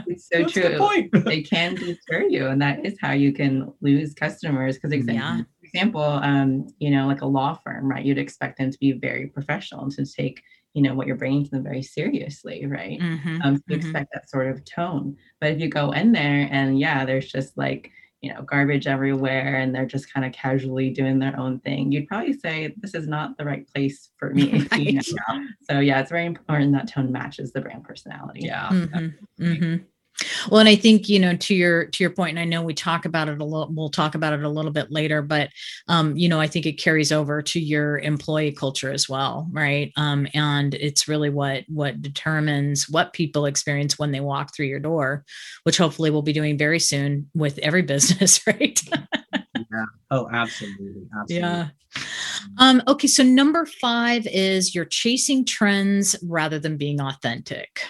it's 0.06 0.28
so 0.28 0.42
That's 0.42 0.52
true. 0.52 1.08
They 1.24 1.42
can 1.42 1.74
deter 1.74 2.26
you, 2.28 2.46
and 2.48 2.60
that 2.62 2.84
is 2.84 2.96
how 3.00 3.12
you 3.12 3.32
can 3.32 3.72
lose 3.80 4.14
customers. 4.14 4.76
Because 4.76 4.92
example, 4.92 5.36
yeah. 5.36 5.42
example, 5.62 6.02
um, 6.02 6.66
you 6.78 6.90
know, 6.90 7.06
like 7.06 7.22
a 7.22 7.26
law 7.26 7.58
firm, 7.64 7.88
right? 7.88 8.04
You'd 8.04 8.18
expect 8.18 8.58
them 8.58 8.70
to 8.70 8.78
be 8.78 8.92
very 8.92 9.28
professional 9.28 9.84
and 9.84 9.92
to 9.92 10.04
take 10.04 10.42
you 10.74 10.82
know 10.82 10.94
what 10.94 11.06
you're 11.06 11.16
bringing 11.16 11.44
to 11.44 11.50
them 11.50 11.62
very 11.62 11.82
seriously 11.82 12.66
right 12.66 13.00
mm-hmm, 13.00 13.42
um 13.42 13.56
so 13.56 13.62
you 13.68 13.76
mm-hmm. 13.76 13.86
expect 13.86 14.10
that 14.12 14.28
sort 14.28 14.48
of 14.48 14.64
tone 14.64 15.16
but 15.40 15.50
if 15.50 15.60
you 15.60 15.68
go 15.68 15.92
in 15.92 16.12
there 16.12 16.48
and 16.50 16.78
yeah 16.78 17.04
there's 17.04 17.30
just 17.30 17.56
like 17.56 17.90
you 18.22 18.32
know 18.32 18.42
garbage 18.42 18.86
everywhere 18.86 19.56
and 19.56 19.74
they're 19.74 19.84
just 19.84 20.12
kind 20.12 20.24
of 20.24 20.32
casually 20.32 20.90
doing 20.90 21.18
their 21.18 21.38
own 21.38 21.58
thing 21.60 21.90
you'd 21.90 22.06
probably 22.06 22.32
say 22.32 22.72
this 22.78 22.94
is 22.94 23.06
not 23.06 23.36
the 23.36 23.44
right 23.44 23.68
place 23.74 24.10
for 24.16 24.30
me 24.30 24.66
right. 24.72 24.80
you 24.80 24.94
know? 24.94 25.46
so 25.68 25.80
yeah 25.80 26.00
it's 26.00 26.10
very 26.10 26.26
important 26.26 26.72
that 26.72 26.88
tone 26.88 27.10
matches 27.12 27.52
the 27.52 27.60
brand 27.60 27.84
personality 27.84 28.40
yeah 28.42 28.68
mm-hmm. 28.68 29.76
Well, 30.50 30.60
and 30.60 30.68
I 30.68 30.76
think 30.76 31.08
you 31.08 31.18
know 31.18 31.36
to 31.36 31.54
your 31.54 31.86
to 31.86 32.04
your 32.04 32.10
point, 32.10 32.30
and 32.30 32.38
I 32.38 32.44
know 32.44 32.62
we 32.62 32.74
talk 32.74 33.04
about 33.04 33.28
it 33.28 33.40
a 33.40 33.44
little. 33.44 33.72
We'll 33.72 33.90
talk 33.90 34.14
about 34.14 34.32
it 34.32 34.42
a 34.42 34.48
little 34.48 34.70
bit 34.70 34.90
later, 34.90 35.22
but 35.22 35.50
um, 35.88 36.16
you 36.16 36.28
know 36.28 36.40
I 36.40 36.46
think 36.46 36.66
it 36.66 36.72
carries 36.72 37.12
over 37.12 37.42
to 37.42 37.60
your 37.60 37.98
employee 37.98 38.52
culture 38.52 38.92
as 38.92 39.08
well, 39.08 39.48
right? 39.52 39.92
Um, 39.96 40.26
and 40.34 40.74
it's 40.74 41.08
really 41.08 41.30
what 41.30 41.64
what 41.68 42.02
determines 42.02 42.88
what 42.88 43.12
people 43.12 43.46
experience 43.46 43.98
when 43.98 44.12
they 44.12 44.20
walk 44.20 44.54
through 44.54 44.66
your 44.66 44.80
door, 44.80 45.24
which 45.64 45.78
hopefully 45.78 46.10
we'll 46.10 46.22
be 46.22 46.32
doing 46.32 46.58
very 46.58 46.78
soon 46.78 47.30
with 47.34 47.58
every 47.58 47.82
business, 47.92 48.46
right? 48.46 48.80
yeah. 49.34 49.84
Oh, 50.10 50.28
absolutely. 50.32 51.08
Absolutely. 51.18 51.48
Yeah. 51.48 51.68
Um, 52.58 52.82
okay. 52.88 53.06
So 53.06 53.22
number 53.22 53.66
five 53.66 54.26
is 54.26 54.74
you're 54.74 54.84
chasing 54.84 55.44
trends 55.44 56.16
rather 56.22 56.58
than 56.58 56.76
being 56.76 57.00
authentic. 57.00 57.82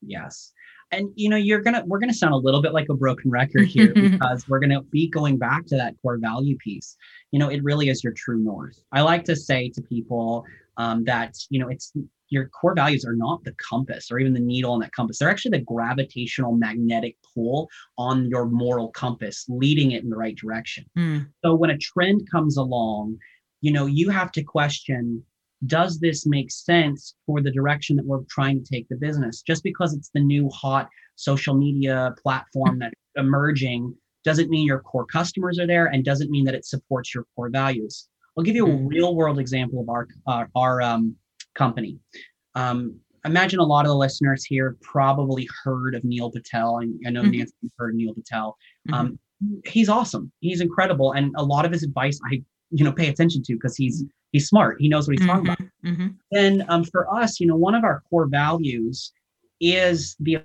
Yes 0.00 0.52
and 0.90 1.10
you 1.14 1.28
know 1.28 1.36
you're 1.36 1.60
gonna 1.60 1.82
we're 1.86 1.98
gonna 1.98 2.14
sound 2.14 2.34
a 2.34 2.38
little 2.38 2.62
bit 2.62 2.72
like 2.72 2.88
a 2.88 2.94
broken 2.94 3.30
record 3.30 3.66
here 3.66 3.92
because 3.94 4.48
we're 4.48 4.60
gonna 4.60 4.82
be 4.82 5.08
going 5.08 5.38
back 5.38 5.66
to 5.66 5.76
that 5.76 5.94
core 6.02 6.18
value 6.18 6.56
piece. 6.58 6.96
You 7.30 7.38
know 7.38 7.48
it 7.48 7.62
really 7.62 7.88
is 7.88 8.02
your 8.02 8.12
true 8.12 8.38
north. 8.38 8.82
I 8.92 9.02
like 9.02 9.24
to 9.24 9.36
say 9.36 9.68
to 9.70 9.82
people 9.82 10.44
um, 10.76 11.04
that 11.04 11.36
you 11.50 11.58
know 11.58 11.68
it's 11.68 11.92
your 12.30 12.48
core 12.48 12.74
values 12.74 13.06
are 13.06 13.14
not 13.14 13.42
the 13.44 13.54
compass 13.54 14.10
or 14.10 14.18
even 14.18 14.34
the 14.34 14.40
needle 14.40 14.72
on 14.72 14.80
that 14.80 14.92
compass. 14.92 15.18
They're 15.18 15.30
actually 15.30 15.52
the 15.52 15.64
gravitational 15.64 16.52
magnetic 16.52 17.16
pull 17.34 17.70
on 17.96 18.28
your 18.28 18.44
moral 18.44 18.90
compass 18.90 19.46
leading 19.48 19.92
it 19.92 20.02
in 20.02 20.10
the 20.10 20.16
right 20.16 20.36
direction. 20.36 20.84
Mm. 20.96 21.28
so 21.44 21.54
when 21.54 21.70
a 21.70 21.78
trend 21.78 22.30
comes 22.30 22.56
along 22.56 23.18
you 23.60 23.72
know 23.72 23.86
you 23.86 24.10
have 24.10 24.30
to 24.32 24.42
question 24.42 25.22
does 25.66 25.98
this 25.98 26.26
make 26.26 26.50
sense 26.50 27.14
for 27.26 27.40
the 27.40 27.50
direction 27.50 27.96
that 27.96 28.06
we're 28.06 28.22
trying 28.28 28.62
to 28.62 28.70
take 28.70 28.88
the 28.88 28.96
business? 28.96 29.42
Just 29.42 29.62
because 29.62 29.94
it's 29.94 30.10
the 30.14 30.20
new 30.20 30.48
hot 30.50 30.88
social 31.16 31.54
media 31.54 32.14
platform 32.22 32.78
that's 32.78 32.94
emerging 33.16 33.94
doesn't 34.24 34.50
mean 34.50 34.66
your 34.66 34.80
core 34.80 35.06
customers 35.06 35.58
are 35.58 35.66
there 35.66 35.86
and 35.86 36.04
doesn't 36.04 36.30
mean 36.30 36.44
that 36.44 36.54
it 36.54 36.64
supports 36.64 37.14
your 37.14 37.24
core 37.34 37.50
values. 37.50 38.08
I'll 38.36 38.44
give 38.44 38.54
you 38.54 38.66
a 38.66 38.70
mm-hmm. 38.70 38.86
real 38.86 39.16
world 39.16 39.38
example 39.38 39.80
of 39.80 39.88
our 39.88 40.06
uh, 40.26 40.44
our 40.54 40.80
um, 40.80 41.16
company. 41.54 41.98
Um, 42.54 43.00
imagine 43.24 43.58
a 43.58 43.64
lot 43.64 43.84
of 43.84 43.88
the 43.88 43.96
listeners 43.96 44.44
here 44.44 44.76
probably 44.80 45.48
heard 45.64 45.94
of 45.94 46.04
Neil 46.04 46.30
Patel. 46.30 46.78
And 46.78 47.00
I 47.06 47.10
know 47.10 47.22
mm-hmm. 47.22 47.32
Nancee 47.32 47.70
heard 47.78 47.94
Neil 47.94 48.14
Patel. 48.14 48.56
Mm-hmm. 48.88 48.94
Um, 48.94 49.18
he's 49.64 49.88
awesome. 49.88 50.30
He's 50.40 50.60
incredible, 50.60 51.12
and 51.12 51.34
a 51.36 51.44
lot 51.44 51.64
of 51.64 51.72
his 51.72 51.82
advice 51.82 52.20
I 52.30 52.42
you 52.70 52.84
know 52.84 52.92
pay 52.92 53.08
attention 53.08 53.42
to 53.44 53.54
because 53.54 53.76
he's 53.76 54.04
he's 54.32 54.48
smart. 54.48 54.76
He 54.80 54.88
knows 54.88 55.06
what 55.06 55.18
he's 55.18 55.26
mm-hmm, 55.26 55.30
talking 55.30 55.46
about. 55.46 55.58
Mm-hmm. 55.84 56.06
And 56.32 56.64
um, 56.68 56.84
for 56.84 57.12
us, 57.14 57.40
you 57.40 57.46
know, 57.46 57.56
one 57.56 57.74
of 57.74 57.84
our 57.84 58.02
core 58.08 58.26
values 58.26 59.12
is 59.60 60.16
the 60.20 60.38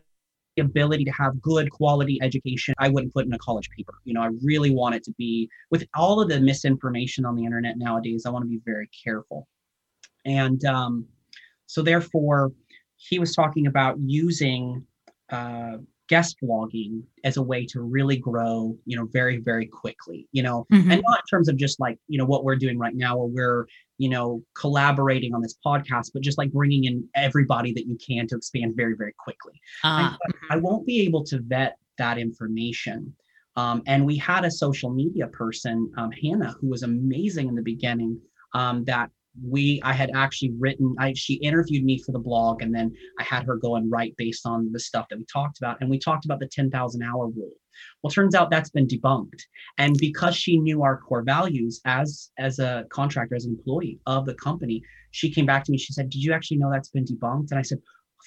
ability 0.60 1.04
to 1.06 1.12
have 1.12 1.42
good 1.42 1.72
quality 1.72 2.20
education. 2.22 2.74
I 2.78 2.90
wouldn't 2.90 3.14
put 3.14 3.26
in 3.26 3.34
a 3.34 3.40
college 3.40 3.70
paper. 3.76 3.94
You 4.04 4.14
know, 4.14 4.22
I 4.22 4.30
really 4.44 4.70
want 4.70 4.96
it 4.96 5.04
to 5.06 5.12
be 5.18 5.50
with 5.72 5.86
all 5.96 6.22
of 6.22 6.30
the 6.30 6.40
misinformation 6.40 7.26
on 7.26 7.36
the 7.36 7.46
internet 7.46 7.78
nowadays. 7.78 8.26
I 8.26 8.30
want 8.30 8.44
to 8.44 8.50
be 8.50 8.62
very 8.66 8.90
careful. 9.04 9.48
And 10.26 10.64
um, 10.66 11.06
so, 11.66 11.82
therefore, 11.82 12.52
he 12.96 13.20
was 13.20 13.36
talking 13.36 13.68
about 13.68 13.98
using 14.00 14.86
uh, 15.30 15.78
guest 16.14 16.36
blogging 16.44 16.94
as 17.24 17.36
a 17.38 17.42
way 17.52 17.62
to 17.74 17.78
really 17.82 18.18
grow 18.30 18.56
you 18.90 18.96
know 18.98 19.06
very 19.20 19.38
very 19.52 19.68
quickly 19.82 20.20
you 20.38 20.44
know 20.48 20.58
Mhm. 20.72 20.92
and 20.92 21.02
not 21.10 21.20
in 21.24 21.28
terms 21.34 21.48
of 21.50 21.56
just 21.66 21.80
like 21.86 21.98
you 22.12 22.18
know 22.20 22.26
what 22.32 22.44
we're 22.46 22.62
doing 22.66 22.78
right 22.86 22.98
now 23.06 23.12
where 23.18 23.32
we're 23.38 23.62
you 24.04 24.10
know 24.14 24.28
collaborating 24.64 25.32
on 25.36 25.42
this 25.42 25.56
podcast 25.66 26.08
but 26.14 26.22
just 26.30 26.38
like 26.42 26.52
bringing 26.60 26.84
in 26.90 26.96
everybody 27.28 27.72
that 27.74 27.86
you 27.90 27.98
can 28.08 28.24
to 28.28 28.36
expand 28.36 28.70
very 28.82 28.96
very 29.02 29.16
quickly 29.26 29.56
Ah, 29.84 30.16
I 30.54 30.58
won't 30.66 30.86
be 30.86 30.98
able 31.08 31.24
to 31.32 31.36
vet 31.54 31.74
that 31.98 32.18
information. 32.28 33.00
Um, 33.56 33.78
and 33.92 34.00
we 34.12 34.16
had 34.18 34.46
a 34.46 34.52
social 34.66 34.90
media 35.02 35.28
person, 35.28 35.76
um, 36.00 36.12
Hannah, 36.22 36.54
who 36.60 36.68
was 36.74 36.82
amazing 36.84 37.46
in 37.52 37.56
the 37.60 37.62
beginning. 37.74 38.20
Um, 38.62 38.76
that 38.86 39.08
we, 39.42 39.82
I 39.84 39.94
had 39.94 40.12
actually 40.14 40.52
written. 40.60 40.96
I 41.00 41.14
she 41.16 41.36
interviewed 41.36 41.84
me 41.84 41.98
for 41.98 42.12
the 42.12 42.20
blog, 42.20 42.62
and 42.62 42.74
then 42.74 42.94
I 43.20 43.24
had 43.24 43.44
her 43.46 43.56
go 43.58 43.76
and 43.76 43.92
write 43.92 44.16
based 44.18 44.46
on 44.46 44.72
the 44.72 44.80
stuff 44.80 45.08
that 45.10 45.18
we 45.18 45.26
talked 45.32 45.58
about. 45.58 45.78
And 45.82 45.90
we 45.90 46.00
talked 46.00 46.26
about 46.26 46.40
the 46.40 46.48
ten 46.48 46.70
thousand 46.70 47.04
hour 47.04 47.28
rule. 47.28 47.52
Well, 48.02 48.12
turns 48.12 48.36
out 48.36 48.52
that's 48.52 48.70
been 48.70 48.88
debunked. 48.88 49.42
And 49.78 49.98
because 49.98 50.36
she 50.36 50.60
knew 50.60 50.84
our 50.84 50.98
core 50.98 51.24
values 51.24 51.82
as 51.86 52.30
as 52.38 52.60
a 52.60 52.86
contractor, 52.90 53.36
as 53.36 53.46
an 53.46 53.52
employee 53.52 54.00
of 54.06 54.26
the 54.26 54.36
company, 54.36 54.84
she 55.12 55.32
came 55.32 55.46
back 55.46 55.64
to 55.66 55.72
me. 55.72 55.78
She 55.78 55.94
said, 55.94 56.10
"Did 56.10 56.24
you 56.24 56.34
actually 56.34 56.58
know 56.58 56.72
that's 56.72 56.90
been 56.90 57.06
debunked?" 57.06 57.50
And 57.52 57.60
I 57.60 57.64
said, 57.64 57.80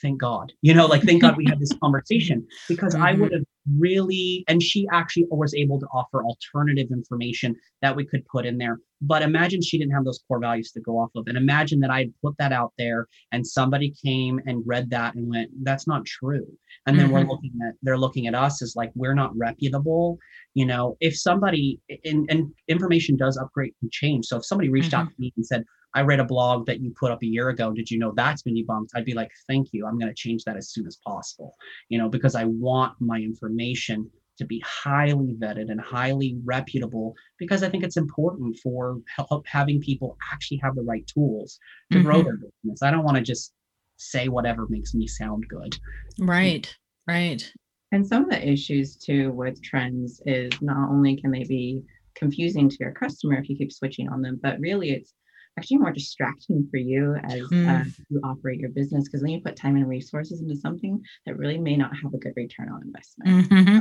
thank 0.03 0.21
God, 0.21 0.53
you 0.62 0.75
know, 0.75 0.87
like 0.87 1.03
thank 1.03 1.23
God 1.23 1.37
we 1.37 1.47
had 1.49 1.59
this 1.59 1.73
conversation 1.83 2.47
because 2.69 2.95
I 2.95 3.14
Mhm. 3.14 3.21
would 3.21 3.33
have 3.33 3.45
really, 3.79 4.44
and 4.48 4.62
she 4.62 4.87
actually 4.92 5.26
was 5.31 5.55
able 5.55 5.81
to 5.81 5.87
offer 5.87 6.24
alternative 6.24 6.88
information 6.90 7.55
that 7.83 7.94
we 7.94 8.05
could 8.05 8.24
put 8.26 8.46
in 8.46 8.59
there. 8.59 8.79
But 9.02 9.22
imagine 9.22 9.61
she 9.62 9.79
didn't 9.79 9.92
have 9.92 10.05
those 10.05 10.20
core 10.26 10.40
values 10.40 10.72
to 10.72 10.81
go 10.81 10.98
off 10.98 11.11
of. 11.16 11.26
And 11.26 11.37
imagine 11.37 11.81
that 11.81 11.90
I 11.90 11.98
had 11.98 12.12
put 12.22 12.35
that 12.38 12.52
out 12.52 12.72
there 12.79 13.09
and 13.33 13.46
somebody 13.46 13.94
came 14.02 14.40
and 14.46 14.62
read 14.66 14.88
that 14.90 15.14
and 15.14 15.29
went, 15.29 15.50
that's 15.62 15.87
not 15.87 16.07
true. 16.07 16.46
And 16.87 16.98
then 16.98 17.11
we're 17.11 17.24
Mhm. 17.24 17.29
looking 17.29 17.52
at, 17.66 17.74
they're 17.83 17.98
looking 17.98 18.26
at 18.26 18.35
us 18.35 18.62
as 18.62 18.76
like, 18.76 18.92
we're 18.94 19.14
not 19.14 19.37
reputable. 19.37 20.18
You 20.55 20.66
know, 20.66 20.96
if 21.00 21.18
somebody, 21.18 21.81
and, 22.05 22.26
and 22.31 22.52
information 22.68 23.16
does 23.16 23.37
upgrade 23.37 23.74
and 23.83 23.90
change. 23.90 24.26
So 24.26 24.38
if 24.38 24.46
somebody 24.46 24.70
reached 24.70 24.94
out 24.94 25.09
to 25.09 25.14
me 25.18 25.33
and 25.37 25.44
said, 25.44 25.64
I 25.96 26.02
read 26.02 26.20
a 26.20 26.24
blog 26.24 26.66
that 26.66 26.80
you 26.80 26.90
put 26.90 27.11
up 27.11 27.22
a 27.22 27.26
year 27.26 27.48
ago. 27.48 27.72
Did 27.72 27.90
you 27.90 27.98
know 27.98 28.12
that's 28.14 28.42
been 28.42 28.54
debunked? 28.54 28.90
I'd 28.94 29.06
be 29.06 29.14
like, 29.14 29.30
thank 29.48 29.68
you. 29.72 29.87
I'm 29.87 29.98
going 29.98 30.11
to 30.11 30.14
change 30.14 30.44
that 30.44 30.59
as 30.59 30.68
soon 30.68 30.87
as 30.87 30.98
possible, 31.02 31.56
you 31.88 31.96
know, 31.96 32.11
because 32.11 32.35
I 32.35 32.44
want 32.44 33.00
my 33.00 33.16
information 33.16 34.11
to 34.37 34.44
be 34.44 34.62
highly 34.66 35.35
vetted 35.38 35.70
and 35.70 35.80
highly 35.80 36.37
reputable 36.44 37.14
because 37.38 37.62
I 37.62 37.70
think 37.70 37.82
it's 37.82 37.96
important 37.96 38.59
for 38.62 39.00
help 39.16 39.46
having 39.46 39.80
people 39.80 40.18
actually 40.30 40.59
have 40.59 40.74
the 40.76 40.82
right 40.82 41.06
tools 41.06 41.59
to 41.92 42.02
grow 42.02 42.20
Mhm. 42.20 42.24
their 42.24 42.37
business. 42.37 42.82
I 42.82 42.90
don't 42.90 43.04
want 43.04 43.16
to 43.16 43.22
just 43.22 43.54
say 43.96 44.28
whatever 44.28 44.66
makes 44.68 44.92
me 44.92 45.06
sound 45.06 45.48
good. 45.48 45.78
right, 46.18 46.76
right. 47.09 47.50
And 47.92 48.06
some 48.06 48.24
of 48.24 48.30
the 48.30 48.46
issues 48.46 48.96
too 48.96 49.32
with 49.32 49.62
trends 49.62 50.20
is 50.26 50.52
not 50.61 50.90
only 50.90 51.16
can 51.16 51.30
they 51.30 51.44
be 51.44 51.80
confusing 52.14 52.68
to 52.68 52.76
your 52.80 52.92
customer 52.92 53.38
if 53.38 53.48
you 53.48 53.56
keep 53.56 53.72
switching 53.72 54.11
on 54.11 54.20
them, 54.20 54.38
but 54.42 54.61
really 54.61 54.90
it's 54.90 55.14
actually 55.59 55.79
more 55.79 55.92
distracting 55.92 56.66
for 56.71 56.77
you 56.77 57.14
as 57.16 57.40
uh, 57.40 57.47
Mm. 57.83 57.95
you 58.11 58.21
operate 58.25 58.61
your 58.61 58.71
business 58.71 59.05
because 59.05 59.23
then 59.23 59.31
you 59.31 59.40
put 59.40 59.57
time 59.57 59.77
and 59.77 59.88
resources 59.88 60.40
into 60.40 60.57
something 60.57 61.01
that 61.25 61.37
really 61.38 61.59
may 61.59 61.77
not 61.77 61.97
have 62.03 62.12
a 62.14 62.19
good 62.19 62.35
return 62.37 62.69
on 62.71 62.83
investment. 62.83 63.47
hmm 63.47 63.79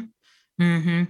hmm 0.58 1.04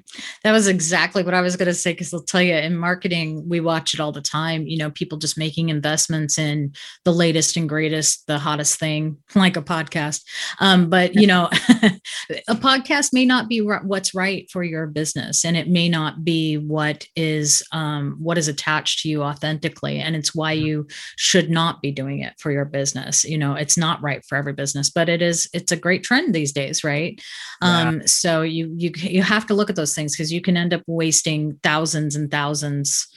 That 0.44 0.54
was 0.54 0.68
exactly 0.68 1.22
what 1.22 1.36
I 1.36 1.42
was 1.42 1.56
going 1.56 1.68
to 1.68 1.74
say. 1.74 1.92
Because 1.92 2.12
I'll 2.12 2.24
tell 2.24 2.42
you, 2.42 2.56
in 2.56 2.76
marketing, 2.76 3.48
we 3.48 3.60
watch 3.60 3.94
it 3.94 4.00
all 4.00 4.12
the 4.12 4.22
time. 4.22 4.66
You 4.66 4.78
know, 4.78 4.90
people 4.90 5.20
just 5.20 5.38
making 5.38 5.70
investments 5.70 6.40
in 6.40 6.74
the 7.04 7.14
latest 7.14 7.56
and 7.56 7.70
greatest, 7.70 8.26
the 8.26 8.40
hottest 8.40 8.80
thing, 8.80 9.18
like 9.36 9.56
a 9.56 9.62
podcast. 9.62 10.24
Um, 10.60 10.90
but 10.90 11.14
you 11.14 11.28
know, 11.28 11.50
a 12.48 12.56
podcast 12.56 13.14
may 13.14 13.26
not 13.26 13.48
be 13.48 13.62
what's 13.62 14.16
right 14.16 14.50
for 14.52 14.64
your 14.64 14.88
business, 14.88 15.46
and 15.46 15.56
it 15.56 15.68
may 15.68 15.90
not 15.90 16.24
be 16.24 16.56
what 16.58 17.06
is 17.16 17.62
um, 17.72 18.16
what 18.20 18.40
is 18.40 18.48
attached 18.48 19.02
to 19.02 19.10
you 19.10 19.22
authentically. 19.22 20.00
And 20.00 20.16
it's 20.16 20.34
why 20.34 20.54
you 20.54 20.88
should 21.18 21.52
not 21.52 21.82
be 21.84 21.92
doing 21.92 22.20
it 22.20 22.34
for 22.40 22.52
your 22.52 22.66
business. 22.66 23.24
You 23.24 23.38
know, 23.38 23.54
it's 23.54 23.78
not 23.78 24.02
right 24.02 24.26
for 24.26 24.38
every 24.40 24.54
business, 24.54 24.90
but 24.90 25.08
it 25.08 25.22
is. 25.22 25.48
It's 25.54 25.72
a 25.72 25.78
great 25.78 26.04
trend 26.04 26.34
these 26.34 26.52
days, 26.52 26.84
right? 26.84 27.22
Yeah. 27.62 27.90
Um, 27.90 28.08
so 28.08 28.42
you 28.42 28.74
you 28.76 28.92
you 28.96 29.22
have 29.22 29.35
to 29.48 29.54
look 29.54 29.70
at 29.70 29.76
those 29.76 29.94
things 29.96 30.14
because 30.14 30.32
you 30.32 30.42
can 30.42 30.56
end 30.58 30.74
up 30.74 30.82
wasting 30.88 31.60
thousands 31.64 32.16
and 32.16 32.32
thousands, 32.32 33.08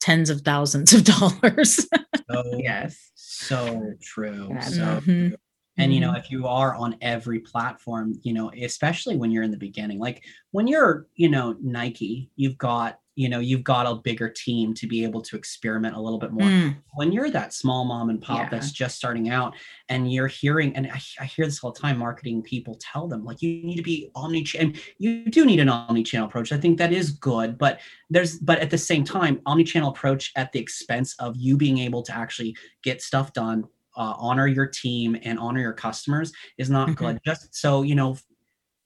tens 0.00 0.30
of 0.30 0.40
thousands 0.42 0.92
of 0.92 1.04
dollars. 1.18 1.86
So, 2.30 2.60
Yes. 2.62 3.10
so 3.14 3.94
true. 4.02 4.48
Yeah. 4.50 4.60
So 4.60 4.82
Mhm. 5.06 5.34
And 5.80 5.94
you 5.94 6.00
know, 6.00 6.10
Mhm. 6.12 6.18
if 6.18 6.30
you 6.30 6.46
are 6.48 6.74
on 6.74 6.96
every 7.00 7.38
platform, 7.38 8.18
you 8.24 8.32
know, 8.32 8.50
especially 8.60 9.16
when 9.16 9.30
you're 9.30 9.44
in 9.44 9.52
the 9.52 9.56
beginning, 9.56 10.00
like 10.00 10.24
when 10.50 10.66
you're, 10.66 11.06
you 11.14 11.28
know, 11.28 11.56
Nike, 11.62 12.30
you've 12.34 12.58
got, 12.58 12.98
you 13.18 13.28
know, 13.28 13.40
you've 13.40 13.64
got 13.64 13.84
a 13.84 13.96
bigger 13.96 14.28
team 14.28 14.72
to 14.72 14.86
be 14.86 15.02
able 15.02 15.20
to 15.20 15.34
experiment 15.36 15.96
a 15.96 16.00
little 16.00 16.20
bit 16.20 16.30
more. 16.30 16.46
Mm, 16.46 16.76
When 16.94 17.10
you're 17.10 17.30
that 17.30 17.52
small 17.52 17.84
mom 17.84 18.10
and 18.10 18.22
pop 18.22 18.38
Yeah. 18.42 18.48
that's 18.48 18.70
just 18.70 18.94
starting 18.96 19.28
out 19.28 19.56
and 19.88 20.12
you're 20.12 20.28
hearing, 20.28 20.76
and 20.76 20.86
I, 20.86 21.00
I 21.18 21.24
hear 21.24 21.44
this 21.44 21.64
all 21.64 21.72
the 21.72 21.80
time, 21.80 21.98
marketing 21.98 22.42
people 22.42 22.78
tell 22.80 23.08
them 23.08 23.24
like 23.24 23.42
you 23.42 23.60
need 23.64 23.74
to 23.74 23.82
be 23.82 24.08
omni 24.14 24.46
and 24.56 24.80
you 24.98 25.24
do 25.24 25.44
need 25.44 25.58
an 25.58 25.68
omni-channel 25.68 26.28
approach. 26.28 26.52
I 26.52 26.58
think 26.58 26.78
that 26.78 26.92
is 26.92 27.10
good, 27.10 27.58
but 27.58 27.80
there's 28.08 28.38
but 28.38 28.60
at 28.60 28.70
the 28.70 28.78
same 28.78 29.02
time, 29.02 29.40
omni-channel 29.46 29.90
approach 29.90 30.30
at 30.36 30.52
the 30.52 30.60
expense 30.60 31.16
of 31.18 31.34
you 31.36 31.56
being 31.56 31.78
able 31.78 32.02
to 32.04 32.14
actually 32.14 32.54
get 32.84 33.02
stuff 33.02 33.32
done 33.32 33.64
uh, 33.96 34.14
honor 34.16 34.46
your 34.46 34.66
team 34.66 35.16
and 35.24 35.40
honor 35.40 35.60
your 35.60 35.72
customers 35.72 36.32
is 36.56 36.70
not 36.70 36.90
Mhm. 36.90 36.94
good. 36.96 37.20
Just 37.26 37.52
so 37.52 37.82
you 37.82 37.96
know, 37.96 38.16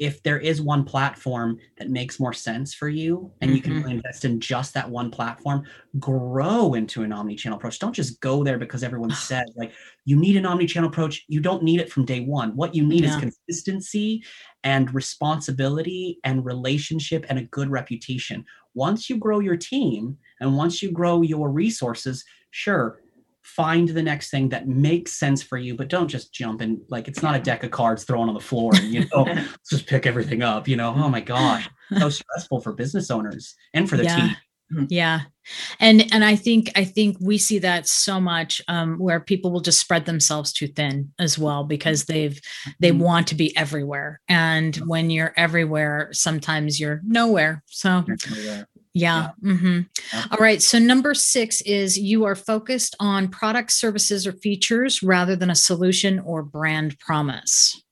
if 0.02 0.22
there 0.24 0.38
is 0.38 0.60
one 0.60 0.84
platform 0.84 1.58
that 1.78 1.88
makes 1.90 2.18
more 2.18 2.32
sense 2.32 2.74
for 2.74 2.88
you 2.88 3.32
and 3.40 3.54
you 3.54 3.62
can 3.62 3.72
Mhm. 3.72 3.82
really 3.82 3.94
invest 3.94 4.24
in 4.24 4.40
just 4.40 4.74
that 4.74 4.90
one 4.90 5.10
platform, 5.10 5.64
grow 6.00 6.74
into 6.74 7.02
an 7.04 7.12
omni-channel 7.12 7.56
approach. 7.58 7.78
Don't 7.78 7.94
just 7.94 8.20
go 8.20 8.42
there 8.42 8.58
because 8.58 8.82
everyone 8.82 9.10
says 9.14 9.44
like 9.56 9.72
you 10.04 10.16
need 10.18 10.36
an 10.36 10.46
omni-channel 10.46 10.88
approach. 10.90 11.24
You 11.28 11.40
don't 11.40 11.62
need 11.62 11.80
it 11.80 11.92
from 11.92 12.04
day 12.04 12.20
one. 12.20 12.56
What 12.56 12.74
you 12.74 12.84
need 12.84 13.04
Yeah. 13.04 13.10
is 13.10 13.16
consistency 13.16 14.24
and 14.64 14.92
responsibility 14.94 16.18
and 16.24 16.44
relationship 16.44 17.24
and 17.28 17.38
a 17.38 17.44
good 17.44 17.70
reputation. 17.70 18.44
Once 18.74 19.08
you 19.10 19.18
grow 19.18 19.38
your 19.38 19.56
team 19.56 20.18
and 20.40 20.56
once 20.56 20.82
you 20.82 20.90
grow 20.90 21.22
your 21.22 21.50
resources, 21.50 22.24
sure, 22.50 23.01
find 23.42 23.88
the 23.88 24.02
next 24.02 24.30
thing 24.30 24.48
that 24.50 24.68
makes 24.68 25.12
sense 25.12 25.42
for 25.42 25.58
you, 25.58 25.74
but 25.76 25.88
don't 25.88 26.08
just 26.08 26.32
jump 26.32 26.62
in 26.62 26.80
like 26.88 27.08
it's 27.08 27.22
not 27.22 27.36
a 27.36 27.40
deck 27.40 27.64
of 27.64 27.70
cards 27.70 28.04
thrown 28.04 28.28
on 28.28 28.34
the 28.34 28.40
floor 28.40 28.74
and 28.74 28.92
you 28.92 29.00
know 29.12 29.24
let's 29.34 29.68
just 29.70 29.86
pick 29.86 30.06
everything 30.06 30.42
up. 30.42 30.68
You 30.68 30.76
know, 30.76 30.94
oh 30.96 31.08
my 31.08 31.20
gosh, 31.20 31.68
so 31.98 32.08
stressful 32.20 32.60
for 32.60 32.72
business 32.72 33.10
owners 33.10 33.54
and 33.74 33.88
for 33.88 33.96
the 33.96 34.04
Yeah. 34.04 34.16
team. 34.16 34.36
yeah 34.88 35.20
and 35.80 36.06
and 36.14 36.24
i 36.24 36.34
think 36.34 36.70
i 36.76 36.82
think 36.84 37.16
we 37.20 37.36
see 37.36 37.58
that 37.58 37.86
so 37.86 38.18
much 38.18 38.62
um 38.68 38.96
where 38.98 39.20
people 39.20 39.50
will 39.52 39.60
just 39.60 39.78
spread 39.80 40.06
themselves 40.06 40.50
too 40.52 40.66
thin 40.66 41.12
as 41.18 41.38
well 41.38 41.62
because 41.62 42.04
they've 42.06 42.40
they 42.80 42.90
Mhm. 42.90 42.98
want 42.98 43.26
to 43.26 43.34
be 43.34 43.54
everywhere 43.56 44.20
and 44.28 44.76
when 44.86 45.10
you're 45.10 45.34
everywhere 45.36 46.08
sometimes 46.12 46.80
you're 46.80 47.02
nowhere 47.04 47.62
so 47.66 48.02
yeah 48.94 49.30
Yeah. 49.42 49.82
all 50.30 50.38
right 50.38 50.60
so 50.62 50.78
number 50.78 51.14
six 51.14 51.60
is 51.62 51.98
you 51.98 52.24
are 52.24 52.34
focused 52.36 52.94
on 53.00 53.28
products 53.28 53.74
services 53.74 54.26
or 54.26 54.32
features 54.32 55.02
rather 55.02 55.34
than 55.36 55.50
a 55.50 55.54
solution 55.54 56.18
or 56.20 56.42
brand 56.42 56.98
promise 56.98 57.82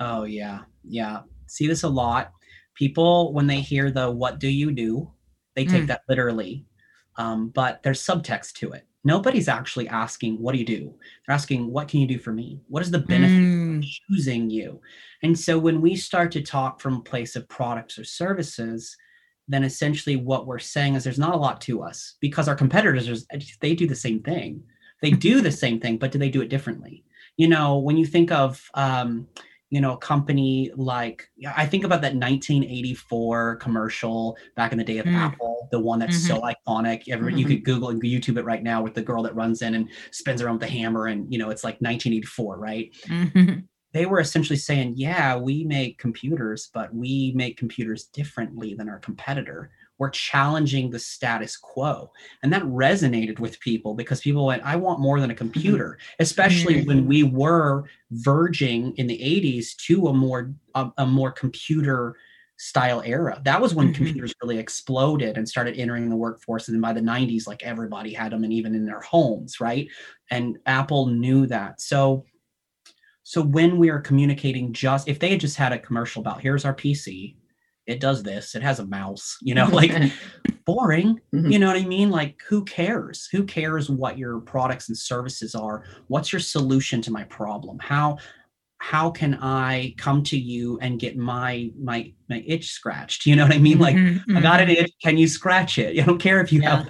Oh 0.00 0.22
yeah, 0.22 0.60
yeah. 0.84 1.22
See 1.48 1.66
this 1.66 1.82
a 1.82 1.88
lot. 1.88 2.30
People 2.74 3.32
when 3.32 3.48
they 3.48 3.60
hear 3.60 3.90
the 3.90 4.08
"What 4.08 4.38
do 4.38 4.46
you 4.48 4.70
do," 4.70 5.10
they 5.56 5.64
take 5.66 5.84
Mm. 5.84 5.88
that 5.88 6.02
literally, 6.08 6.64
um, 7.16 7.48
but 7.48 7.82
there's 7.82 8.00
subtext 8.00 8.52
to 8.60 8.70
it. 8.70 8.86
Nobody's 9.02 9.48
actually 9.48 9.88
asking, 9.88 10.40
"What 10.40 10.52
do 10.52 10.58
you 10.60 10.64
do?" 10.64 10.94
They're 11.26 11.34
asking, 11.34 11.72
"What 11.72 11.88
can 11.88 11.98
you 11.98 12.06
do 12.06 12.20
for 12.20 12.32
me? 12.32 12.60
What 12.68 12.80
is 12.84 12.92
the 12.92 13.00
benefit 13.00 13.42
Mm, 13.42 13.78
of 13.78 13.84
choosing 14.06 14.50
you?" 14.50 14.80
And 15.24 15.36
so 15.36 15.58
when 15.58 15.80
we 15.80 15.96
start 15.96 16.30
to 16.32 16.42
talk 16.42 16.80
from 16.80 16.94
a 16.98 17.02
place 17.02 17.34
of 17.34 17.48
products 17.48 17.98
or 17.98 18.04
services, 18.04 18.96
then 19.48 19.64
essentially 19.64 20.16
what 20.16 20.46
we're 20.46 20.58
saying 20.58 20.94
is 20.94 21.04
there's 21.04 21.18
not 21.18 21.34
a 21.34 21.38
lot 21.38 21.60
to 21.62 21.82
us 21.82 22.16
because 22.20 22.48
our 22.48 22.54
competitors 22.56 23.26
they 23.60 23.74
do 23.74 23.86
the 23.86 23.94
same 23.94 24.22
thing. 24.22 24.62
They 25.02 25.10
do 25.10 25.40
the 25.40 25.52
same 25.52 25.80
thing, 25.80 25.96
but 25.98 26.10
do 26.12 26.18
they 26.18 26.28
do 26.28 26.42
it 26.42 26.48
differently? 26.50 27.04
You 27.36 27.48
know, 27.48 27.78
when 27.78 27.96
you 27.96 28.04
think 28.06 28.32
of 28.32 28.68
um, 28.74 29.28
you 29.70 29.80
know, 29.82 29.92
a 29.92 29.98
company 29.98 30.70
like 30.76 31.28
I 31.56 31.66
think 31.66 31.84
about 31.84 32.00
that 32.00 32.14
1984 32.14 33.56
commercial 33.56 34.36
back 34.56 34.72
in 34.72 34.78
the 34.78 34.84
day 34.84 34.98
of 34.98 35.06
Mm. 35.06 35.14
Apple, 35.14 35.68
the 35.70 35.78
one 35.80 35.98
that's 35.98 36.16
so 36.26 36.40
iconic. 36.40 37.02
Every, 37.08 37.34
You 37.34 37.44
Mhm. 37.44 37.48
could 37.48 37.64
Google 37.64 37.90
and 37.90 38.02
YouTube 38.02 38.38
it 38.38 38.44
right 38.44 38.62
now 38.62 38.82
with 38.82 38.94
the 38.94 39.02
girl 39.02 39.22
that 39.24 39.34
runs 39.34 39.62
in 39.62 39.74
and 39.74 39.88
spins 40.10 40.40
around 40.42 40.54
with 40.54 40.62
the 40.62 40.68
hammer, 40.78 41.06
and 41.06 41.30
you 41.32 41.38
know, 41.38 41.50
it's 41.50 41.64
like 41.64 41.80
1984, 41.80 42.58
right? 42.58 42.90
mhm. 43.06 43.64
They 43.92 44.06
were 44.06 44.20
essentially 44.20 44.58
saying, 44.58 44.94
yeah, 44.96 45.36
we 45.36 45.64
make 45.64 45.98
computers, 45.98 46.70
but 46.72 46.94
we 46.94 47.32
make 47.34 47.56
computers 47.56 48.04
differently 48.04 48.74
than 48.74 48.88
our 48.88 48.98
competitor. 48.98 49.70
We're 49.98 50.10
challenging 50.10 50.90
the 50.90 50.98
status 50.98 51.56
quo. 51.56 52.12
And 52.42 52.52
that 52.52 52.62
resonated 52.62 53.40
with 53.40 53.58
people 53.60 53.94
because 53.94 54.20
people 54.20 54.46
went, 54.46 54.62
I 54.64 54.76
want 54.76 55.00
more 55.00 55.20
than 55.20 55.30
a 55.30 55.34
mm-hmm. 55.34 55.38
computer, 55.38 55.98
especially 56.20 56.76
mm-hmm. 56.76 56.88
when 56.88 57.06
we 57.06 57.22
were 57.24 57.84
verging 58.12 58.94
in 58.96 59.06
the 59.06 59.18
80s 59.18 59.74
to 59.86 60.08
a 60.08 60.12
more 60.12 60.52
a, 60.74 60.90
a 60.98 61.06
more 61.06 61.32
computer 61.32 62.16
style 62.58 63.02
era. 63.04 63.40
That 63.44 63.60
was 63.60 63.74
when 63.74 63.88
mm-hmm. 63.88 64.04
computers 64.04 64.34
really 64.42 64.58
exploded 64.58 65.36
and 65.36 65.48
started 65.48 65.78
entering 65.78 66.10
the 66.10 66.16
workforce. 66.16 66.68
And 66.68 66.74
then 66.74 66.82
by 66.82 66.92
the 66.92 67.00
90s, 67.00 67.46
like 67.46 67.62
everybody 67.62 68.12
had 68.12 68.32
them 68.32 68.44
and 68.44 68.52
even 68.52 68.74
in 68.74 68.84
their 68.84 69.00
homes, 69.00 69.60
right? 69.60 69.88
And 70.30 70.58
Apple 70.66 71.06
knew 71.06 71.46
that. 71.46 71.80
So 71.80 72.24
so 73.28 73.42
when 73.42 73.76
we 73.76 73.90
are 73.90 74.00
communicating 74.00 74.72
just 74.72 75.06
if 75.06 75.18
they 75.18 75.28
had 75.28 75.40
just 75.40 75.58
had 75.58 75.74
a 75.74 75.78
commercial 75.78 76.22
about 76.22 76.40
here's 76.40 76.64
our 76.64 76.72
PC, 76.72 77.36
it 77.86 78.00
does 78.00 78.22
this, 78.22 78.54
it 78.54 78.62
has 78.62 78.78
a 78.78 78.86
mouse, 78.86 79.36
you 79.42 79.54
know, 79.54 79.66
like 79.66 79.92
boring. 80.64 81.20
Mm-hmm. 81.34 81.50
You 81.50 81.58
know 81.58 81.66
what 81.66 81.76
I 81.76 81.84
mean? 81.84 82.08
Like 82.08 82.40
who 82.48 82.64
cares? 82.64 83.28
Who 83.30 83.44
cares 83.44 83.90
what 83.90 84.16
your 84.16 84.40
products 84.40 84.88
and 84.88 84.96
services 84.96 85.54
are? 85.54 85.84
What's 86.06 86.32
your 86.32 86.40
solution 86.40 87.02
to 87.02 87.10
my 87.10 87.24
problem? 87.24 87.78
How 87.80 88.16
how 88.78 89.10
can 89.10 89.34
I 89.42 89.94
come 89.98 90.22
to 90.22 90.38
you 90.38 90.78
and 90.80 90.98
get 90.98 91.18
my 91.18 91.70
my 91.78 92.10
my 92.30 92.42
itch 92.46 92.70
scratched? 92.70 93.26
You 93.26 93.36
know 93.36 93.42
what 93.42 93.54
I 93.54 93.58
mean? 93.58 93.78
Like 93.78 93.96
mm-hmm, 93.96 94.38
I 94.38 94.40
got 94.40 94.62
an 94.62 94.68
mm-hmm. 94.68 94.84
itch, 94.84 94.92
can 95.02 95.18
you 95.18 95.28
scratch 95.28 95.76
it? 95.76 95.98
I 96.02 96.06
don't 96.06 96.18
care 96.18 96.40
if 96.40 96.50
you 96.50 96.62
yeah. 96.62 96.76
have, 96.76 96.88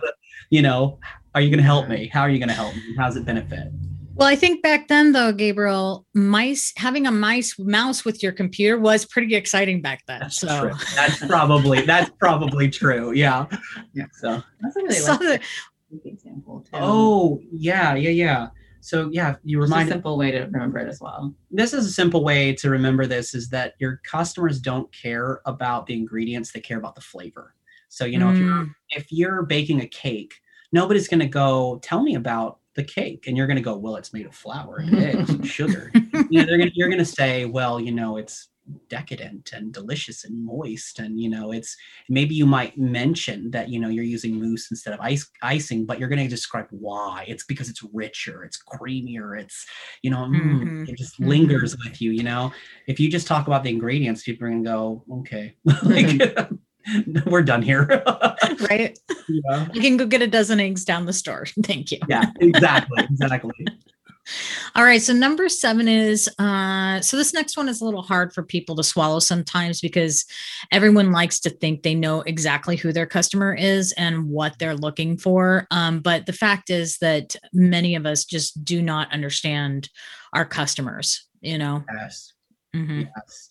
you 0.50 0.62
know, 0.62 1.00
are 1.34 1.40
you 1.40 1.50
going 1.50 1.58
to 1.58 1.64
help 1.64 1.88
me? 1.88 2.06
How 2.06 2.20
are 2.20 2.30
you 2.30 2.38
going 2.38 2.48
to 2.48 2.54
help 2.54 2.76
me? 2.76 2.94
How's 2.96 3.16
it 3.16 3.24
benefit? 3.24 3.72
Well, 4.18 4.26
I 4.26 4.34
think 4.34 4.62
back 4.62 4.88
then 4.88 5.12
though, 5.12 5.32
Gabriel, 5.32 6.04
mice 6.12 6.72
having 6.76 7.06
a 7.06 7.12
mice 7.12 7.56
mouse 7.56 8.04
with 8.04 8.20
your 8.20 8.32
computer 8.32 8.76
was 8.76 9.04
pretty 9.04 9.36
exciting 9.36 9.80
back 9.80 10.02
then. 10.08 10.20
That's 10.20 10.40
so 10.40 10.60
true. 10.60 10.72
that's 10.96 11.24
probably 11.24 11.82
that's 11.82 12.10
probably 12.18 12.68
true. 12.68 13.12
Yeah. 13.12 13.46
Yeah. 13.94 14.06
So 14.20 14.42
that's 14.60 14.76
a 14.76 14.82
really 14.82 14.94
so 14.96 15.12
like 15.20 15.42
example 16.04 16.62
too. 16.62 16.70
Oh 16.74 17.40
yeah, 17.52 17.94
yeah, 17.94 18.10
yeah. 18.10 18.48
So 18.80 19.08
yeah, 19.12 19.36
you 19.44 19.60
remind 19.60 19.88
a 19.88 19.92
simple 19.92 20.18
way 20.18 20.32
to 20.32 20.40
remember 20.40 20.78
it 20.78 20.88
as 20.88 21.00
well. 21.00 21.32
This 21.52 21.72
is 21.72 21.86
a 21.86 21.92
simple 21.92 22.24
way 22.24 22.52
to 22.54 22.70
remember 22.70 23.06
this 23.06 23.34
is 23.34 23.48
that 23.50 23.74
your 23.78 24.00
customers 24.04 24.60
don't 24.60 24.92
care 24.92 25.40
about 25.46 25.86
the 25.86 25.94
ingredients, 25.94 26.50
they 26.50 26.60
care 26.60 26.78
about 26.78 26.96
the 26.96 27.00
flavor. 27.00 27.54
So 27.88 28.04
you 28.04 28.18
know, 28.18 28.26
mm. 28.26 28.32
if 28.32 28.38
you're 28.40 28.50
mm. 28.50 28.74
if 28.90 29.12
you're 29.12 29.42
baking 29.44 29.80
a 29.80 29.86
cake, 29.86 30.34
nobody's 30.72 31.06
gonna 31.06 31.28
go 31.28 31.78
tell 31.82 32.02
me 32.02 32.16
about 32.16 32.58
the 32.78 32.84
cake 32.84 33.24
and 33.26 33.36
you're 33.36 33.48
going 33.48 33.56
to 33.56 33.62
go 33.62 33.76
well 33.76 33.96
it's 33.96 34.14
made 34.14 34.24
of 34.24 34.34
flour 34.34 34.76
and 34.76 34.96
eggs 35.10 35.30
and 35.30 35.46
sugar 35.46 35.90
you 36.30 36.46
know 36.46 36.46
gonna, 36.46 36.70
you're 36.74 36.88
going 36.88 36.98
to 36.98 37.04
say 37.04 37.44
well 37.44 37.80
you 37.80 37.90
know 37.90 38.16
it's 38.16 38.48
decadent 38.88 39.50
and 39.52 39.72
delicious 39.72 40.24
and 40.24 40.44
moist 40.44 40.98
and 40.98 41.18
you 41.18 41.28
know 41.28 41.52
it's 41.52 41.76
maybe 42.08 42.34
you 42.34 42.46
might 42.46 42.76
mention 42.78 43.50
that 43.50 43.68
you 43.68 43.80
know 43.80 43.88
you're 43.88 44.04
using 44.04 44.38
mousse 44.38 44.70
instead 44.70 44.94
of 44.94 45.00
ice 45.00 45.28
icing 45.42 45.84
but 45.84 45.98
you're 45.98 46.08
going 46.08 46.22
to 46.22 46.28
describe 46.28 46.66
why 46.70 47.24
it's 47.26 47.44
because 47.44 47.68
it's 47.68 47.82
richer 47.92 48.44
it's 48.44 48.62
creamier 48.62 49.40
it's 49.40 49.66
you 50.02 50.10
know 50.10 50.18
mm, 50.18 50.40
mm-hmm. 50.40 50.84
it 50.86 50.96
just 50.96 51.18
lingers 51.18 51.74
mm-hmm. 51.74 51.88
with 51.88 52.00
you 52.00 52.10
you 52.12 52.22
know 52.22 52.52
if 52.86 53.00
you 53.00 53.10
just 53.10 53.26
talk 53.26 53.46
about 53.46 53.64
the 53.64 53.70
ingredients 53.70 54.22
people 54.22 54.46
are 54.46 54.50
going 54.50 54.62
to 54.62 54.70
go 54.70 55.02
okay 55.10 55.54
like 55.84 56.48
we're 57.26 57.42
done 57.42 57.62
here. 57.62 57.86
right. 58.70 58.98
Yeah. 59.28 59.68
You 59.72 59.80
can 59.80 59.96
go 59.96 60.06
get 60.06 60.22
a 60.22 60.26
dozen 60.26 60.60
eggs 60.60 60.84
down 60.84 61.06
the 61.06 61.12
store. 61.12 61.46
Thank 61.64 61.90
you. 61.92 61.98
Yeah, 62.08 62.30
exactly. 62.40 63.04
Exactly. 63.04 63.66
All 64.74 64.84
right. 64.84 65.00
So 65.00 65.14
number 65.14 65.48
seven 65.48 65.88
is 65.88 66.28
uh, 66.38 67.00
so 67.00 67.16
this 67.16 67.32
next 67.32 67.56
one 67.56 67.68
is 67.68 67.80
a 67.80 67.84
little 67.84 68.02
hard 68.02 68.34
for 68.34 68.42
people 68.42 68.76
to 68.76 68.82
swallow 68.82 69.20
sometimes 69.20 69.80
because 69.80 70.26
everyone 70.70 71.12
likes 71.12 71.40
to 71.40 71.50
think 71.50 71.82
they 71.82 71.94
know 71.94 72.20
exactly 72.22 72.76
who 72.76 72.92
their 72.92 73.06
customer 73.06 73.54
is 73.54 73.92
and 73.92 74.28
what 74.28 74.58
they're 74.58 74.76
looking 74.76 75.16
for. 75.16 75.66
Um, 75.70 76.00
but 76.00 76.26
the 76.26 76.34
fact 76.34 76.68
is 76.68 76.98
that 76.98 77.36
many 77.54 77.94
of 77.94 78.04
us 78.04 78.26
just 78.26 78.62
do 78.62 78.82
not 78.82 79.10
understand 79.12 79.88
our 80.34 80.44
customers. 80.44 81.26
You 81.40 81.56
know. 81.56 81.84
Yes. 81.90 82.32
Mm-hmm. 82.76 83.04
Yes 83.16 83.47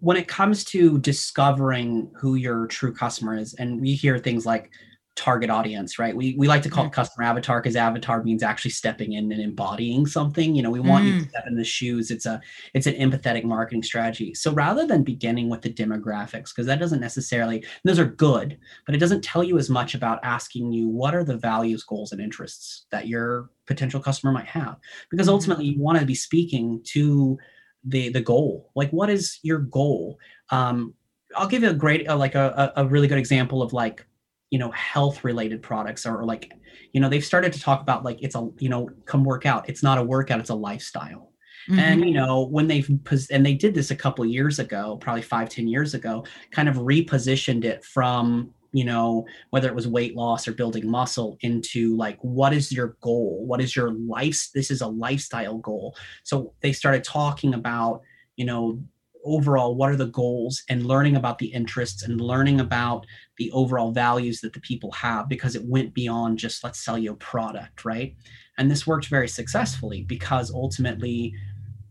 when 0.00 0.16
it 0.16 0.28
comes 0.28 0.64
to 0.64 0.98
discovering 0.98 2.10
who 2.18 2.34
your 2.34 2.66
true 2.66 2.92
customer 2.92 3.36
is, 3.36 3.54
and 3.54 3.80
we 3.80 3.94
hear 3.94 4.18
things 4.18 4.46
like 4.46 4.70
target 5.16 5.50
audience, 5.50 5.98
right? 5.98 6.16
We 6.16 6.34
we 6.38 6.48
like 6.48 6.62
to 6.62 6.70
call 6.70 6.86
it 6.86 6.92
customer 6.92 7.24
avatar 7.26 7.60
because 7.60 7.76
avatar 7.76 8.22
means 8.22 8.42
actually 8.42 8.70
stepping 8.70 9.12
in 9.12 9.30
and 9.30 9.40
embodying 9.40 10.06
something. 10.06 10.54
You 10.54 10.62
know, 10.62 10.70
we 10.70 10.80
want 10.80 11.04
mm. 11.04 11.08
you 11.08 11.18
to 11.20 11.26
mm. 11.26 11.28
step 11.28 11.44
in 11.46 11.56
the 11.56 11.64
shoes. 11.64 12.10
It's 12.10 12.26
a 12.26 12.40
it's 12.74 12.86
an 12.86 12.94
empathetic 12.94 13.44
marketing 13.44 13.82
strategy. 13.82 14.34
So 14.34 14.52
rather 14.52 14.86
than 14.86 15.02
beginning 15.02 15.50
with 15.50 15.62
the 15.62 15.72
demographics, 15.72 16.54
because 16.54 16.66
that 16.66 16.78
doesn't 16.78 17.00
necessarily 17.00 17.64
those 17.84 17.98
are 17.98 18.06
good, 18.06 18.56
but 18.86 18.94
it 18.94 18.98
doesn't 18.98 19.22
tell 19.22 19.44
you 19.44 19.58
as 19.58 19.68
much 19.68 19.94
about 19.94 20.20
asking 20.22 20.72
you 20.72 20.88
what 20.88 21.14
are 21.14 21.24
the 21.24 21.36
values, 21.36 21.82
goals, 21.82 22.12
and 22.12 22.20
interests 22.20 22.86
that 22.90 23.06
your 23.06 23.50
potential 23.66 24.00
customer 24.00 24.32
might 24.32 24.46
have. 24.46 24.78
Because 25.10 25.26
mm. 25.26 25.32
ultimately 25.32 25.66
you 25.66 25.80
want 25.80 25.98
to 25.98 26.06
be 26.06 26.14
speaking 26.14 26.80
to 26.84 27.36
the 27.84 28.08
the 28.10 28.20
goal. 28.20 28.70
Like 28.74 28.90
what 28.90 29.10
is 29.10 29.38
your 29.42 29.58
goal? 29.58 30.18
Um 30.50 30.94
i'll 31.36 31.46
give 31.46 31.62
you 31.62 31.70
a 31.70 31.74
great 31.74 32.08
uh, 32.08 32.16
like 32.16 32.34
a, 32.34 32.72
a 32.76 32.84
really 32.84 33.06
good 33.06 33.18
example 33.18 33.62
of 33.62 33.72
like 33.72 34.04
you 34.50 34.58
know 34.58 34.70
health 34.72 35.22
related 35.22 35.62
products 35.62 36.04
or, 36.04 36.18
or 36.18 36.24
like 36.24 36.52
you 36.92 37.00
know 37.00 37.08
they've 37.08 37.24
started 37.24 37.52
to 37.52 37.60
talk 37.60 37.80
about 37.80 38.04
like 38.04 38.20
it's 38.20 38.34
a 38.34 38.48
you 38.58 38.68
know 38.68 38.88
come 39.06 39.24
work 39.24 39.46
out. 39.46 39.68
It's 39.68 39.82
not 39.82 39.98
a 39.98 40.02
workout 40.02 40.40
it's 40.40 40.50
a 40.50 40.54
lifestyle. 40.54 41.28
Mm-hmm. 41.68 41.78
and 41.78 42.04
you 42.06 42.14
know 42.14 42.46
when 42.46 42.66
they've 42.66 42.90
and 43.30 43.44
they 43.44 43.52
did 43.52 43.74
this 43.74 43.90
a 43.90 43.96
couple 43.96 44.24
years 44.24 44.58
ago 44.58 44.96
probably 44.96 45.20
five 45.22 45.50
ten 45.50 45.68
years 45.68 45.92
ago 45.92 46.24
kind 46.50 46.70
of 46.70 46.76
repositioned 46.76 47.64
it 47.64 47.84
from 47.84 48.54
you 48.72 48.84
know 48.84 49.26
whether 49.50 49.68
it 49.68 49.74
was 49.74 49.88
weight 49.88 50.14
loss 50.16 50.46
or 50.46 50.52
building 50.52 50.88
muscle 50.88 51.36
into 51.40 51.96
like 51.96 52.18
what 52.20 52.52
is 52.52 52.72
your 52.72 52.96
goal? 53.00 53.44
What 53.46 53.60
is 53.60 53.74
your 53.74 53.92
life 53.92 54.48
this 54.54 54.70
is 54.70 54.80
a 54.80 54.86
lifestyle 54.86 55.58
goal. 55.58 55.96
So 56.22 56.54
they 56.60 56.72
started 56.72 57.04
talking 57.04 57.54
about 57.54 58.02
you 58.36 58.44
know 58.44 58.80
overall 59.24 59.74
what 59.74 59.90
are 59.90 59.96
the 59.96 60.06
goals 60.06 60.62
and 60.70 60.86
learning 60.86 61.16
about 61.16 61.38
the 61.38 61.46
interests 61.46 62.04
and 62.04 62.20
learning 62.20 62.60
about 62.60 63.04
the 63.36 63.50
overall 63.52 63.92
values 63.92 64.40
that 64.40 64.54
the 64.54 64.60
people 64.60 64.90
have 64.92 65.28
because 65.28 65.54
it 65.54 65.62
went 65.66 65.92
beyond 65.92 66.38
just 66.38 66.64
let's 66.64 66.82
sell 66.82 66.96
you 66.96 67.12
a 67.12 67.16
product 67.16 67.84
right? 67.84 68.16
And 68.58 68.70
this 68.70 68.86
worked 68.86 69.06
very 69.06 69.28
successfully 69.28 70.02
because 70.02 70.50
ultimately 70.52 71.34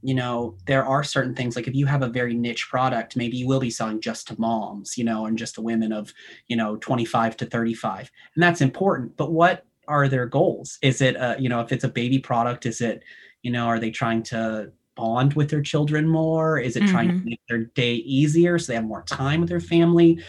you 0.01 0.13
know 0.13 0.55
there 0.65 0.85
are 0.85 1.03
certain 1.03 1.35
things 1.35 1.55
like 1.55 1.67
if 1.67 1.75
you 1.75 1.85
have 1.85 2.01
a 2.01 2.07
very 2.07 2.33
niche 2.33 2.69
product 2.69 3.15
maybe 3.15 3.37
you 3.37 3.47
will 3.47 3.59
be 3.59 3.69
selling 3.69 3.99
just 3.99 4.27
to 4.27 4.39
moms 4.39 4.97
you 4.97 5.03
know 5.03 5.25
and 5.25 5.37
just 5.37 5.55
to 5.55 5.61
women 5.61 5.91
of 5.91 6.13
you 6.47 6.55
know 6.55 6.77
25 6.77 7.37
to 7.37 7.45
35 7.45 8.11
and 8.35 8.43
that's 8.43 8.61
important 8.61 9.15
but 9.17 9.31
what 9.31 9.65
are 9.87 10.07
their 10.07 10.25
goals 10.25 10.77
is 10.81 11.01
it 11.01 11.17
uh, 11.17 11.35
you 11.39 11.49
know 11.49 11.59
if 11.61 11.71
it's 11.71 11.83
a 11.83 11.89
baby 11.89 12.19
product 12.19 12.65
is 12.65 12.81
it 12.81 13.03
you 13.41 13.51
know 13.51 13.65
are 13.65 13.79
they 13.79 13.91
trying 13.91 14.23
to 14.23 14.71
bond 14.95 15.33
with 15.33 15.49
their 15.49 15.61
children 15.61 16.07
more 16.07 16.59
is 16.59 16.75
it 16.75 16.83
mm-hmm. 16.83 16.91
trying 16.91 17.07
to 17.07 17.13
mm-hmm. 17.15 17.29
make 17.29 17.41
their 17.47 17.65
day 17.65 17.93
easier 17.93 18.59
so 18.59 18.71
they 18.71 18.75
have 18.75 18.85
more 18.85 19.03
time 19.03 19.39
with 19.39 19.49
their 19.49 19.59
family 19.59 20.21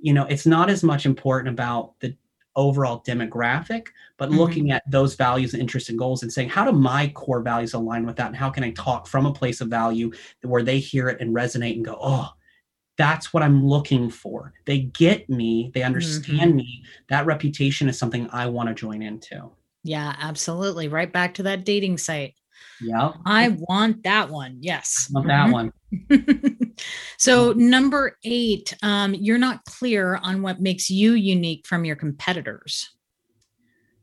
you 0.00 0.12
know 0.12 0.24
it's 0.26 0.46
not 0.46 0.70
as 0.70 0.82
much 0.82 1.06
important 1.06 1.52
about 1.52 1.98
the 2.00 2.14
overall 2.58 3.02
demographic, 3.06 3.86
but 4.18 4.28
mm-hmm. 4.28 4.38
looking 4.38 4.70
at 4.72 4.82
those 4.90 5.14
values, 5.14 5.54
and 5.54 5.62
interests, 5.62 5.88
and 5.88 5.98
goals 5.98 6.22
and 6.22 6.32
saying, 6.32 6.50
how 6.50 6.64
do 6.64 6.72
my 6.72 7.08
core 7.08 7.40
values 7.40 7.72
align 7.72 8.04
with 8.04 8.16
that? 8.16 8.26
And 8.26 8.36
how 8.36 8.50
can 8.50 8.64
I 8.64 8.72
talk 8.72 9.06
from 9.06 9.24
a 9.24 9.32
place 9.32 9.62
of 9.62 9.68
value 9.68 10.12
where 10.42 10.62
they 10.62 10.78
hear 10.78 11.08
it 11.08 11.20
and 11.20 11.34
resonate 11.34 11.76
and 11.76 11.84
go, 11.84 11.96
oh, 12.02 12.28
that's 12.98 13.32
what 13.32 13.44
I'm 13.44 13.64
looking 13.64 14.10
for. 14.10 14.52
They 14.66 14.80
get 14.80 15.30
me, 15.30 15.70
they 15.72 15.84
understand 15.84 16.50
mm-hmm. 16.50 16.56
me. 16.56 16.84
That 17.08 17.26
reputation 17.26 17.88
is 17.88 17.96
something 17.96 18.28
I 18.32 18.46
want 18.46 18.68
to 18.68 18.74
join 18.74 19.02
into. 19.02 19.50
Yeah, 19.84 20.16
absolutely. 20.18 20.88
Right 20.88 21.12
back 21.12 21.34
to 21.34 21.44
that 21.44 21.64
dating 21.64 21.98
site. 21.98 22.34
Yeah. 22.80 23.12
I 23.26 23.56
want 23.60 24.02
that 24.04 24.30
one. 24.30 24.58
Yes. 24.60 25.10
I 25.10 25.18
want 25.18 25.28
that 25.28 25.50
one. 25.50 25.72
so 27.18 27.52
number 27.52 28.16
eight, 28.24 28.76
um, 28.82 29.14
you're 29.14 29.38
not 29.38 29.64
clear 29.64 30.16
on 30.22 30.42
what 30.42 30.60
makes 30.60 30.90
you 30.90 31.14
unique 31.14 31.66
from 31.66 31.84
your 31.84 31.96
competitors. 31.96 32.88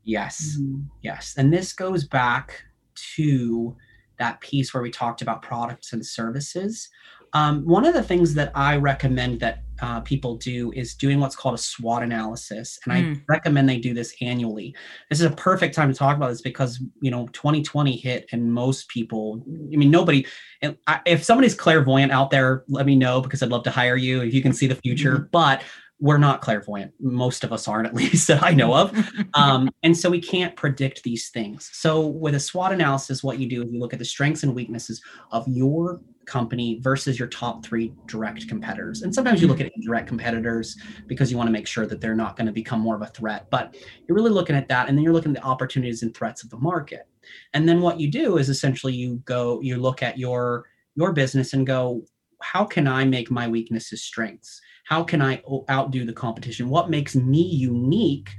Yes. 0.04 0.58
Mm-hmm. 0.60 0.82
Yes. 1.02 1.36
And 1.38 1.54
this 1.54 1.74
goes 1.74 2.08
back 2.08 2.64
to 3.16 3.76
that 4.20 4.40
piece 4.40 4.74
where 4.74 4.84
we 4.84 4.92
talked 4.92 5.22
about 5.22 5.42
products 5.42 5.94
and 5.94 6.06
services. 6.06 6.90
Um, 7.34 7.66
one 7.66 7.86
of 7.86 7.94
the 7.94 8.04
things 8.04 8.34
that 8.36 8.52
I 8.56 8.78
recommend 8.78 9.42
that 9.42 9.64
uh, 9.82 10.02
people 10.02 10.36
do 10.38 10.72
is 10.74 10.94
doing 10.96 11.20
what's 11.20 11.36
called 11.36 11.56
a 11.56 11.58
SWOT 11.58 12.04
analysis, 12.04 12.80
and 12.86 12.94
mm. 12.94 13.18
I 13.18 13.22
recommend 13.28 13.68
they 13.68 13.78
do 13.78 13.94
this 13.94 14.16
annually. 14.22 14.76
This 15.10 15.20
is 15.20 15.26
a 15.26 15.32
perfect 15.32 15.76
time 15.76 15.92
to 15.92 15.98
talk 15.98 16.16
about 16.16 16.30
this 16.30 16.42
because 16.42 16.82
you 17.02 17.12
know 17.12 17.28
2020 17.34 17.96
hit, 17.98 18.28
and 18.32 18.54
most 18.54 18.88
people, 18.90 19.44
I 19.74 19.76
mean, 19.76 19.92
nobody. 19.92 20.26
If 21.06 21.24
somebody's 21.24 21.56
clairvoyant 21.56 22.12
out 22.12 22.32
there, 22.32 22.64
let 22.68 22.86
me 22.86 22.96
know 22.96 23.22
because 23.22 23.44
I'd 23.44 23.50
love 23.50 23.64
to 23.64 23.72
hire 23.72 23.98
you 23.98 24.22
if 24.22 24.34
you 24.34 24.42
can 24.42 24.54
see 24.54 24.68
the 24.68 24.76
future. 24.76 25.18
Mm-hmm. 25.18 25.28
But 25.32 25.64
we're 26.00 26.18
not 26.18 26.42
clairvoyant. 26.42 26.92
Most 27.00 27.44
of 27.44 27.54
us 27.54 27.68
aren't, 27.68 27.88
at 27.88 27.94
least 27.96 28.28
that 28.28 28.44
I 28.44 28.52
know 28.52 28.74
of. 28.74 28.96
Um, 29.34 29.70
and 29.84 29.98
so 29.98 30.10
we 30.10 30.22
can't 30.22 30.56
predict 30.56 31.04
these 31.04 31.28
things. 31.30 31.70
So 31.74 32.08
with 32.08 32.36
a 32.36 32.40
SWOT 32.40 32.72
analysis, 32.72 33.22
what 33.22 33.38
you 33.38 33.50
do 33.50 33.64
is 33.64 33.72
you 33.72 33.80
look 33.80 33.92
at 33.92 34.00
the 34.00 34.06
strengths 34.06 34.44
and 34.44 34.56
weaknesses 34.56 35.02
of 35.32 35.46
your 35.48 36.00
company 36.26 36.80
versus 36.82 37.20
your 37.20 37.28
top 37.28 37.66
three 37.66 37.94
direct 38.06 38.48
competitors. 38.48 39.02
And 39.02 39.14
sometimes 39.14 39.42
you 39.42 39.48
look 39.50 39.60
at 39.60 39.72
indirect 39.76 40.08
competitors 40.08 40.78
because 41.08 41.32
you 41.32 41.38
want 41.38 41.48
to 41.48 41.52
make 41.52 41.68
sure 41.68 41.86
that 41.86 42.00
they're 42.00 42.16
not 42.16 42.38
going 42.38 42.48
to 42.48 42.54
become 42.54 42.80
more 42.80 42.96
of 42.96 43.02
a 43.02 43.08
threat. 43.08 43.50
But 43.50 43.76
you're 44.08 44.16
really 44.16 44.32
looking 44.32 44.56
at 44.56 44.70
that. 44.70 44.88
And 44.88 44.98
then 44.98 45.04
you're 45.04 45.14
looking 45.14 45.36
at 45.36 45.42
the 45.42 45.48
opportunities 45.48 46.02
and 46.02 46.16
threats 46.16 46.44
of 46.44 46.50
the 46.50 46.58
market. 46.58 47.08
And 47.54 47.68
then 47.68 47.82
what 47.82 48.00
you 48.00 48.10
do 48.10 48.38
is 48.38 48.48
essentially 48.48 48.94
you 48.94 49.22
go, 49.26 49.60
you 49.62 49.78
look 49.78 50.02
at 50.02 50.18
your 50.18 50.66
your 50.96 51.12
business 51.12 51.52
and 51.52 51.68
go, 51.68 52.06
how 52.54 52.64
can 52.64 52.88
I 52.88 53.06
make 53.06 53.32
my 53.32 53.48
weaknesses 53.48 54.04
strengths? 54.04 54.62
How 54.86 55.04
can 55.04 55.22
I 55.22 55.42
outdo 55.70 56.06
the 56.06 56.14
competition? 56.14 56.70
What 56.70 56.90
makes 56.90 57.16
me 57.16 57.42
unique? 57.42 58.30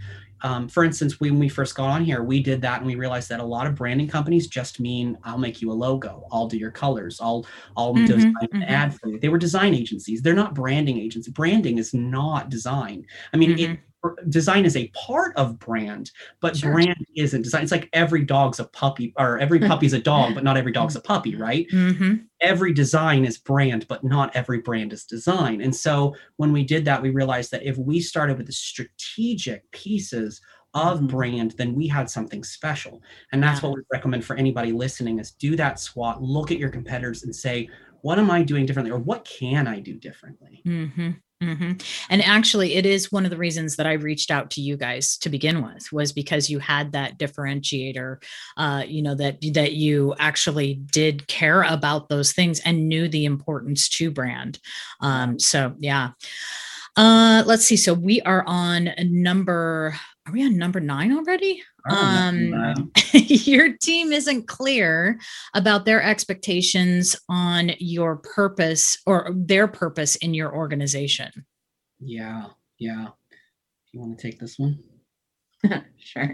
Um, 0.42 0.68
for 0.68 0.84
instance, 0.84 1.18
when 1.18 1.38
we 1.38 1.48
first 1.48 1.74
got 1.74 1.88
on 1.88 2.04
here, 2.04 2.22
we 2.22 2.40
did 2.40 2.60
that 2.62 2.78
and 2.78 2.86
we 2.86 2.94
realized 2.94 3.28
that 3.30 3.40
a 3.40 3.44
lot 3.44 3.66
of 3.66 3.74
branding 3.74 4.06
companies 4.06 4.46
just 4.46 4.78
mean 4.78 5.18
I'll 5.24 5.38
make 5.38 5.60
you 5.60 5.72
a 5.72 5.74
logo, 5.74 6.26
I'll 6.30 6.46
do 6.46 6.56
your 6.56 6.70
colors, 6.70 7.18
I'll 7.20 7.46
I'll 7.76 7.94
mm-hmm, 7.94 8.04
design 8.04 8.34
mm-hmm. 8.34 8.62
an 8.62 8.62
ad 8.64 8.94
for 8.94 9.08
you. 9.08 9.18
They 9.18 9.28
were 9.28 9.38
design 9.38 9.74
agencies. 9.74 10.22
They're 10.22 10.34
not 10.34 10.54
branding 10.54 10.98
agencies. 10.98 11.32
Branding 11.32 11.78
is 11.78 11.92
not 11.92 12.48
design. 12.48 13.04
I 13.32 13.38
mean, 13.38 13.56
mm-hmm. 13.56 13.72
it 13.72 13.80
design 14.28 14.64
is 14.64 14.76
a 14.76 14.88
part 14.88 15.36
of 15.36 15.58
brand, 15.58 16.10
but 16.40 16.56
sure. 16.56 16.72
brand 16.72 17.04
isn't 17.16 17.42
design. 17.42 17.62
It's 17.62 17.72
like 17.72 17.88
every 17.92 18.24
dog's 18.24 18.60
a 18.60 18.64
puppy, 18.64 19.12
or 19.18 19.38
every 19.38 19.58
puppy's 19.60 19.92
a 19.92 19.98
dog, 19.98 20.34
but 20.34 20.44
not 20.44 20.56
every 20.56 20.72
dog's 20.78 20.96
a 20.96 21.00
puppy, 21.00 21.34
right? 21.34 21.66
Mm-hmm. 21.72 22.14
Every 22.40 22.72
design 22.72 23.24
is 23.24 23.38
brand, 23.38 23.86
but 23.88 24.04
not 24.04 24.34
every 24.36 24.60
brand 24.60 24.92
is 24.92 25.04
design. 25.04 25.60
And 25.60 25.74
so 25.74 26.14
when 26.36 26.52
we 26.52 26.64
did 26.64 26.84
that, 26.84 27.02
we 27.02 27.10
realized 27.10 27.50
that 27.50 27.62
if 27.64 27.76
we 27.78 28.00
started 28.00 28.36
with 28.36 28.46
the 28.46 28.52
strategic 28.52 29.70
pieces 29.72 30.40
of 30.74 30.98
mm-hmm. 30.98 31.06
brand, 31.06 31.54
then 31.58 31.74
we 31.74 31.88
had 31.88 32.10
something 32.10 32.44
special. 32.44 33.02
And 33.32 33.42
that's 33.42 33.62
yeah. 33.62 33.68
what 33.68 33.78
we 33.78 33.82
recommend 33.92 34.24
for 34.24 34.36
anybody 34.36 34.72
listening 34.72 35.18
is 35.18 35.32
do 35.32 35.56
that 35.56 35.80
SWOT, 35.80 36.22
look 36.22 36.50
at 36.50 36.58
your 36.58 36.70
competitors 36.70 37.22
and 37.22 37.34
say, 37.34 37.68
what 38.02 38.18
am 38.18 38.30
I 38.30 38.42
doing 38.42 38.66
differently? 38.66 38.92
Or 38.92 38.98
what 38.98 39.24
can 39.24 39.66
I 39.66 39.80
do 39.80 39.94
differently? 39.94 40.62
Mm-hmm. 40.64 41.10
Mm-hmm. 41.42 41.72
And 42.08 42.22
actually, 42.22 42.74
it 42.76 42.86
is 42.86 43.12
one 43.12 43.26
of 43.26 43.30
the 43.30 43.36
reasons 43.36 43.76
that 43.76 43.86
I 43.86 43.92
reached 43.92 44.30
out 44.30 44.50
to 44.52 44.62
you 44.62 44.78
guys 44.78 45.18
to 45.18 45.28
begin 45.28 45.62
with 45.62 45.92
was 45.92 46.10
because 46.12 46.48
you 46.48 46.58
had 46.60 46.92
that 46.92 47.18
differentiator, 47.18 48.22
uh, 48.56 48.84
you 48.86 49.02
know 49.02 49.14
that 49.16 49.38
that 49.52 49.74
you 49.74 50.14
actually 50.18 50.74
did 50.92 51.26
care 51.26 51.62
about 51.62 52.08
those 52.08 52.32
things 52.32 52.60
and 52.60 52.88
knew 52.88 53.06
the 53.06 53.26
importance 53.26 53.88
to 53.90 54.10
brand. 54.10 54.58
Um, 55.00 55.38
so 55.38 55.74
yeah, 55.78 56.12
uh, 56.96 57.42
let's 57.44 57.66
see. 57.66 57.76
So 57.76 57.92
we 57.92 58.22
are 58.22 58.42
on 58.46 58.90
number. 58.98 59.94
Are 60.26 60.32
we 60.32 60.44
on 60.44 60.56
number 60.56 60.80
nine 60.80 61.12
already? 61.12 61.62
Um, 61.88 62.90
your 63.12 63.76
team 63.76 64.12
isn't 64.12 64.48
clear 64.48 65.20
about 65.54 65.84
their 65.84 66.02
expectations 66.02 67.14
on 67.28 67.70
your 67.78 68.16
purpose 68.16 68.98
or 69.06 69.30
their 69.32 69.68
purpose 69.68 70.16
in 70.16 70.34
your 70.34 70.52
organization. 70.52 71.30
Yeah, 72.00 72.46
yeah. 72.80 73.08
You 73.92 74.00
want 74.00 74.18
to 74.18 74.30
take 74.30 74.40
this 74.40 74.58
one? 74.58 74.80
sure. 75.96 76.32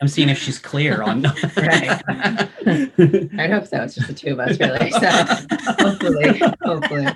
I'm 0.00 0.08
seeing 0.08 0.28
if 0.28 0.38
she's 0.38 0.60
clear 0.60 1.02
on. 1.02 1.22
right. 1.56 2.02
I 2.06 3.48
hope 3.48 3.66
so. 3.66 3.82
It's 3.82 3.96
just 3.96 4.06
the 4.06 4.14
two 4.14 4.34
of 4.34 4.38
us, 4.38 4.60
really. 4.60 4.90
So 4.92 5.10
hopefully, 5.80 6.40
hopefully. 6.62 7.06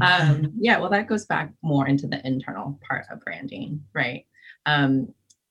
Um, 0.00 0.52
yeah. 0.58 0.78
Well, 0.78 0.90
that 0.90 1.08
goes 1.08 1.26
back 1.26 1.52
more 1.62 1.86
into 1.86 2.06
the 2.06 2.26
internal 2.26 2.80
part 2.88 3.04
of 3.10 3.20
branding, 3.20 3.82
right? 3.92 4.24
Um, 4.64 5.08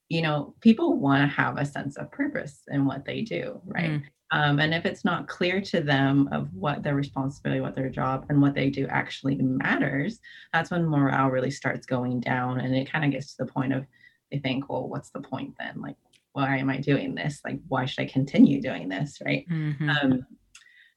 you 0.09 0.21
know, 0.21 0.53
people 0.61 0.99
want 0.99 1.21
to 1.21 1.35
have 1.35 1.57
a 1.57 1.65
sense 1.65 1.97
of 1.97 2.11
purpose 2.11 2.61
in 2.67 2.85
what 2.85 3.05
they 3.05 3.21
do, 3.21 3.61
right? 3.65 3.91
Mm. 3.91 4.03
Um, 4.31 4.59
and 4.59 4.73
if 4.73 4.85
it's 4.85 5.05
not 5.05 5.27
clear 5.27 5.61
to 5.61 5.81
them 5.81 6.27
of 6.31 6.53
what 6.53 6.83
their 6.83 6.95
responsibility, 6.95 7.61
what 7.61 7.75
their 7.75 7.89
job, 7.89 8.25
and 8.29 8.41
what 8.41 8.53
they 8.53 8.69
do 8.69 8.87
actually 8.87 9.35
matters, 9.35 10.19
that's 10.51 10.71
when 10.71 10.85
morale 10.85 11.29
really 11.29 11.51
starts 11.51 11.85
going 11.85 12.19
down. 12.19 12.59
And 12.59 12.75
it 12.75 12.91
kind 12.91 13.05
of 13.05 13.11
gets 13.11 13.35
to 13.35 13.45
the 13.45 13.51
point 13.51 13.73
of 13.73 13.85
they 14.31 14.39
think, 14.39 14.69
well, 14.69 14.89
what's 14.89 15.11
the 15.11 15.21
point 15.21 15.53
then? 15.59 15.79
Like, 15.79 15.95
why 16.33 16.57
am 16.57 16.69
I 16.69 16.77
doing 16.77 17.15
this? 17.15 17.41
Like, 17.45 17.59
why 17.67 17.85
should 17.85 18.03
I 18.03 18.07
continue 18.07 18.61
doing 18.61 18.89
this? 18.89 19.19
Right. 19.23 19.47
Mm-hmm. 19.49 19.89
Um, 19.89 20.25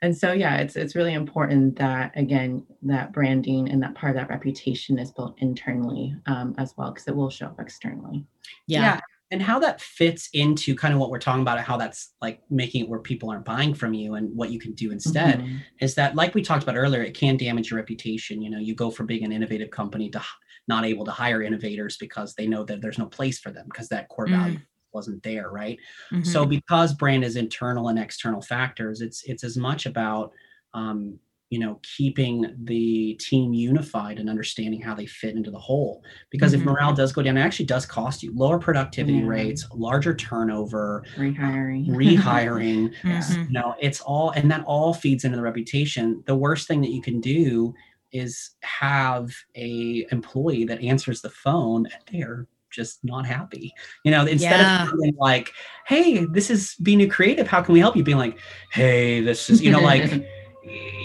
and 0.03 0.17
so 0.17 0.33
yeah 0.33 0.57
it's 0.57 0.77
it's 0.77 0.95
really 0.95 1.15
important 1.15 1.77
that 1.77 2.13
again 2.17 2.65
that 2.83 3.13
branding 3.13 3.69
and 3.69 3.83
that 3.83 3.95
part 3.95 4.11
of 4.11 4.17
that 4.17 4.29
reputation 4.29 4.99
is 4.99 5.11
built 5.11 5.35
internally 5.39 6.15
um, 6.27 6.55
as 6.59 6.75
well 6.77 6.91
because 6.91 7.09
it 7.09 7.17
will 7.17 7.31
show 7.31 7.47
up 7.47 7.61
externally 7.61 8.25
yeah. 8.67 8.81
yeah. 8.81 9.01
and 9.31 9.43
how 9.43 9.59
that 9.59 9.81
fits 9.81 10.29
into 10.33 10.75
kind 10.75 10.95
of 10.95 11.01
what 11.01 11.11
we're 11.11 11.19
talking 11.19 11.43
about 11.43 11.59
and 11.59 11.67
how 11.67 11.77
that's 11.77 12.15
like 12.21 12.41
making 12.51 12.85
it 12.85 12.89
where 12.89 13.01
people 13.01 13.31
aren't 13.31 13.45
buying 13.45 13.75
from 13.75 13.93
you 13.95 14.15
and 14.15 14.35
what 14.37 14.51
you 14.51 14.59
can 14.59 14.73
do 14.73 14.91
instead 14.91 15.41
mm-hmm. 15.41 15.57
is 15.81 15.95
that 15.95 16.15
like 16.15 16.35
we 16.35 16.43
talked 16.43 16.63
about 16.63 16.77
earlier 16.77 17.03
it 17.03 17.15
can 17.15 17.37
damage 17.37 17.71
your 17.71 17.79
reputation 17.79 18.41
you 18.41 18.51
know 18.51 18.59
you 18.59 18.75
go 18.75 18.91
from 18.91 19.07
being 19.07 19.25
an 19.25 19.33
innovative 19.33 19.71
company 19.71 20.09
to 20.11 20.23
not 20.69 20.85
able 20.85 21.05
to 21.05 21.11
hire 21.11 21.43
innovators 21.43 21.97
because 21.97 22.35
they 22.35 22.47
know 22.47 22.63
that 22.63 22.81
there's 22.81 22.99
no 22.99 23.07
place 23.07 23.39
for 23.39 23.51
them 23.51 23.65
because 23.71 23.89
that 23.89 24.09
core 24.09 24.27
mm-hmm. 24.27 24.43
value 24.43 24.59
wasn't 24.93 25.23
there 25.23 25.51
right 25.51 25.79
mm-hmm. 26.13 26.23
so 26.23 26.45
because 26.45 26.95
brand 26.95 27.25
is 27.25 27.37
internal 27.37 27.89
and 27.89 27.99
external 27.99 28.41
factors 28.41 29.01
it's 29.01 29.23
it's 29.25 29.45
as 29.45 29.57
much 29.57 29.87
about 29.87 30.33
um, 30.75 31.19
you 31.51 31.59
know 31.59 31.81
keeping 31.83 32.55
the 32.65 33.15
team 33.15 33.53
unified 33.53 34.19
and 34.19 34.29
understanding 34.29 34.81
how 34.81 34.95
they 34.95 35.07
fit 35.07 35.35
into 35.35 35.51
the 35.51 35.59
whole 35.59 36.03
because 36.31 36.53
mm-hmm. 36.53 36.63
if 36.63 36.67
morale 36.67 36.93
does 36.93 37.13
go 37.13 37.23
down 37.23 37.37
it 37.37 37.41
actually 37.41 37.65
does 37.65 37.87
cost 37.87 38.23
you 38.23 38.35
lower 38.35 38.59
productivity 38.59 39.19
yeah. 39.19 39.27
rates 39.27 39.67
larger 39.73 40.15
turnover 40.15 41.05
rehiring 41.17 41.87
rehiring 41.89 42.93
mm-hmm. 43.03 43.43
you 43.43 43.51
know 43.51 43.75
it's 43.81 44.01
all 44.03 44.31
and 44.31 44.51
that 44.51 44.65
all 44.65 44.93
feeds 44.93 45.25
into 45.25 45.37
the 45.37 45.43
reputation 45.43 46.23
the 46.27 46.37
worst 46.37 46.69
thing 46.69 46.81
that 46.81 46.91
you 46.91 47.01
can 47.01 47.21
do 47.21 47.75
is 48.13 48.51
have 48.63 49.31
a 49.57 50.07
employee 50.11 50.65
that 50.65 50.81
answers 50.83 51.21
the 51.21 51.31
phone 51.31 51.87
and 51.87 52.03
they're 52.11 52.47
just 52.71 53.01
not 53.05 53.27
happy. 53.27 53.73
You 54.05 54.11
know, 54.11 54.27
instead 54.27 54.61
yeah. 54.61 54.85
of 54.85 55.01
being 55.01 55.17
like, 55.19 55.53
hey, 55.87 56.25
this 56.25 56.51
is 56.51 56.75
Benu 56.83 57.11
Creative. 57.11 57.47
How 57.47 57.63
can 57.63 57.73
we 57.73 57.81
help 57.81 57.97
you? 57.97 58.03
Being 58.03 58.19
like, 58.19 58.39
hey, 58.73 59.21
this 59.21 59.51
is, 59.51 59.63
you 59.63 59.71
know, 59.71 59.81
like, 59.81 60.27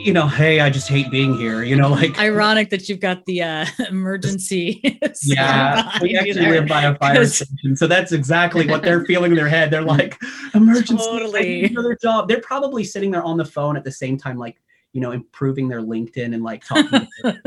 you 0.03 0.11
know, 0.11 0.27
hey, 0.27 0.59
I 0.59 0.69
just 0.69 0.87
hate 0.87 1.09
being 1.09 1.35
here. 1.37 1.63
You 1.63 1.75
know, 1.75 1.89
like 1.89 2.19
ironic 2.19 2.69
that 2.71 2.89
you've 2.89 2.99
got 2.99 3.25
the 3.25 3.41
uh, 3.41 3.65
emergency. 3.89 4.81
yeah, 5.23 5.97
we 6.01 6.17
actually 6.17 6.47
live 6.47 6.67
by 6.67 6.83
a 6.83 6.95
fire 6.95 7.25
station, 7.25 7.75
so 7.75 7.87
that's 7.87 8.11
exactly 8.11 8.67
what 8.67 8.83
they're 8.83 9.05
feeling 9.05 9.31
in 9.31 9.37
their 9.37 9.47
head. 9.47 9.71
They're 9.71 9.81
like, 9.81 10.21
emergency. 10.53 10.97
Totally. 10.97 11.67
Their 11.67 11.95
job. 11.95 12.27
They're 12.27 12.41
probably 12.41 12.83
sitting 12.83 13.11
there 13.11 13.23
on 13.23 13.37
the 13.37 13.45
phone 13.45 13.77
at 13.77 13.83
the 13.83 13.91
same 13.91 14.17
time, 14.17 14.37
like 14.37 14.57
you 14.93 15.01
know 15.01 15.11
improving 15.11 15.67
their 15.67 15.81
linkedin 15.81 16.33
and 16.33 16.43
like 16.43 16.63
talking 16.63 17.07
to 17.23 17.39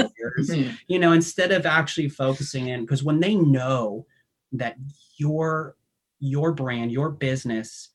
hmm. 0.49 0.69
you 0.89 0.99
know 0.99 1.13
instead 1.13 1.53
of 1.53 1.65
actually 1.65 2.09
focusing 2.09 2.69
in 2.69 2.83
because 2.83 3.03
when 3.03 3.21
they 3.21 3.35
know 3.35 4.05
that 4.53 4.77
your 5.17 5.77
your 6.19 6.53
brand 6.53 6.93
your 6.93 7.11
business 7.11 7.91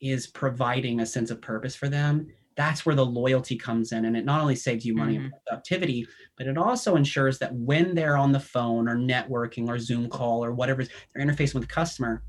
is 0.00 0.26
providing 0.26 1.00
a 1.00 1.06
sense 1.06 1.30
of 1.30 1.40
purpose 1.40 1.74
for 1.74 1.88
them 1.88 2.26
that's 2.56 2.86
where 2.86 2.94
the 2.94 3.04
loyalty 3.04 3.56
comes 3.56 3.92
in 3.92 4.06
and 4.06 4.16
it 4.16 4.24
not 4.24 4.40
only 4.40 4.56
saves 4.56 4.84
you 4.84 4.94
money 4.94 5.14
mm-hmm. 5.14 5.24
and 5.26 5.34
productivity 5.46 6.06
but 6.36 6.46
it 6.46 6.58
also 6.58 6.96
ensures 6.96 7.38
that 7.38 7.54
when 7.54 7.94
they're 7.94 8.16
on 8.16 8.32
the 8.32 8.40
phone 8.40 8.88
or 8.88 8.96
networking 8.96 9.68
or 9.68 9.78
zoom 9.78 10.08
call 10.08 10.44
or 10.44 10.52
whatever 10.52 10.84
they're 10.84 11.24
interfacing 11.24 11.54
with 11.54 11.62
the 11.62 11.74
customer 11.74 12.22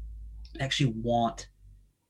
they 0.53 0.63
actually 0.63 0.93
want 1.01 1.47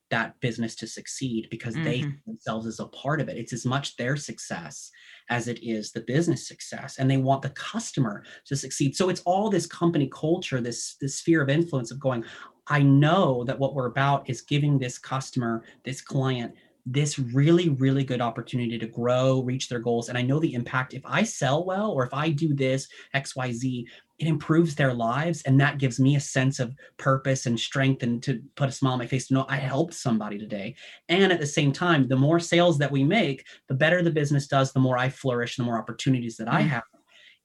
that 0.10 0.39
business 0.39 0.76
to 0.76 0.88
succeed 0.88 1.48
because 1.50 1.76
mm-hmm. 1.76 1.84
they 1.84 2.06
themselves 2.26 2.65
as 2.65 2.80
a 2.80 2.86
part 2.88 3.20
of 3.22 3.30
it. 3.30 3.38
It's 3.38 3.54
as 3.54 3.65
much 3.65 3.96
their 3.98 4.15
success 4.15 4.91
as 5.30 5.48
it 5.48 5.60
is 5.62 5.91
the 5.91 6.02
business 6.02 6.48
success, 6.48 6.98
and 6.98 7.10
they 7.10 7.17
want 7.17 7.41
the 7.41 7.50
customer 7.52 8.24
to 8.46 8.56
succeed. 8.56 8.96
So 8.96 9.10
it's 9.10 9.22
all 9.26 9.50
this 9.50 9.65
company 9.65 10.10
culture, 10.13 10.62
this 10.62 10.96
this 11.02 11.15
sphere 11.15 11.41
of 11.41 11.50
influence 11.50 11.91
of 11.91 12.00
going. 12.00 12.24
I 12.67 12.82
know 12.82 13.43
that 13.46 13.60
what 13.60 13.74
we're 13.74 13.88
about 13.88 14.30
is 14.30 14.41
giving 14.41 14.78
this 14.78 14.98
customer, 14.98 15.63
this 15.84 16.02
client, 16.02 16.54
this 16.89 17.20
really 17.20 17.70
really 17.70 18.04
good 18.06 18.22
opportunity 18.22 18.78
to 18.78 18.88
grow 18.88 19.41
reach 19.41 19.67
their 19.67 19.80
goals 19.80 20.08
and 20.08 20.17
i 20.17 20.22
know 20.22 20.39
the 20.39 20.54
impact 20.54 20.93
if 20.93 21.02
i 21.06 21.22
sell 21.22 21.65
well 21.65 21.91
or 21.91 22.06
if 22.06 22.13
i 22.13 22.30
do 22.30 22.54
this 22.54 22.88
xyz 23.13 23.84
it 24.19 24.27
improves 24.27 24.75
their 24.75 24.93
lives 24.93 25.41
and 25.43 25.60
that 25.60 25.77
gives 25.77 25.99
me 25.99 26.15
a 26.15 26.19
sense 26.19 26.60
of 26.60 26.73
purpose 26.97 27.45
and 27.45 27.60
strength 27.60 28.03
and 28.03 28.23
to 28.23 28.41
put 28.56 28.69
a 28.69 28.71
smile 28.71 28.93
on 28.93 28.99
my 28.99 29.08
face 29.08 29.27
to 29.27 29.34
know 29.34 29.45
i 29.49 29.58
helped 29.58 29.93
somebody 29.93 30.38
today 30.38 30.75
and 31.10 31.32
at 31.32 31.39
the 31.39 31.45
same 31.45 31.71
time 31.71 32.08
the 32.08 32.15
more 32.15 32.39
sales 32.39 32.77
that 32.77 32.91
we 32.91 33.03
make 33.03 33.45
the 33.67 33.73
better 33.73 34.01
the 34.01 34.12
business 34.12 34.47
does 34.47 34.71
the 34.73 34.80
more 34.80 34.97
i 34.97 35.10
flourish 35.10 35.56
the 35.56 35.63
more 35.63 35.77
opportunities 35.77 36.38
that 36.38 36.51
i 36.51 36.62
mm. 36.62 36.67
have 36.67 36.84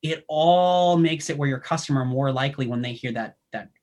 it 0.02 0.24
all 0.28 0.96
makes 0.96 1.30
it 1.30 1.38
where 1.38 1.48
your 1.48 1.60
customer 1.60 2.04
more 2.04 2.32
likely 2.32 2.66
when 2.66 2.82
they 2.82 2.92
hear 2.92 3.12
that 3.12 3.22
that 3.22 3.36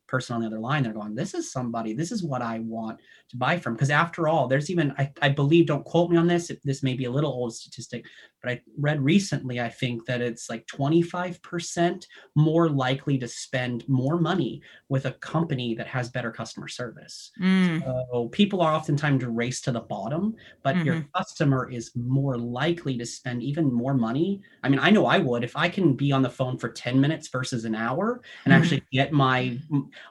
person 0.10 0.36
on 0.36 0.42
the 0.42 0.48
other 0.48 0.60
line 0.60 0.84
they're 0.84 0.94
going 0.94 1.14
this 1.14 1.34
is 1.34 1.52
somebody 1.52 1.94
this 1.94 2.12
is 2.12 2.24
what 2.24 2.42
i 2.42 2.60
want 2.60 3.00
to 3.30 3.38
buy 3.38 3.58
from 3.58 3.74
because 3.74 3.92
after 3.92 4.28
all 4.28 4.48
there's 4.48 4.70
even 4.70 4.92
I, 4.98 5.12
I 5.22 5.30
believe 5.30 5.68
don't 5.68 5.86
quote 5.86 6.10
me 6.10 6.18
on 6.18 6.28
this 6.28 6.52
this 6.64 6.82
may 6.82 6.96
be 6.96 7.06
a 7.06 7.12
little 7.12 7.32
old 7.32 7.54
statistic 7.54 8.06
but 8.42 8.52
i 8.52 8.62
read 8.80 9.02
recently 9.02 9.62
i 9.62 9.70
think 9.70 10.06
that 10.06 10.22
it's 10.22 10.50
like 10.50 10.66
25% 10.66 12.06
more 12.36 12.70
likely 12.70 13.18
to 13.20 13.28
spend 13.28 13.88
more 13.88 14.20
money 14.20 14.62
with 14.90 15.06
a 15.06 15.12
company 15.12 15.76
that 15.76 15.88
has 15.88 16.10
better 16.10 16.32
customer 16.32 16.68
service 16.68 17.32
mm. 17.40 17.84
so 18.12 18.30
people 18.30 18.62
are 18.62 18.74
oftentimes 18.74 19.22
to 19.22 19.30
race 19.30 19.62
to 19.62 19.72
the 19.72 19.80
bottom 19.80 20.36
but 20.64 20.76
mm-hmm. 20.76 20.86
your 20.86 21.06
customer 21.16 21.70
is 21.70 21.92
more 21.96 22.38
likely 22.38 22.98
to 22.98 23.06
spend 23.06 23.44
even 23.44 23.72
more 23.72 23.94
money 23.94 24.42
i 24.64 24.70
mean 24.70 24.80
i 24.80 24.90
know 24.90 25.06
i 25.06 25.20
would 25.20 25.44
if 25.44 25.56
i 25.56 25.70
can 25.70 25.94
be 25.94 26.12
on 26.12 26.24
the 26.24 26.30
phone 26.30 26.58
for 26.58 26.70
10 26.70 27.00
minutes 27.00 27.28
versus 27.28 27.66
an 27.66 27.76
hour 27.76 28.22
and 28.46 28.54
mm-hmm. 28.54 28.62
actually 28.62 28.84
get 28.92 29.12
my 29.12 29.58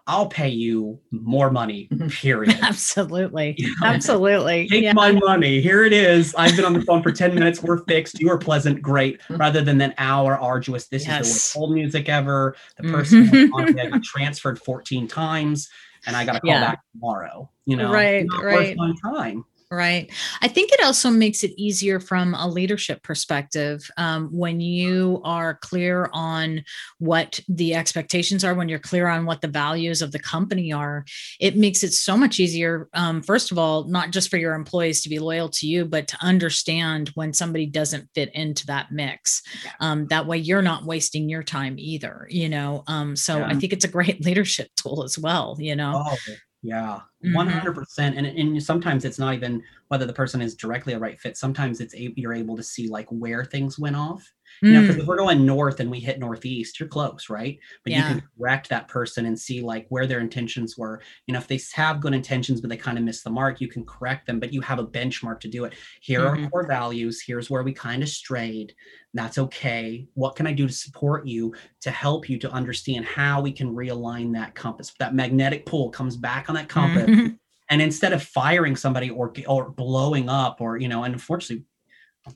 i'll 0.07 0.27
pay 0.27 0.49
you 0.49 0.99
more 1.11 1.51
money 1.51 1.89
mm-hmm. 1.91 2.09
period 2.09 2.57
absolutely 2.63 3.55
you 3.59 3.69
know? 3.81 3.87
absolutely 3.87 4.69
take 4.69 4.83
yeah. 4.83 4.93
my 4.93 5.13
money 5.13 5.61
here 5.61 5.85
it 5.85 5.93
is 5.93 6.35
i've 6.37 6.55
been 6.57 6.65
on 6.65 6.73
the 6.73 6.83
phone 6.83 7.03
for 7.03 7.13
10 7.13 7.35
minutes 7.35 7.63
we're 7.63 7.85
fixed 7.85 8.21
you 8.21 8.31
are 8.31 8.39
pleasant 8.39 8.81
great 8.81 9.21
mm-hmm. 9.23 9.37
rather 9.37 9.61
than 9.61 9.81
an 9.81 9.95
hour 9.99 10.39
arduous 10.39 10.89
this 10.89 11.07
yes. 11.07 11.27
is 11.27 11.53
the 11.53 11.61
worst 11.61 11.73
music 11.73 12.09
ever 12.09 12.57
the 12.77 12.91
person 12.91 13.25
mm-hmm. 13.25 13.91
got 13.91 14.03
transferred 14.03 14.59
14 14.61 15.09
times 15.09 15.69
and 16.07 16.17
i 16.17 16.25
got 16.25 16.33
to 16.33 16.41
call 16.41 16.51
yeah. 16.51 16.61
back 16.61 16.81
tomorrow 16.93 17.51
you 17.67 17.77
know 17.77 17.93
right 17.93 18.27
right 18.43 18.77
my 18.77 18.93
time 19.05 19.45
Right. 19.71 20.11
I 20.41 20.49
think 20.49 20.73
it 20.73 20.83
also 20.83 21.11
makes 21.11 21.45
it 21.45 21.53
easier 21.59 22.01
from 22.01 22.33
a 22.33 22.49
leadership 22.49 23.03
perspective 23.03 23.91
um, 23.99 24.29
when 24.33 24.61
you 24.61 25.21
are 25.25 25.57
clear 25.57 26.09
on 26.15 26.65
what 26.99 27.39
the 27.51 27.75
expectations 27.75 28.45
are, 28.45 28.55
when 28.55 28.71
you're 28.71 28.79
clear 28.79 29.09
on 29.09 29.27
what 29.27 29.43
the 29.43 29.49
values 29.49 30.01
of 30.01 30.11
the 30.13 30.19
company 30.19 30.73
are. 30.73 31.05
It 31.39 31.59
makes 31.59 31.85
it 31.85 31.93
so 31.93 32.17
much 32.17 32.41
easier, 32.41 32.89
um, 32.95 33.21
first 33.21 33.53
of 33.53 33.59
all, 33.59 33.85
not 33.85 34.11
just 34.11 34.31
for 34.31 34.39
your 34.39 34.55
employees 34.55 35.03
to 35.03 35.11
be 35.11 35.19
loyal 35.19 35.51
to 35.51 35.67
you, 35.67 35.85
but 35.85 36.09
to 36.09 36.17
understand 36.23 37.11
when 37.11 37.35
somebody 37.35 37.67
doesn't 37.67 38.09
fit 38.15 38.35
into 38.35 38.65
that 38.67 38.91
mix. 38.91 39.43
Um, 39.81 40.07
that 40.07 40.27
way 40.27 40.39
you're 40.39 40.63
not 40.63 40.87
wasting 40.87 41.29
your 41.29 41.43
time 41.43 41.75
either, 41.79 42.27
you 42.31 42.49
know? 42.49 42.85
Um, 42.87 43.17
so 43.17 43.37
yeah. 43.37 43.49
I 43.49 43.55
think 43.55 43.75
it's 43.75 43.85
a 43.85 43.89
great 43.89 44.25
leadership 44.25 44.71
tool 44.77 45.05
as 45.05 45.19
well, 45.19 45.59
you 45.59 45.77
know? 45.77 46.05
Oh 46.07 46.17
yeah, 46.63 47.01
mm-hmm. 47.25 47.35
one 47.35 47.49
hundred 47.49 47.75
percent. 47.75 48.17
And 48.17 48.27
and 48.27 48.63
sometimes 48.63 49.05
it's 49.05 49.19
not 49.19 49.35
even 49.35 49.63
whether 49.89 50.07
the 50.07 50.13
person 50.13 50.41
is 50.41 50.55
directly 50.55 50.95
a 50.95 50.99
right 50.99 51.21
fit. 51.21 51.37
Sometimes 51.37 51.81
it's 51.81 51.95
a, 51.95 52.13
you're 52.17 52.35
able 52.35 52.57
to 52.57 52.63
see 52.63 52.89
like 52.89 53.09
where 53.11 53.45
things 53.45 53.79
went 53.79 53.97
off. 53.97 54.33
You 54.63 54.73
know, 54.73 54.81
because 54.81 54.97
if 54.97 55.03
mm. 55.03 55.07
we're 55.07 55.17
going 55.17 55.47
north 55.47 55.81
and 55.81 55.91
we 55.91 56.01
hit 56.01 56.19
northeast, 56.19 56.81
you're 56.81 56.89
close, 56.89 57.29
right? 57.29 57.59
But 57.85 57.93
yeah. 57.93 57.99
you 57.99 58.15
can 58.21 58.29
correct 58.37 58.69
that 58.69 58.89
person 58.89 59.27
and 59.27 59.39
see 59.39 59.61
like 59.61 59.87
where 59.89 60.07
their 60.07 60.21
intentions 60.21 60.77
were. 60.77 61.01
You 61.27 61.33
know, 61.33 61.39
if 61.39 61.47
they 61.47 61.61
have 61.75 62.01
good 62.01 62.15
intentions 62.15 62.61
but 62.61 62.71
they 62.71 62.77
kind 62.77 62.99
of 62.99 63.05
miss 63.05 63.23
the 63.23 63.31
mark, 63.31 63.61
you 63.61 63.69
can 63.69 63.85
correct 63.85 64.27
them. 64.27 64.41
But 64.41 64.53
you 64.53 64.61
have 64.63 64.79
a 64.79 64.87
benchmark 64.87 65.41
to 65.41 65.49
do 65.49 65.65
it. 65.65 65.75
Here 66.01 66.21
mm-hmm. 66.21 66.47
are 66.47 66.51
core 66.51 66.67
values. 66.67 67.23
Here's 67.25 67.51
where 67.51 67.63
we 67.63 67.73
kind 67.73 68.03
of 68.03 68.09
strayed. 68.09 68.75
That's 69.15 69.39
okay. 69.39 70.07
What 70.15 70.37
can 70.37 70.47
I 70.47 70.53
do 70.53 70.67
to 70.67 70.73
support 70.73 71.27
you 71.27 71.55
to 71.81 71.91
help 71.91 72.29
you 72.29 72.39
to 72.39 72.51
understand 72.51 73.05
how 73.05 73.41
we 73.41 73.53
can 73.53 73.75
realign 73.75 74.33
that 74.35 74.55
compass? 74.55 74.93
That 74.99 75.15
magnetic 75.15 75.67
pull 75.67 75.91
comes 75.91 76.17
back 76.17 76.49
on 76.49 76.55
that 76.57 76.69
compass. 76.69 77.09
Mm-hmm. 77.09 77.35
And 77.71 77.83
instead 77.83 78.13
of 78.13 78.23
firing 78.23 78.77
somebody 78.77 79.11
or 79.11 79.33
or 79.47 79.71
blowing 79.71 80.29
up 80.29 80.61
or 80.61 80.79
you 80.79 80.89
know, 80.89 81.05
and 81.05 81.15
unfortunately 81.15 81.67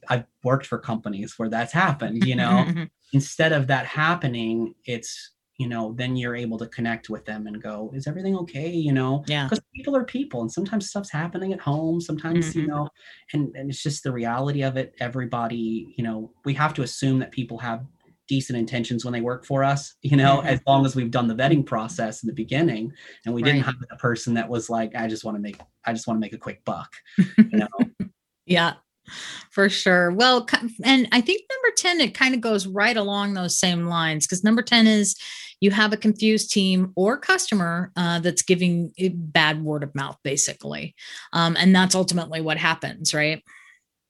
I've 0.09 0.25
worked 0.45 0.67
for 0.67 0.79
companies 0.79 1.35
where 1.37 1.49
that's 1.49 1.73
happened, 1.73 2.25
you 2.25 2.37
know. 2.37 2.67
Instead 3.13 3.53
of 3.53 3.67
that 3.67 3.85
happening, 3.85 4.75
it's 4.87 5.33
you 5.59 5.69
know, 5.69 5.93
then 5.97 6.17
you're 6.17 6.35
able 6.35 6.59
to 6.59 6.67
connect 6.67 7.09
with 7.09 7.25
them 7.25 7.47
and 7.47 7.63
go, 7.63 7.93
is 7.95 8.09
everything 8.09 8.37
okay? 8.37 8.71
You 8.71 8.93
know, 8.93 9.23
yeah, 9.29 9.45
because 9.45 9.63
people 9.75 9.95
are 9.95 10.05
people 10.05 10.41
and 10.41 10.51
sometimes 10.51 10.89
stuff's 10.89 11.11
happening 11.11 11.53
at 11.53 11.61
home. 11.61 12.01
Sometimes, 12.01 12.51
mm-hmm. 12.51 12.61
you 12.61 12.67
know, 12.67 12.89
and, 13.33 13.55
and 13.55 13.71
it's 13.71 13.83
just 13.83 14.03
the 14.03 14.13
reality 14.13 14.63
of 14.63 14.77
it. 14.77 14.95
Everybody, 14.99 15.95
you 15.97 16.03
know, 16.03 16.33
we 16.45 16.55
have 16.55 16.75
to 16.75 16.83
assume 16.83 17.19
that 17.21 17.31
people 17.31 17.59
have 17.59 17.85
decent 18.29 18.59
intentions 18.59 19.05
when 19.05 19.13
they 19.13 19.21
work 19.21 19.45
for 19.45 19.63
us, 19.63 19.95
you 20.03 20.17
know, 20.17 20.39
mm-hmm. 20.39 20.49
as 20.49 20.61
long 20.67 20.87
as 20.87 20.97
we've 20.97 21.11
done 21.11 21.29
the 21.29 21.35
vetting 21.35 21.65
process 21.67 22.23
in 22.23 22.27
the 22.27 22.33
beginning 22.33 22.93
and 23.27 23.35
we 23.35 23.43
right. 23.43 23.53
didn't 23.53 23.65
have 23.65 23.75
a 23.91 23.97
person 23.97 24.35
that 24.35 24.49
was 24.49 24.71
like, 24.71 24.97
I 24.97 25.07
just 25.07 25.23
want 25.23 25.37
to 25.37 25.41
make, 25.41 25.61
I 25.85 25.93
just 25.93 26.07
want 26.07 26.17
to 26.17 26.21
make 26.21 26.33
a 26.33 26.39
quick 26.39 26.65
buck, 26.65 26.91
you 27.37 27.59
know. 27.59 27.69
yeah 28.47 28.75
for 29.51 29.69
sure. 29.69 30.13
Well, 30.13 30.47
and 30.85 31.09
I 31.13 31.21
think 31.21 31.43
number 31.51 31.75
10, 31.77 32.01
it 32.01 32.15
kind 32.15 32.35
of 32.35 32.41
goes 32.41 32.67
right 32.67 32.97
along 32.97 33.35
those 33.35 33.59
same 33.59 33.87
lines 33.87 34.27
because 34.27 34.45
number 34.45 34.63
10 34.63 34.87
is 34.87 35.17
you 35.61 35.71
have 35.71 35.93
a 35.93 35.97
confused 35.97 36.51
team 36.51 36.93
or 36.97 37.17
customer 37.17 37.93
uh, 37.97 38.19
that's 38.19 38.43
giving 38.43 38.93
bad 39.15 39.63
word 39.63 39.83
of 39.83 39.95
mouth, 39.95 40.17
basically. 40.25 40.95
Um, 41.33 41.57
and 41.57 41.75
that's 41.75 41.95
ultimately 41.95 42.41
what 42.41 42.59
happens, 42.59 43.15
right? 43.15 43.43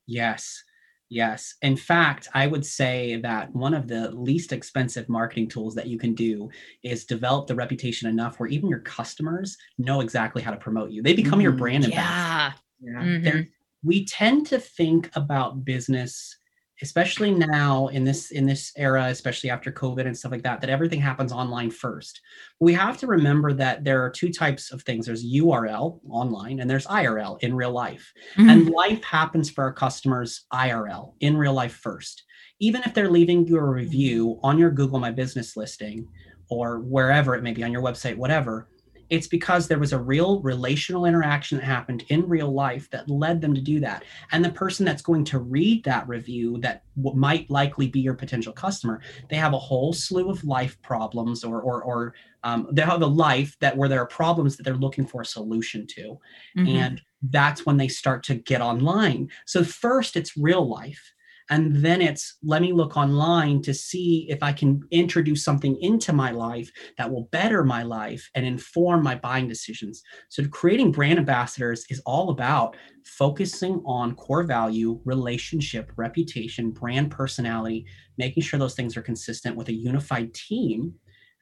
Yes. 0.07 0.63
Yes. 1.11 1.57
In 1.61 1.77
fact, 1.77 2.29
I 2.33 2.47
would 2.47 2.65
say 2.65 3.21
that 3.23 3.55
one 3.55 3.75
of 3.75 3.87
the 3.87 4.11
least 4.13 4.51
expensive 4.51 5.11
marketing 5.11 5.47
tools 5.47 5.75
that 5.75 5.89
you 5.89 5.99
can 5.99 6.15
do 6.15 6.49
is 6.83 7.05
develop 7.05 7.49
the 7.49 7.55
reputation 7.55 8.09
enough 8.09 8.41
where 8.41 8.49
even 8.49 8.71
your 8.71 8.79
customers 8.79 9.59
know 9.77 10.01
exactly 10.01 10.41
how 10.41 10.53
to 10.53 10.57
promote 10.57 10.91
you. 10.91 11.03
They 11.03 11.13
become 11.13 11.41
mm, 11.41 11.43
your 11.43 11.53
brand 11.53 11.85
ambassador. 11.85 12.57
Yeah. 12.81 12.93
yeah. 12.93 13.03
Mm-hmm 13.03 13.41
we 13.83 14.05
tend 14.05 14.47
to 14.47 14.59
think 14.59 15.11
about 15.15 15.65
business 15.65 16.37
especially 16.83 17.31
now 17.31 17.87
in 17.89 18.03
this 18.03 18.33
in 18.33 18.45
this 18.45 18.73
era 18.77 19.07
especially 19.07 19.49
after 19.49 19.71
covid 19.71 20.05
and 20.05 20.19
stuff 20.19 20.33
like 20.33 20.43
that 20.43 20.61
that 20.61 20.69
everything 20.69 21.01
happens 21.01 21.33
online 21.33 21.71
first. 21.71 22.21
We 22.61 22.73
have 22.75 22.99
to 22.99 23.07
remember 23.07 23.53
that 23.55 23.85
there 23.85 24.05
are 24.05 24.11
two 24.11 24.33
types 24.33 24.73
of 24.73 24.83
things. 24.83 25.07
There's 25.07 25.25
url 25.25 26.01
online 26.09 26.61
and 26.61 26.69
there's 26.69 26.87
irl 26.87 27.43
in 27.43 27.55
real 27.55 27.71
life. 27.73 28.13
Mm-hmm. 28.37 28.51
and 28.51 28.71
life 28.71 29.03
happens 29.05 29.49
for 29.49 29.65
our 29.65 29.73
customers 29.73 30.45
irl 30.53 31.15
in 31.21 31.37
real 31.37 31.55
life 31.55 31.75
first. 31.75 32.25
Even 32.59 32.83
if 32.85 32.95
they're 32.95 33.11
leaving 33.11 33.47
you 33.47 33.59
a 33.59 33.65
review 33.65 34.39
on 34.43 34.59
your 34.59 34.71
google 34.71 34.99
my 34.99 35.11
business 35.11 35.57
listing 35.57 36.07
or 36.51 36.81
wherever 36.81 37.35
it 37.35 37.43
may 37.43 37.53
be 37.53 37.65
on 37.65 37.73
your 37.73 37.83
website 37.83 38.17
whatever 38.17 38.69
it's 39.13 39.27
because 39.27 39.69
there 39.69 39.79
was 39.79 39.93
a 39.93 40.01
real 40.01 40.41
relational 40.41 41.05
interaction 41.05 41.59
that 41.59 41.65
happened 41.65 42.03
in 42.09 42.27
real 42.27 42.51
life 42.51 42.89
that 42.89 43.11
led 43.11 43.43
them 43.43 43.53
to 43.53 43.61
do 43.61 43.79
that. 43.79 44.05
And 44.33 44.43
the 44.43 44.51
person 44.51 44.87
that's 44.87 45.03
going 45.03 45.25
to 45.27 45.39
read 45.39 45.85
that 45.85 46.09
review 46.09 46.57
that 46.61 46.85
might 46.97 47.51
likely 47.51 47.89
be 47.89 48.01
your 48.01 48.15
potential 48.15 48.55
customer, 48.55 49.03
they 49.29 49.37
have 49.37 49.53
a 49.53 49.59
whole 49.59 49.93
slew 49.93 50.31
of 50.31 50.43
life 50.45 50.81
problems 50.81 51.45
or, 51.45 51.61
or, 51.61 51.83
or 51.83 52.15
um, 52.43 52.67
they 52.73 52.81
have 52.81 53.03
a 53.03 53.07
life 53.07 53.55
that 53.61 53.77
where 53.77 53.91
there 53.91 54.01
are 54.01 54.07
problems 54.07 54.57
that 54.57 54.63
they're 54.63 54.77
looking 54.77 55.07
for 55.07 55.21
a 55.21 55.27
solution 55.27 55.87
to. 55.89 56.19
Mm-hmm. 56.57 56.69
And 56.69 57.03
that's 57.21 57.67
when 57.67 57.77
they 57.77 57.89
start 57.89 58.23
to 58.25 58.37
get 58.37 58.63
online. 58.63 59.29
So 59.45 59.63
first 59.63 60.17
it's 60.17 60.39
real 60.39 60.67
life 60.67 61.13
and 61.51 61.77
then 61.77 62.01
it's 62.01 62.39
let 62.43 62.63
me 62.63 62.73
look 62.73 62.97
online 62.97 63.63
to 63.63 63.75
see 63.75 64.27
if 64.29 64.43
I 64.43 64.53
can 64.53 64.81
introduce 64.91 65.45
something 65.45 65.77
into 65.81 66.13
my 66.13 66.31
life 66.31 66.71
that 66.99 67.11
will 67.11 67.29
better 67.33 67.65
my 67.65 67.83
life 67.83 68.29
and 68.35 68.47
inform 68.47 69.03
my 69.03 69.15
buying 69.15 69.49
decisions. 69.49 70.03
So, 70.29 70.47
creating 70.49 70.93
brand 70.93 71.19
ambassadors 71.19 71.85
is 71.91 72.01
all 72.07 72.31
about 72.31 72.77
focusing 73.05 73.83
on 73.85 74.15
core 74.15 74.45
value, 74.45 75.01
relationship, 75.05 75.93
reputation, 75.97 76.71
brand 76.71 77.11
personality, 77.11 77.87
making 78.19 78.43
sure 78.43 78.59
those 78.59 78.75
things 78.75 78.97
are 78.97 79.03
consistent 79.03 79.57
with 79.57 79.69
a 79.69 79.75
unified 79.75 80.33
team 80.35 80.95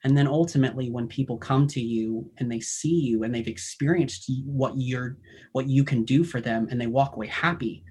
and 0.03 0.17
then 0.17 0.27
ultimately 0.27 0.89
when 0.89 1.07
people 1.07 1.37
come 1.37 1.67
to 1.67 1.81
you 1.81 2.29
and 2.37 2.51
they 2.51 2.59
see 2.59 2.99
you 2.99 3.23
and 3.23 3.33
they've 3.33 3.47
experienced 3.47 4.29
what 4.45 4.73
you're 4.75 5.17
what 5.51 5.67
you 5.67 5.83
can 5.83 6.03
do 6.03 6.23
for 6.23 6.41
them 6.41 6.67
and 6.69 6.79
they 6.79 6.87
walk 6.87 7.15
away 7.15 7.27
happy 7.27 7.83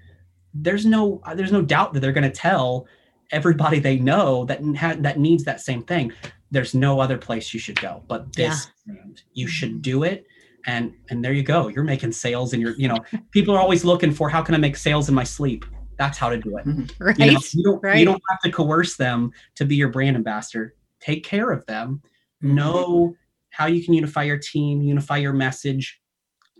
there's 0.53 0.85
no 0.85 1.21
there's 1.35 1.51
no 1.51 1.61
doubt 1.61 1.93
that 1.93 1.99
they're 1.99 2.11
going 2.11 2.23
to 2.23 2.29
tell 2.29 2.87
everybody 3.31 3.79
they 3.79 3.97
know 3.97 4.45
that 4.45 4.61
ha- 4.75 4.97
that 4.99 5.19
needs 5.19 5.43
that 5.45 5.61
same 5.61 5.83
thing. 5.83 6.11
There's 6.51 6.73
no 6.73 6.99
other 6.99 7.17
place 7.17 7.53
you 7.53 7.59
should 7.59 7.79
go 7.79 8.03
but 8.07 8.33
this 8.33 8.67
yeah. 8.85 8.95
you 9.33 9.47
should 9.47 9.81
do 9.81 10.03
it. 10.03 10.25
And 10.67 10.93
and 11.09 11.23
there 11.23 11.33
you 11.33 11.43
go. 11.43 11.69
You're 11.69 11.83
making 11.83 12.11
sales 12.11 12.53
and 12.53 12.61
you're 12.61 12.75
you 12.75 12.87
know 12.87 12.97
people 13.31 13.55
are 13.55 13.59
always 13.59 13.83
looking 13.83 14.11
for 14.11 14.29
how 14.29 14.41
can 14.41 14.55
i 14.55 14.57
make 14.57 14.75
sales 14.75 15.09
in 15.09 15.15
my 15.15 15.23
sleep? 15.23 15.65
That's 15.97 16.17
how 16.17 16.29
to 16.29 16.37
do 16.37 16.57
it. 16.57 16.65
Right. 16.99 17.17
You, 17.17 17.31
know, 17.33 17.39
you 17.53 17.63
don't 17.63 17.83
right. 17.83 17.99
you 17.99 18.05
don't 18.05 18.21
have 18.29 18.39
to 18.41 18.51
coerce 18.51 18.95
them 18.95 19.31
to 19.55 19.65
be 19.65 19.75
your 19.75 19.89
brand 19.89 20.15
ambassador. 20.15 20.75
Take 20.99 21.23
care 21.23 21.51
of 21.51 21.65
them. 21.65 22.01
Mm-hmm. 22.43 22.55
know 22.55 23.15
how 23.51 23.67
you 23.67 23.83
can 23.83 23.93
unify 23.93 24.23
your 24.23 24.37
team 24.37 24.81
unify 24.81 25.17
your 25.17 25.33
message. 25.33 26.01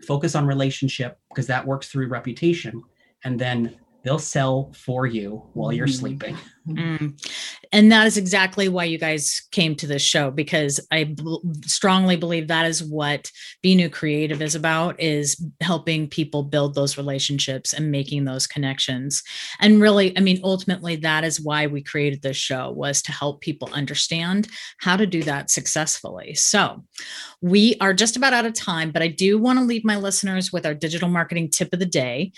Focus 0.06 0.34
on 0.34 0.46
relationship 0.46 1.18
because 1.28 1.46
that 1.48 1.66
works 1.66 1.88
through 1.88 2.08
reputation. 2.08 2.82
And 3.24 3.38
then 3.38 3.76
they'll 4.04 4.18
sell 4.18 4.72
for 4.76 5.06
you 5.06 5.42
while 5.54 5.72
you're 5.72 5.86
Mhm. 5.86 5.98
sleeping. 5.98 6.36
Mm. 6.68 7.20
And 7.72 7.90
that 7.90 8.06
is 8.06 8.16
exactly 8.16 8.68
why 8.68 8.84
you 8.84 8.96
guys 8.98 9.42
came 9.50 9.74
to 9.76 9.86
this 9.86 10.02
show 10.02 10.30
because 10.30 10.78
I 10.92 11.04
b- 11.04 11.38
strongly 11.66 12.14
believe 12.16 12.46
that 12.48 12.66
is 12.66 12.84
what 12.84 13.30
Benu 13.64 13.90
Creative 13.90 14.40
is 14.40 14.54
about 14.54 15.00
is 15.00 15.42
helping 15.60 16.06
people 16.08 16.44
build 16.44 16.74
those 16.74 16.96
relationships 16.96 17.72
and 17.72 17.90
making 17.90 18.24
those 18.24 18.46
connections. 18.46 19.22
And 19.58 19.80
really, 19.80 20.16
I 20.16 20.20
mean, 20.20 20.40
ultimately 20.44 20.94
that 20.96 21.24
is 21.24 21.40
why 21.40 21.66
we 21.66 21.82
created 21.82 22.22
this 22.22 22.36
show 22.36 22.70
was 22.70 23.02
to 23.02 23.12
help 23.12 23.40
people 23.40 23.68
understand 23.72 24.46
how 24.78 24.96
to 24.96 25.06
do 25.06 25.24
that 25.24 25.50
successfully. 25.50 26.34
So, 26.34 26.84
we 27.40 27.74
are 27.80 27.92
just 27.92 28.16
about 28.16 28.34
out 28.34 28.46
of 28.46 28.54
time, 28.54 28.92
but 28.92 29.02
I 29.02 29.08
do 29.08 29.36
want 29.36 29.58
to 29.58 29.64
leave 29.64 29.84
my 29.84 29.96
listeners 29.96 30.52
with 30.52 30.64
our 30.64 30.74
digital 30.74 31.08
marketing 31.08 31.50
tip 31.50 31.72
of 31.72 31.80
the 31.80 31.86
day. 31.86 32.32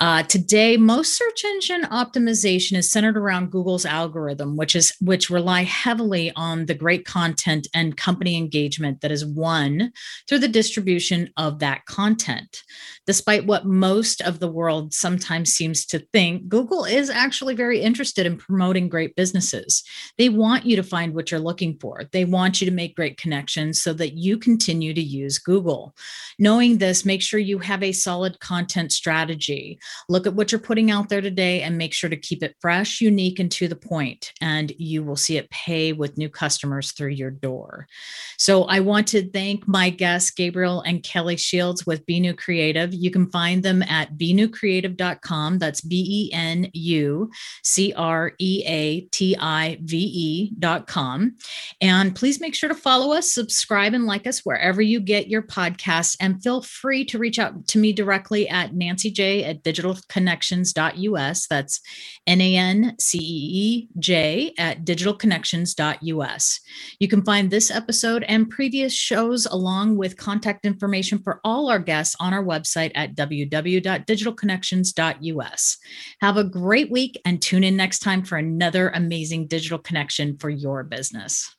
Uh, 0.00 0.24
today, 0.24 0.76
most 0.76 1.16
search 1.16 1.44
engine 1.44 1.82
optimization 1.82 2.76
is 2.76 2.90
centered 2.90 3.16
around 3.16 3.52
Google's 3.52 3.86
algorithm, 3.86 4.56
which 4.56 4.74
is 4.74 4.92
which 5.00 5.30
rely 5.30 5.62
heavily 5.62 6.32
on 6.34 6.66
the 6.66 6.74
great 6.74 7.04
content 7.04 7.68
and 7.74 7.96
company 7.96 8.36
engagement 8.36 9.00
that 9.02 9.12
is 9.12 9.24
won 9.24 9.92
through 10.28 10.40
the 10.40 10.48
distribution 10.48 11.30
of 11.36 11.60
that 11.60 11.86
content. 11.86 12.62
Despite 13.06 13.46
what 13.46 13.66
most 13.66 14.20
of 14.22 14.38
the 14.38 14.50
world 14.50 14.94
sometimes 14.94 15.52
seems 15.52 15.84
to 15.86 15.98
think, 16.12 16.48
Google 16.48 16.84
is 16.84 17.10
actually 17.10 17.54
very 17.54 17.80
interested 17.80 18.26
in 18.26 18.38
promoting 18.38 18.88
great 18.88 19.14
businesses. 19.14 19.82
They 20.16 20.28
want 20.28 20.64
you 20.64 20.76
to 20.76 20.82
find 20.82 21.14
what 21.14 21.30
you're 21.30 21.40
looking 21.40 21.78
for. 21.78 22.02
They 22.12 22.24
want 22.24 22.60
you 22.60 22.64
to 22.66 22.74
make 22.74 22.96
great 22.96 23.18
connections 23.18 23.82
so 23.82 23.92
that 23.94 24.14
you 24.14 24.38
continue 24.38 24.94
to 24.94 25.02
use 25.02 25.38
Google. 25.38 25.94
Knowing 26.38 26.78
this, 26.78 27.04
make 27.04 27.22
sure 27.22 27.40
you 27.40 27.58
have 27.58 27.82
a 27.82 27.92
solid 27.92 28.40
content 28.40 28.92
strategy 28.92 29.78
look 30.08 30.26
at 30.26 30.34
what 30.34 30.50
you're 30.50 30.58
putting 30.58 30.90
out 30.90 31.08
there 31.08 31.20
today 31.20 31.62
and 31.62 31.76
make 31.76 31.92
sure 31.92 32.10
to 32.10 32.16
keep 32.16 32.42
it 32.42 32.56
fresh, 32.60 33.00
unique, 33.00 33.38
and 33.38 33.50
to 33.52 33.68
the 33.68 33.76
point, 33.76 34.32
and 34.40 34.72
you 34.78 35.02
will 35.02 35.16
see 35.16 35.36
it 35.36 35.50
pay 35.50 35.92
with 35.92 36.18
new 36.18 36.28
customers 36.28 36.92
through 36.92 37.08
your 37.08 37.30
door. 37.30 37.86
So 38.38 38.64
I 38.64 38.80
want 38.80 39.06
to 39.08 39.28
thank 39.30 39.66
my 39.68 39.90
guests, 39.90 40.30
Gabriel 40.30 40.80
and 40.82 41.02
Kelly 41.02 41.36
Shields 41.36 41.86
with 41.86 42.06
Benu 42.06 42.36
Creative. 42.36 42.93
You 42.94 43.10
can 43.10 43.30
find 43.30 43.62
them 43.62 43.82
at 43.82 44.16
benucreative.com. 44.16 45.58
That's 45.58 45.80
B 45.80 46.30
E 46.30 46.34
N 46.34 46.70
U 46.72 47.30
C 47.62 47.92
R 47.94 48.32
E 48.38 48.62
A 48.66 49.00
T 49.12 49.36
I 49.38 49.78
V 49.82 49.96
E.com. 49.96 51.36
And 51.80 52.14
please 52.14 52.40
make 52.40 52.54
sure 52.54 52.68
to 52.68 52.74
follow 52.74 53.12
us, 53.12 53.32
subscribe, 53.32 53.94
and 53.94 54.06
like 54.06 54.26
us 54.26 54.40
wherever 54.40 54.80
you 54.82 55.00
get 55.00 55.28
your 55.28 55.42
podcasts. 55.42 56.16
And 56.20 56.42
feel 56.42 56.62
free 56.62 57.04
to 57.06 57.18
reach 57.18 57.38
out 57.38 57.66
to 57.68 57.78
me 57.78 57.92
directly 57.92 58.48
at 58.48 58.74
Nancee 58.74 59.12
J 59.12 59.44
at 59.44 59.62
digitalconnections.us. 59.62 61.46
That's 61.46 61.80
N 62.26 62.40
A 62.40 62.56
N 62.56 62.96
C 62.98 63.18
E 63.18 63.22
E 63.22 63.88
J 63.98 64.54
at 64.58 64.84
digitalconnections.us. 64.84 66.60
You 66.98 67.08
can 67.08 67.24
find 67.24 67.50
this 67.50 67.70
episode 67.70 68.24
and 68.24 68.48
previous 68.48 68.92
shows 68.92 69.46
along 69.46 69.96
with 69.96 70.16
contact 70.16 70.66
information 70.66 71.18
for 71.18 71.40
all 71.44 71.68
our 71.68 71.78
guests 71.78 72.16
on 72.20 72.32
our 72.32 72.42
website 72.84 72.92
at 72.94 73.14
www.digitalconnections.us. 73.14 75.78
Have 76.20 76.36
a 76.36 76.44
great 76.44 76.90
week 76.90 77.18
and 77.24 77.40
tune 77.40 77.64
in 77.64 77.76
next 77.76 78.00
time 78.00 78.22
for 78.24 78.36
another 78.36 78.90
amazing 78.90 79.46
digital 79.46 79.78
connection 79.78 80.36
for 80.38 80.50
your 80.50 80.84
business. 80.84 81.56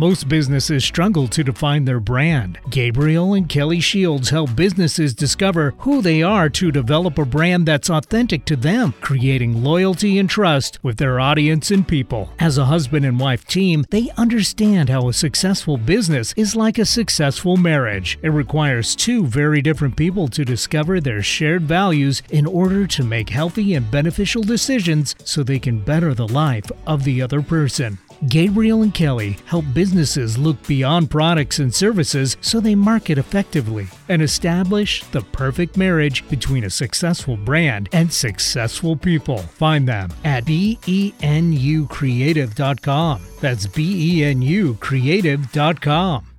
Most 0.00 0.28
businesses 0.28 0.84
struggle 0.84 1.26
to 1.26 1.42
define 1.42 1.84
their 1.84 1.98
brand. 1.98 2.60
Gabriel 2.70 3.34
and 3.34 3.48
Kelly 3.48 3.80
Shields 3.80 4.30
help 4.30 4.54
businesses 4.54 5.12
discover 5.12 5.74
who 5.78 6.00
they 6.00 6.22
are 6.22 6.48
to 6.50 6.70
develop 6.70 7.18
a 7.18 7.24
brand 7.24 7.66
that's 7.66 7.90
authentic 7.90 8.44
to 8.44 8.54
them, 8.54 8.94
creating 9.00 9.64
loyalty 9.64 10.20
and 10.20 10.30
trust 10.30 10.78
with 10.84 10.98
their 10.98 11.18
audience 11.18 11.72
and 11.72 11.88
people. 11.88 12.30
As 12.38 12.58
a 12.58 12.66
husband 12.66 13.06
and 13.06 13.18
wife 13.18 13.44
team, 13.48 13.84
they 13.90 14.10
understand 14.16 14.88
how 14.88 15.08
a 15.08 15.12
successful 15.12 15.76
business 15.76 16.32
is 16.36 16.54
like 16.54 16.78
a 16.78 16.84
successful 16.84 17.56
marriage. 17.56 18.20
It 18.22 18.28
requires 18.28 18.94
two 18.94 19.26
very 19.26 19.60
different 19.60 19.96
people 19.96 20.28
to 20.28 20.44
discover 20.44 21.00
their 21.00 21.22
shared 21.22 21.62
values 21.62 22.22
in 22.30 22.46
order 22.46 22.86
to 22.86 23.02
make 23.02 23.30
healthy 23.30 23.74
and 23.74 23.90
beneficial 23.90 24.44
decisions 24.44 25.16
so 25.24 25.42
they 25.42 25.58
can 25.58 25.80
better 25.80 26.14
the 26.14 26.28
life 26.28 26.70
of 26.86 27.02
the 27.02 27.20
other 27.20 27.42
person. 27.42 27.98
Gabriel 28.26 28.82
and 28.82 28.92
Kelly 28.92 29.38
help 29.44 29.64
businesses 29.72 30.36
look 30.38 30.60
beyond 30.66 31.08
products 31.10 31.58
and 31.58 31.74
services 31.74 32.36
so 32.40 32.60
they 32.60 32.74
market 32.74 33.18
effectively 33.18 33.88
and 34.08 34.22
establish 34.22 35.04
the 35.04 35.20
perfect 35.20 35.76
marriage 35.76 36.28
between 36.28 36.64
a 36.64 36.70
successful 36.70 37.36
brand 37.36 37.88
and 37.92 38.12
successful 38.12 38.96
people. 38.96 39.38
Find 39.38 39.86
them 39.86 40.10
at 40.24 40.44
benucreative.com. 40.44 43.22
That's 43.40 43.66
benucreative.com. 43.66 46.37